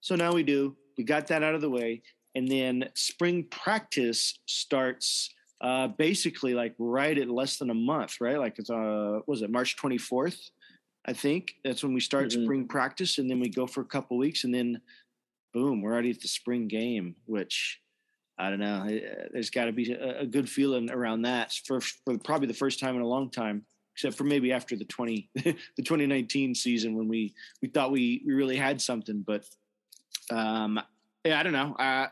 so 0.00 0.16
now 0.16 0.32
we 0.32 0.42
do. 0.42 0.76
We 0.98 1.04
got 1.04 1.26
that 1.28 1.42
out 1.42 1.54
of 1.54 1.60
the 1.60 1.70
way, 1.70 2.02
and 2.34 2.46
then 2.46 2.88
spring 2.94 3.46
practice 3.50 4.38
starts 4.46 5.30
uh, 5.60 5.88
basically 5.88 6.54
like 6.54 6.74
right 6.78 7.16
at 7.16 7.30
less 7.30 7.56
than 7.56 7.70
a 7.70 7.74
month, 7.74 8.20
right? 8.20 8.38
Like 8.38 8.58
it's 8.58 8.70
uh, 8.70 9.20
was 9.26 9.42
it 9.42 9.50
March 9.50 9.76
24th? 9.76 10.50
I 11.06 11.12
think 11.12 11.54
that's 11.64 11.82
when 11.82 11.94
we 11.94 12.00
start 12.00 12.28
mm-hmm. 12.28 12.44
spring 12.44 12.68
practice, 12.68 13.18
and 13.18 13.30
then 13.30 13.40
we 13.40 13.48
go 13.48 13.66
for 13.66 13.80
a 13.80 13.86
couple 13.86 14.16
weeks, 14.16 14.44
and 14.44 14.54
then 14.54 14.80
boom, 15.52 15.82
we're 15.82 15.92
already 15.92 16.10
at 16.10 16.20
the 16.20 16.28
spring 16.28 16.68
game. 16.68 17.14
Which 17.26 17.80
I 18.38 18.50
don't 18.50 18.60
know. 18.60 18.86
There's 19.32 19.50
got 19.50 19.66
to 19.66 19.72
be 19.72 19.92
a, 19.92 20.20
a, 20.20 20.26
good 20.26 20.48
feeling 20.48 20.90
around 20.90 21.22
that 21.22 21.52
for 21.64 21.80
for 21.80 22.18
probably 22.18 22.48
the 22.48 22.54
first 22.54 22.80
time 22.80 22.96
in 22.96 23.02
a 23.02 23.06
long 23.06 23.30
time, 23.30 23.64
except 23.94 24.16
for 24.16 24.24
maybe 24.24 24.52
after 24.52 24.76
the 24.76 24.86
20 24.86 25.28
the 25.34 25.54
2019 25.78 26.54
season 26.54 26.96
when 26.96 27.08
we 27.08 27.34
we 27.62 27.68
thought 27.68 27.92
we 27.92 28.22
we 28.26 28.32
really 28.32 28.56
had 28.56 28.80
something, 28.80 29.22
but 29.26 29.44
um, 30.30 30.80
yeah, 31.24 31.38
I 31.38 31.42
don't 31.42 31.52
know. 31.52 31.76
I 31.78 32.08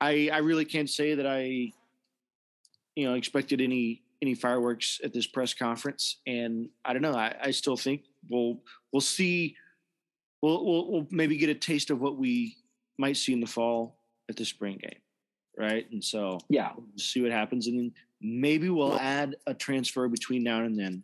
I 0.00 0.30
I 0.32 0.38
really 0.38 0.64
can't 0.64 0.90
say 0.90 1.14
that 1.14 1.26
I 1.26 1.72
you 2.96 3.06
know 3.06 3.14
expected 3.14 3.60
any 3.60 4.02
any 4.22 4.34
fireworks 4.34 5.00
at 5.02 5.12
this 5.12 5.26
press 5.26 5.52
conference, 5.52 6.20
and 6.26 6.68
I 6.84 6.92
don't 6.92 7.02
know. 7.02 7.14
I, 7.14 7.34
I 7.42 7.50
still 7.50 7.76
think 7.76 8.02
we'll 8.28 8.60
we'll 8.92 9.00
see. 9.00 9.56
We'll, 10.40 10.64
we'll 10.64 10.90
we'll 10.90 11.06
maybe 11.10 11.36
get 11.36 11.50
a 11.50 11.54
taste 11.54 11.90
of 11.90 12.00
what 12.00 12.16
we 12.16 12.56
might 12.98 13.16
see 13.16 13.32
in 13.32 13.40
the 13.40 13.46
fall 13.46 13.98
at 14.28 14.36
the 14.36 14.44
spring 14.44 14.78
game, 14.80 15.00
right? 15.58 15.90
And 15.90 16.02
so 16.02 16.38
yeah, 16.48 16.70
we'll 16.76 16.86
see 16.96 17.22
what 17.22 17.32
happens, 17.32 17.66
and 17.66 17.78
then 17.78 17.92
maybe 18.20 18.68
we'll 18.70 18.98
add 18.98 19.36
a 19.46 19.54
transfer 19.54 20.08
between 20.08 20.42
now 20.42 20.62
and 20.62 20.78
then. 20.78 21.02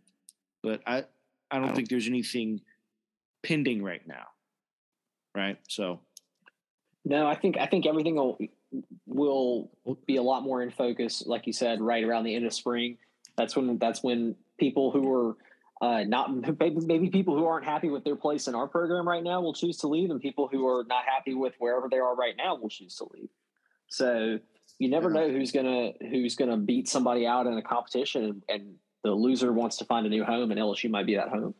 But 0.62 0.80
I 0.86 1.04
I 1.50 1.58
don't 1.58 1.74
think 1.74 1.88
there's 1.88 2.08
anything 2.08 2.60
pending 3.42 3.82
right 3.82 4.06
now, 4.06 4.26
right? 5.36 5.58
So 5.68 6.00
no, 7.04 7.26
I 7.26 7.34
think 7.34 7.56
I 7.58 7.66
think 7.66 7.86
everything 7.86 8.16
will 8.16 8.38
will 9.06 9.70
be 10.06 10.16
a 10.16 10.22
lot 10.22 10.42
more 10.42 10.62
in 10.62 10.70
focus, 10.70 11.24
like 11.26 11.46
you 11.46 11.52
said, 11.52 11.80
right 11.80 12.04
around 12.04 12.24
the 12.24 12.34
end 12.34 12.46
of 12.46 12.52
spring. 12.52 12.98
That's 13.36 13.56
when 13.56 13.78
that's 13.78 14.02
when 14.02 14.34
people 14.58 14.90
who 14.90 15.12
are 15.12 15.36
uh, 15.80 16.04
not 16.04 16.30
maybe, 16.60 16.80
maybe 16.86 17.10
people 17.10 17.36
who 17.36 17.46
aren't 17.46 17.64
happy 17.64 17.88
with 17.88 18.04
their 18.04 18.16
place 18.16 18.48
in 18.48 18.54
our 18.54 18.66
program 18.66 19.08
right 19.08 19.22
now 19.22 19.40
will 19.40 19.54
choose 19.54 19.78
to 19.78 19.88
leave, 19.88 20.10
and 20.10 20.20
people 20.20 20.48
who 20.48 20.66
are 20.66 20.84
not 20.84 21.04
happy 21.04 21.34
with 21.34 21.54
wherever 21.58 21.88
they 21.88 21.98
are 21.98 22.14
right 22.14 22.36
now 22.36 22.56
will 22.56 22.68
choose 22.68 22.96
to 22.96 23.06
leave. 23.14 23.30
So 23.88 24.38
you 24.78 24.88
never 24.88 25.10
know 25.10 25.30
who's 25.30 25.52
gonna 25.52 25.92
who's 26.00 26.36
gonna 26.36 26.56
beat 26.56 26.88
somebody 26.88 27.26
out 27.26 27.46
in 27.46 27.54
a 27.54 27.62
competition, 27.62 28.24
and, 28.24 28.42
and 28.48 28.74
the 29.04 29.12
loser 29.12 29.52
wants 29.52 29.76
to 29.78 29.84
find 29.84 30.06
a 30.06 30.10
new 30.10 30.24
home, 30.24 30.50
and 30.50 30.60
LSU 30.60 30.90
might 30.90 31.06
be 31.06 31.16
that 31.16 31.28
home. 31.28 31.54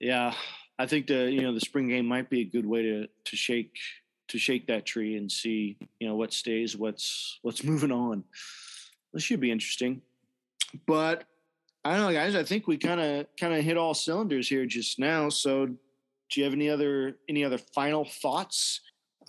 Yeah, 0.00 0.34
I 0.78 0.86
think 0.86 1.06
the 1.06 1.30
you 1.30 1.42
know 1.42 1.54
the 1.54 1.60
spring 1.60 1.88
game 1.88 2.06
might 2.06 2.30
be 2.30 2.42
a 2.42 2.44
good 2.44 2.66
way 2.66 2.82
to 2.82 3.06
to 3.24 3.36
shake 3.36 3.76
to 4.28 4.38
shake 4.38 4.66
that 4.66 4.86
tree 4.86 5.16
and 5.16 5.30
see 5.30 5.76
you 6.00 6.08
know 6.08 6.16
what 6.16 6.32
stays, 6.32 6.76
what's 6.76 7.38
what's 7.42 7.64
moving 7.64 7.92
on. 7.92 8.24
This 9.12 9.22
should 9.22 9.40
be 9.40 9.50
interesting. 9.50 10.02
But 10.86 11.24
I 11.84 11.96
don't 11.96 12.06
know, 12.06 12.12
guys. 12.12 12.34
I 12.34 12.42
think 12.42 12.66
we 12.66 12.76
kind 12.76 13.00
of 13.00 13.26
kind 13.38 13.54
of 13.54 13.64
hit 13.64 13.76
all 13.76 13.94
cylinders 13.94 14.48
here 14.48 14.66
just 14.66 14.98
now. 14.98 15.28
So, 15.28 15.66
do 15.66 15.76
you 16.34 16.44
have 16.44 16.52
any 16.52 16.68
other 16.68 17.16
any 17.28 17.44
other 17.44 17.58
final 17.58 18.04
thoughts? 18.04 18.80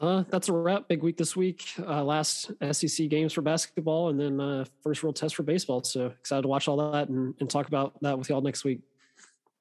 Uh, 0.01 0.23
that's 0.29 0.47
a 0.47 0.53
wrap. 0.53 0.87
Big 0.87 1.03
week 1.03 1.17
this 1.17 1.35
week. 1.35 1.73
Uh, 1.77 2.03
last 2.03 2.51
SEC 2.71 3.09
games 3.09 3.33
for 3.33 3.41
basketball, 3.41 4.09
and 4.09 4.19
then 4.19 4.39
uh, 4.39 4.65
first 4.81 5.03
real 5.03 5.13
test 5.13 5.35
for 5.35 5.43
baseball. 5.43 5.83
So 5.83 6.07
excited 6.07 6.43
to 6.43 6.47
watch 6.47 6.67
all 6.67 6.91
that 6.91 7.09
and, 7.09 7.33
and 7.39 7.49
talk 7.49 7.67
about 7.67 8.01
that 8.01 8.17
with 8.17 8.29
y'all 8.29 8.41
next 8.41 8.63
week. 8.63 8.79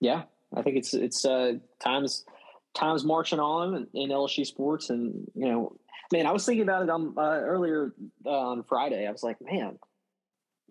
Yeah, 0.01 0.23
I 0.55 0.63
think 0.63 0.77
it's 0.77 0.95
it's 0.95 1.25
uh, 1.25 1.55
times 1.81 2.25
times 2.79 3.05
marching 3.05 3.41
on 3.41 3.87
in 3.95 4.11
LSU 4.11 4.47
sports, 4.47 4.91
and 4.91 5.27
you 5.35 5.49
know, 5.49 5.77
man, 6.13 6.27
I 6.27 6.33
was 6.33 6.45
thinking 6.45 6.63
about 6.63 6.83
it 6.83 6.91
on 6.91 7.15
uh, 7.17 7.21
earlier 7.21 7.95
uh, 8.25 8.31
on 8.31 8.63
Friday. 8.65 9.07
I 9.07 9.11
was 9.11 9.23
like, 9.23 9.37
man, 9.41 9.79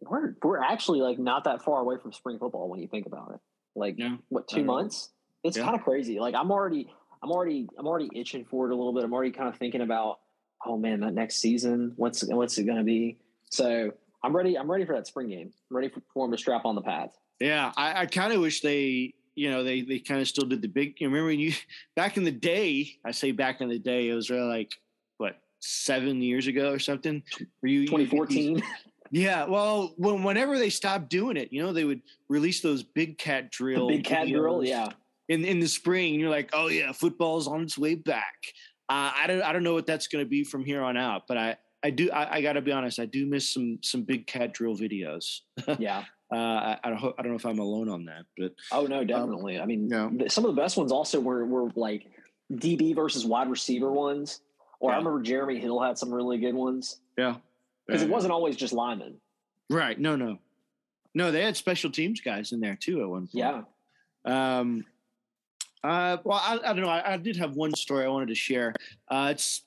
we're 0.02 0.36
we're 0.42 0.62
actually 0.62 1.02
like 1.02 1.20
not 1.20 1.44
that 1.46 1.64
far 1.64 1.82
away 1.82 1.96
from 2.02 2.14
spring 2.14 2.40
football 2.40 2.70
when 2.70 2.80
you 2.80 2.88
think 2.88 3.06
about 3.06 3.32
it. 3.34 3.40
Like 3.76 3.96
yeah. 3.98 4.18
what 4.30 4.48
two 4.48 4.64
months? 4.64 5.10
It's 5.44 5.58
yeah. 5.58 5.64
kind 5.64 5.76
of 5.76 5.84
crazy. 5.84 6.20
Like 6.20 6.36
I'm 6.36 6.52
already 6.52 6.90
I'm 7.22 7.32
already 7.32 7.68
I'm 7.78 7.88
already 7.88 8.10
itching 8.16 8.46
for 8.46 8.70
it 8.70 8.74
a 8.74 8.76
little 8.76 8.94
bit. 8.94 9.04
I'm 9.04 9.14
already 9.14 9.32
kind 9.32 9.50
of 9.50 9.58
thinking 9.58 9.82
about 9.82 10.20
oh 10.66 10.78
man 10.78 11.02
that 11.02 11.14
next 11.14 11.38
season 11.38 11.94
what's 11.96 12.24
what's 12.24 12.58
it 12.58 12.64
going 12.64 12.78
to 12.78 12.84
be. 12.84 13.20
So 13.50 13.92
I'm 14.24 14.36
ready. 14.36 14.58
I'm 14.58 14.70
ready 14.70 14.86
for 14.86 14.96
that 14.96 15.08
spring 15.08 15.30
game. 15.30 15.52
I'm 15.70 15.78
ready 15.78 15.90
for, 15.90 16.02
for 16.14 16.26
them 16.26 16.32
to 16.32 16.38
strap 16.38 16.66
on 16.66 16.76
the 16.76 16.82
pads. 16.82 17.14
Yeah, 17.40 17.72
I, 17.78 18.02
I 18.02 18.06
kind 18.08 18.34
of 18.34 18.42
wish 18.42 18.62
they 18.62 19.14
you 19.38 19.52
know 19.52 19.64
they 19.64 19.82
they 19.82 20.00
kind 20.00 20.20
of 20.20 20.28
still 20.28 20.46
did 20.46 20.62
the 20.62 20.68
big. 20.68 21.00
You 21.00 21.08
remember 21.08 21.28
when 21.28 21.40
you 21.40 21.54
back 21.96 22.18
in 22.18 22.24
the 22.24 22.32
day? 22.32 22.96
I 23.06 23.12
say 23.12 23.32
back 23.32 23.62
in 23.62 23.70
the 23.70 23.80
day, 23.80 24.10
it 24.10 24.16
was 24.16 24.30
really 24.30 24.48
like 24.48 24.74
what 25.18 25.40
seven 25.60 26.22
years 26.22 26.48
ago 26.48 26.72
or 26.72 26.80
something. 26.80 27.24
Were 27.62 27.70
you 27.70 27.86
2014? 27.86 28.62
Yeah, 29.10 29.46
well, 29.46 29.94
when, 29.96 30.22
whenever 30.24 30.58
they 30.60 30.70
stopped 30.70 31.10
doing 31.10 31.38
it, 31.38 31.54
you 31.54 31.64
know, 31.64 31.72
they 31.72 31.86
would 31.86 32.02
release 32.28 32.60
those 32.60 32.84
big 32.84 33.18
cat 33.18 33.52
drill, 33.52 33.88
the 33.88 33.96
big 33.96 34.06
cat 34.06 34.28
drill, 34.28 34.66
yeah, 34.66 34.90
in 35.30 35.46
in 35.46 35.62
the 35.62 35.68
spring. 35.70 36.14
And 36.14 36.22
you're 36.22 36.30
like, 36.30 36.50
oh 36.52 36.68
yeah, 36.68 36.92
football's 36.92 37.48
on 37.48 37.62
its 37.62 37.78
way 37.78 37.96
back. 37.96 38.36
Uh, 38.90 39.12
I 39.16 39.28
don't 39.28 39.42
I 39.42 39.54
don't 39.54 39.64
know 39.64 39.74
what 39.74 39.88
that's 39.88 40.08
going 40.08 40.26
to 40.26 40.30
be 40.30 40.44
from 40.44 40.66
here 40.66 40.84
on 40.84 40.98
out, 40.98 41.24
but 41.26 41.38
I 41.38 41.56
I 41.84 41.90
do 41.90 42.12
I, 42.12 42.36
I 42.36 42.42
got 42.42 42.54
to 42.54 42.62
be 42.62 42.72
honest, 42.72 43.00
I 43.00 43.06
do 43.06 43.26
miss 43.26 43.54
some 43.54 43.80
some 43.82 44.04
big 44.04 44.28
cat 44.28 44.54
drill 44.54 44.76
videos. 44.76 45.40
Yeah. 45.80 46.04
Uh, 46.32 46.36
I, 46.36 46.80
I, 46.84 46.90
don't 46.90 47.16
I 47.18 47.22
don't 47.22 47.32
know 47.32 47.38
if 47.38 47.46
I'm 47.46 47.60
alone 47.60 47.90
on 47.90 48.06
that, 48.06 48.26
but 48.38 48.54
oh 48.72 48.86
no, 48.86 49.00
um, 49.00 49.08
definitely. 49.08 49.58
Um, 49.58 49.64
I 49.64 49.66
mean, 49.66 49.90
yeah. 49.90 50.28
some 50.28 50.46
of 50.46 50.56
the 50.56 50.62
best 50.62 50.78
ones 50.78 50.92
also 50.92 51.20
were 51.20 51.46
were 51.46 51.70
like 51.76 52.08
DB 52.54 52.96
versus 52.96 53.26
wide 53.26 53.50
receiver 53.50 53.92
ones. 53.92 54.42
Or 54.80 54.92
yeah. 54.92 54.96
I 54.96 55.00
remember 55.00 55.22
Jeremy 55.24 55.60
Hill 55.60 55.82
had 55.82 55.98
some 55.98 56.14
really 56.14 56.38
good 56.38 56.54
ones. 56.54 57.00
Yeah 57.18 57.38
because 57.88 58.02
it 58.02 58.10
wasn't 58.10 58.34
always 58.34 58.56
just 58.56 58.74
linemen. 58.74 59.16
Right. 59.70 60.00
No, 60.00 60.16
no, 60.16 60.38
no. 61.14 61.32
They 61.32 61.44
had 61.44 61.58
special 61.58 61.92
teams 61.92 62.22
guys 62.22 62.52
in 62.52 62.60
there 62.60 62.76
too 62.76 63.02
at 63.02 63.10
one 63.10 63.28
point. 63.28 63.32
Yeah. 63.34 63.62
Um. 64.26 64.86
Uh. 65.84 66.18
Well, 66.24 66.42
I, 66.42 66.60
I 66.64 66.74
don't 66.74 66.82
know. 66.82 66.90
I, 66.90 67.14
I, 67.14 67.18
did 67.18 67.38
have 67.38 67.56
one 67.56 67.74
story 67.74 68.06
I 68.06 68.10
wanted 68.10 68.30
to 68.30 68.36
share. 68.36 68.74
Uh. 69.10 69.30
It's. 69.32 69.64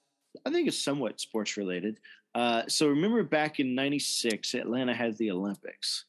I 0.46 0.50
think 0.50 0.68
it's 0.68 0.78
somewhat 0.78 1.20
sports 1.20 1.56
related. 1.56 1.98
Uh. 2.34 2.62
So 2.68 2.88
remember 2.88 3.22
back 3.22 3.60
in 3.60 3.74
'96, 3.74 4.54
Atlanta 4.54 4.94
had 4.94 5.16
the 5.18 5.30
Olympics, 5.30 6.04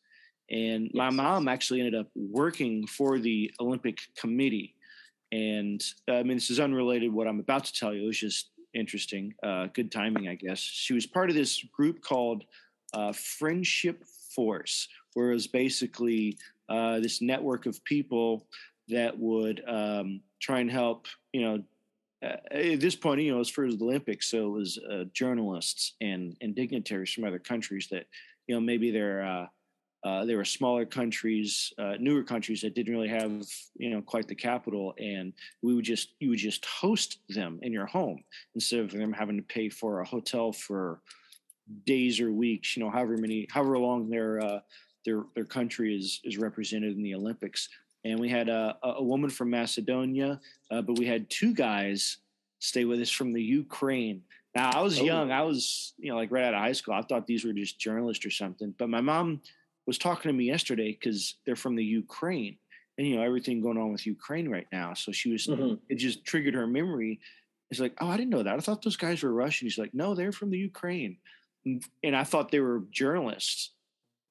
and 0.52 0.84
yes. 0.86 0.92
my 0.94 1.10
mom 1.10 1.48
actually 1.48 1.80
ended 1.80 1.96
up 1.96 2.08
working 2.16 2.86
for 2.86 3.18
the 3.18 3.52
Olympic 3.60 4.02
Committee. 4.16 4.76
And 5.32 5.82
I 6.10 6.24
mean, 6.24 6.36
this 6.36 6.50
is 6.50 6.60
unrelated. 6.60 7.12
What 7.12 7.28
I'm 7.28 7.40
about 7.40 7.64
to 7.66 7.74
tell 7.74 7.94
you 7.94 8.10
is 8.10 8.20
just 8.20 8.50
interesting. 8.74 9.34
Uh, 9.42 9.68
good 9.74 9.92
timing, 9.92 10.28
I 10.28 10.36
guess. 10.36 10.60
She 10.60 10.94
was 10.94 11.06
part 11.06 11.30
of 11.30 11.36
this 11.36 11.64
group 11.72 12.02
called 12.02 12.44
uh, 12.94 13.14
Friendship 13.14 14.04
Force, 14.36 14.90
where 15.14 15.32
it 15.32 15.36
was 15.36 15.48
basically 15.48 16.38
uh, 16.68 17.00
this 17.00 17.22
network 17.22 17.66
of 17.66 17.82
people 17.86 18.46
that 18.90 19.18
would 19.18 19.64
um, 19.68 20.20
try 20.42 20.60
and 20.60 20.70
help, 20.70 21.08
you 21.32 21.42
know, 21.42 21.64
uh, 22.24 22.38
at 22.52 22.82
this 22.82 22.96
point, 22.96 23.22
you 23.22 23.34
know, 23.34 23.40
as 23.40 23.50
far 23.50 23.66
as 23.66 23.78
the 23.78 23.86
Olympics, 23.86 24.28
so 24.30 24.48
it 24.48 24.52
was 24.52 24.80
uh, 24.92 25.06
journalists 25.14 25.96
and 26.02 26.38
and 26.42 26.56
dignitaries 26.56 27.12
from 27.12 27.24
other 27.24 27.40
countries 27.40 27.88
that, 27.90 28.06
you 28.48 28.54
know, 28.54 28.62
maybe 28.62 28.92
they're 28.92 29.26
uh, 29.26 29.48
uh, 30.04 30.26
there 30.26 30.38
were 30.38 30.46
smaller 30.46 30.86
countries, 30.86 31.72
uh, 31.78 31.94
newer 32.00 32.24
countries 32.24 32.62
that 32.62 32.74
didn't 32.74 32.94
really 32.94 33.08
have, 33.08 33.44
you 33.78 33.90
know, 33.92 34.02
quite 34.02 34.28
the 34.28 34.36
capital, 34.36 34.96
and 35.00 35.34
we 35.62 35.76
would 35.76 35.86
just 35.86 36.14
you 36.20 36.30
would 36.30 36.40
just 36.40 36.66
host 36.66 37.20
them 37.30 37.60
in 37.62 37.72
your 37.72 37.86
home 37.86 38.24
instead 38.56 38.80
of 38.80 38.92
them 38.92 39.14
having 39.14 39.38
to 39.38 39.44
pay 39.44 39.70
for 39.70 40.00
a 40.00 40.06
hotel 40.06 40.52
for 40.52 41.02
days 41.86 42.20
or 42.20 42.32
weeks, 42.32 42.76
you 42.76 42.84
know, 42.84 42.90
however 42.90 43.18
many, 43.18 43.48
however 43.52 43.78
long 43.78 44.10
their 44.10 44.42
uh, 44.42 44.60
their 45.06 45.24
their 45.36 45.46
country 45.46 45.96
is 45.96 46.20
is 46.24 46.38
represented 46.38 46.96
in 46.96 47.04
the 47.04 47.16
Olympics. 47.16 47.70
And 48.04 48.20
we 48.20 48.30
had 48.30 48.50
a, 48.50 48.76
a 48.82 49.04
woman 49.04 49.30
from 49.30 49.52
Macedonia, 49.52 50.40
uh, 50.72 50.82
but 50.82 50.98
we 50.98 51.06
had 51.06 51.30
two 51.30 51.54
guys 51.54 52.18
stay 52.58 52.84
with 52.84 53.00
us 53.00 53.12
from 53.12 53.32
the 53.32 53.44
Ukraine. 53.44 54.24
Now 54.56 54.72
I 54.72 54.82
was 54.82 55.00
oh. 55.00 55.04
young, 55.04 55.32
I 55.32 55.44
was 55.44 55.94
you 56.00 56.12
know 56.12 56.18
like 56.18 56.32
right 56.32 56.46
out 56.46 56.56
of 56.56 56.60
high 56.60 56.72
school. 56.72 56.96
I 56.96 57.04
thought 57.04 57.28
these 57.28 57.46
were 57.46 57.54
just 57.54 57.80
journalists 57.80 58.26
or 58.26 58.32
something, 58.32 58.74
but 58.80 58.90
my 58.90 59.02
mom 59.02 59.42
was 59.88 59.98
talking 59.98 60.30
to 60.30 60.38
me 60.38 60.46
yesterday 60.46 60.92
because 60.92 61.36
they're 61.46 61.56
from 61.56 61.76
the 61.76 61.84
Ukraine 61.84 62.58
and 62.98 63.08
you 63.08 63.16
know 63.16 63.24
everything 63.24 63.62
going 63.62 63.78
on 63.78 63.92
with 63.92 64.06
Ukraine 64.06 64.50
right 64.50 64.68
now. 64.72 64.94
So 64.94 65.12
she 65.12 65.32
was 65.32 65.48
mm-hmm. 65.48 65.76
it 65.90 65.96
just 65.96 66.26
triggered 66.26 66.54
her 66.54 66.68
memory. 66.68 67.20
It's 67.70 67.80
like, 67.80 67.96
oh, 68.02 68.08
I 68.08 68.18
didn't 68.18 68.32
know 68.32 68.44
that. 68.44 68.56
I 68.56 68.60
thought 68.60 68.82
those 68.82 68.98
guys 68.98 69.24
were 69.24 69.34
Russian. 69.34 69.66
He's 69.66 69.78
like, 69.78 69.94
no, 69.94 70.14
they're 70.14 70.34
from 70.34 70.52
the 70.52 70.58
Ukraine, 70.58 71.18
and, 72.04 72.16
I 72.16 72.24
thought 72.26 72.52
they 72.52 72.60
were 72.60 72.84
journalists, 72.92 73.72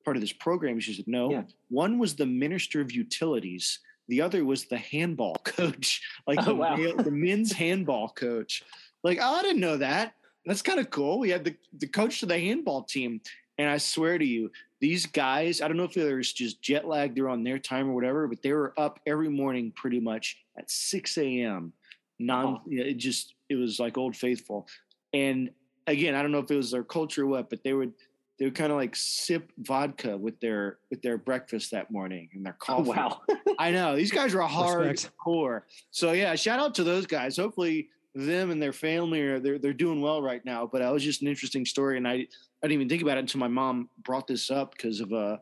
part 0.05 0.17
of 0.17 0.21
this 0.21 0.33
program. 0.33 0.79
She 0.79 0.93
said, 0.93 1.07
no, 1.09 1.31
yeah. 1.31 1.43
one 1.69 1.99
was 1.99 2.15
the 2.15 2.27
minister 2.27 2.81
of 2.81 2.93
utilities, 2.93 3.81
the 4.09 4.21
other 4.21 4.45
was 4.45 4.67
the 4.67 4.77
handball 4.77 5.37
coach, 5.45 6.03
like 6.27 6.41
oh, 6.43 6.45
the, 6.45 6.55
wow. 6.55 6.77
the 6.77 7.11
men's 7.11 7.53
handball 7.53 8.11
coach. 8.11 8.63
Like, 9.03 9.19
oh, 9.23 9.35
I 9.35 9.43
didn't 9.43 9.61
know 9.61 9.79
that. 9.79 10.15
That's 10.45 10.63
kind 10.63 10.81
of 10.81 10.91
cool. 10.91 11.19
We 11.19 11.31
had 11.31 11.45
the 11.45 11.55
the 11.79 11.87
coach 11.87 12.21
to 12.21 12.27
the 12.27 12.39
handball 12.39 12.83
team, 12.85 13.21
and 13.61 13.69
I 13.69 13.77
swear 13.77 14.17
to 14.17 14.25
you, 14.25 14.51
these 14.81 15.05
guys, 15.05 15.61
I 15.61 15.69
don't 15.69 15.77
know 15.77 15.85
if 15.85 15.93
there's 15.93 16.33
just 16.33 16.63
jet 16.63 16.89
lagged, 16.89 17.15
they're 17.15 17.29
on 17.29 17.45
their 17.45 17.59
time 17.59 17.91
or 17.91 17.93
whatever, 17.93 18.27
but 18.27 18.41
they 18.41 18.55
were 18.55 18.73
up 18.79 19.01
every 19.07 19.29
morning 19.29 19.71
pretty 19.77 20.01
much 20.01 20.39
at 20.57 20.71
6 20.71 21.19
a.m. 21.19 21.75
Non, 22.19 22.47
oh. 22.47 22.63
it 22.69 22.95
just, 22.95 23.35
it 23.51 23.57
was 23.57 23.79
like 23.79 23.99
old 23.99 24.17
faithful. 24.17 24.67
And 25.13 25.51
again, 25.87 26.15
I 26.15 26.23
don't 26.23 26.33
know 26.33 26.39
if 26.39 26.51
it 26.51 26.57
was 26.57 26.71
their 26.71 26.83
culture 26.83 27.25
or 27.25 27.27
what, 27.27 27.51
but 27.51 27.63
they 27.63 27.75
would, 27.75 27.93
they 28.39 28.47
would 28.47 28.55
kind 28.55 28.73
of 28.73 28.79
like 28.79 28.97
sip 28.97 29.53
vodka 29.59 30.17
with 30.17 30.41
their, 30.41 30.79
with 30.89 31.03
their 31.03 31.19
breakfast 31.19 31.73
that 31.73 31.91
morning 31.91 32.31
and 32.33 32.47
their 32.47 32.57
oh, 32.63 32.65
coffee. 32.83 32.91
Oh, 32.97 33.35
wow. 33.37 33.55
I 33.59 33.73
know 33.73 33.95
these 33.95 34.11
guys 34.11 34.35
are 34.35 34.41
hard 34.49 35.05
core. 35.23 35.67
So 35.91 36.13
yeah, 36.13 36.35
shout 36.35 36.61
out 36.61 36.75
to 36.77 36.85
those 36.85 37.05
guys. 37.05 37.37
Hopefully 37.37 37.91
them 38.15 38.51
and 38.51 38.61
their 38.61 38.73
family 38.73 39.21
are, 39.21 39.39
they're, 39.39 39.59
they're 39.59 39.73
doing 39.73 40.01
well 40.01 40.21
right 40.21 40.45
now, 40.45 40.69
but 40.71 40.81
that 40.81 40.93
was 40.93 41.05
just 41.05 41.23
an 41.23 41.29
interesting 41.29 41.65
story. 41.65 41.97
And 41.97 42.07
I, 42.07 42.13
I 42.13 42.67
didn't 42.67 42.73
even 42.73 42.89
think 42.89 43.03
about 43.03 43.17
it 43.17 43.21
until 43.21 43.41
my 43.41 43.49
mom 43.49 43.89
brought 44.03 44.27
this 44.27 44.51
up 44.51 44.73
because 44.73 45.01
of 45.01 45.13
uh 45.13 45.39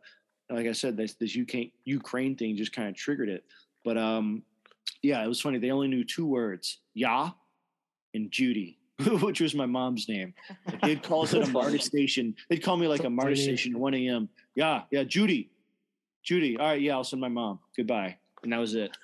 like 0.50 0.66
I 0.66 0.72
said 0.72 0.96
this 0.96 1.14
this 1.14 1.36
UK 1.36 1.70
Ukraine 1.84 2.36
thing 2.36 2.56
just 2.56 2.72
kind 2.72 2.88
of 2.88 2.94
triggered 2.94 3.28
it. 3.28 3.44
But 3.84 3.98
um 3.98 4.42
yeah, 5.02 5.22
it 5.22 5.28
was 5.28 5.40
funny. 5.40 5.58
They 5.58 5.70
only 5.70 5.88
knew 5.88 6.04
two 6.04 6.26
words, 6.26 6.78
"Yeah" 6.94 7.30
and 8.14 8.30
Judy, 8.30 8.78
which 9.22 9.40
was 9.40 9.54
my 9.54 9.66
mom's 9.66 10.08
name. 10.08 10.34
Like 10.66 10.80
they'd 10.82 11.02
call 11.02 11.22
us 11.22 11.34
at 11.34 11.48
a 11.48 11.50
MARTA 11.52 11.78
station. 11.80 12.34
They'd 12.48 12.62
call 12.62 12.76
me 12.76 12.88
like 12.88 13.04
a 13.04 13.10
MARTA 13.10 13.36
station 13.36 13.74
at 13.74 13.80
1 13.80 13.94
a.m. 13.94 14.28
Yeah, 14.54 14.82
yeah, 14.90 15.04
Judy. 15.04 15.50
Judy. 16.22 16.56
All 16.56 16.66
right, 16.66 16.80
yeah, 16.80 16.94
I'll 16.94 17.04
send 17.04 17.20
my 17.20 17.28
mom. 17.28 17.60
Goodbye. 17.76 18.16
And 18.42 18.52
that 18.52 18.58
was 18.58 18.74
it. 18.74 18.96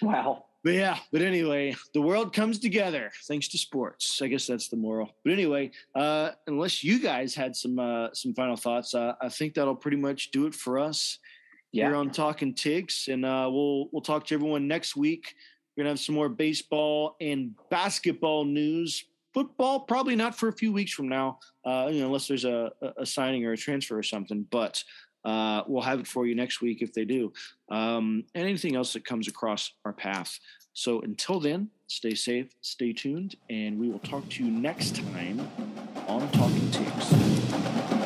Wow. 0.00 0.46
But 0.64 0.74
yeah, 0.74 0.98
but 1.10 1.22
anyway, 1.22 1.74
the 1.92 2.00
world 2.00 2.32
comes 2.32 2.60
together 2.60 3.10
thanks 3.26 3.48
to 3.48 3.58
sports. 3.58 4.22
I 4.22 4.28
guess 4.28 4.46
that's 4.46 4.68
the 4.68 4.76
moral. 4.76 5.10
But 5.24 5.32
anyway, 5.32 5.72
uh, 5.94 6.30
unless 6.46 6.84
you 6.84 7.00
guys 7.00 7.34
had 7.34 7.56
some 7.56 7.78
uh, 7.80 8.08
some 8.12 8.32
final 8.32 8.56
thoughts, 8.56 8.94
uh, 8.94 9.14
I 9.20 9.28
think 9.28 9.54
that'll 9.54 9.74
pretty 9.74 9.96
much 9.96 10.30
do 10.30 10.46
it 10.46 10.54
for 10.54 10.78
us 10.78 11.18
yeah. 11.72 11.86
here 11.86 11.96
on 11.96 12.10
Talking 12.10 12.54
Tigs, 12.54 13.08
and 13.10 13.24
uh, 13.24 13.48
we'll 13.50 13.88
we'll 13.90 14.02
talk 14.02 14.24
to 14.26 14.34
everyone 14.34 14.68
next 14.68 14.94
week. 14.94 15.34
We're 15.76 15.82
gonna 15.82 15.90
have 15.90 16.00
some 16.00 16.14
more 16.14 16.28
baseball 16.28 17.16
and 17.20 17.54
basketball 17.70 18.44
news. 18.44 19.04
Football 19.34 19.80
probably 19.80 20.14
not 20.14 20.34
for 20.34 20.48
a 20.48 20.52
few 20.52 20.72
weeks 20.72 20.92
from 20.92 21.08
now, 21.08 21.38
uh, 21.64 21.88
you 21.90 22.00
know, 22.00 22.06
unless 22.06 22.28
there's 22.28 22.44
a, 22.44 22.70
a 22.98 23.06
signing 23.06 23.46
or 23.46 23.52
a 23.52 23.56
transfer 23.56 23.98
or 23.98 24.02
something. 24.02 24.46
But 24.50 24.84
uh, 25.24 25.62
we'll 25.66 25.82
have 25.82 26.00
it 26.00 26.06
for 26.06 26.26
you 26.26 26.34
next 26.34 26.60
week 26.60 26.82
if 26.82 26.92
they 26.92 27.04
do. 27.04 27.32
Um, 27.70 28.24
and 28.34 28.44
anything 28.44 28.76
else 28.76 28.92
that 28.94 29.04
comes 29.04 29.28
across 29.28 29.72
our 29.84 29.92
path. 29.92 30.38
So 30.74 31.00
until 31.02 31.38
then, 31.38 31.68
stay 31.86 32.14
safe, 32.14 32.54
stay 32.62 32.92
tuned, 32.92 33.36
and 33.50 33.78
we 33.78 33.88
will 33.88 33.98
talk 34.00 34.28
to 34.30 34.44
you 34.44 34.50
next 34.50 34.96
time 34.96 35.46
on 36.08 36.30
Talking 36.30 36.70
Tigs. 36.70 38.01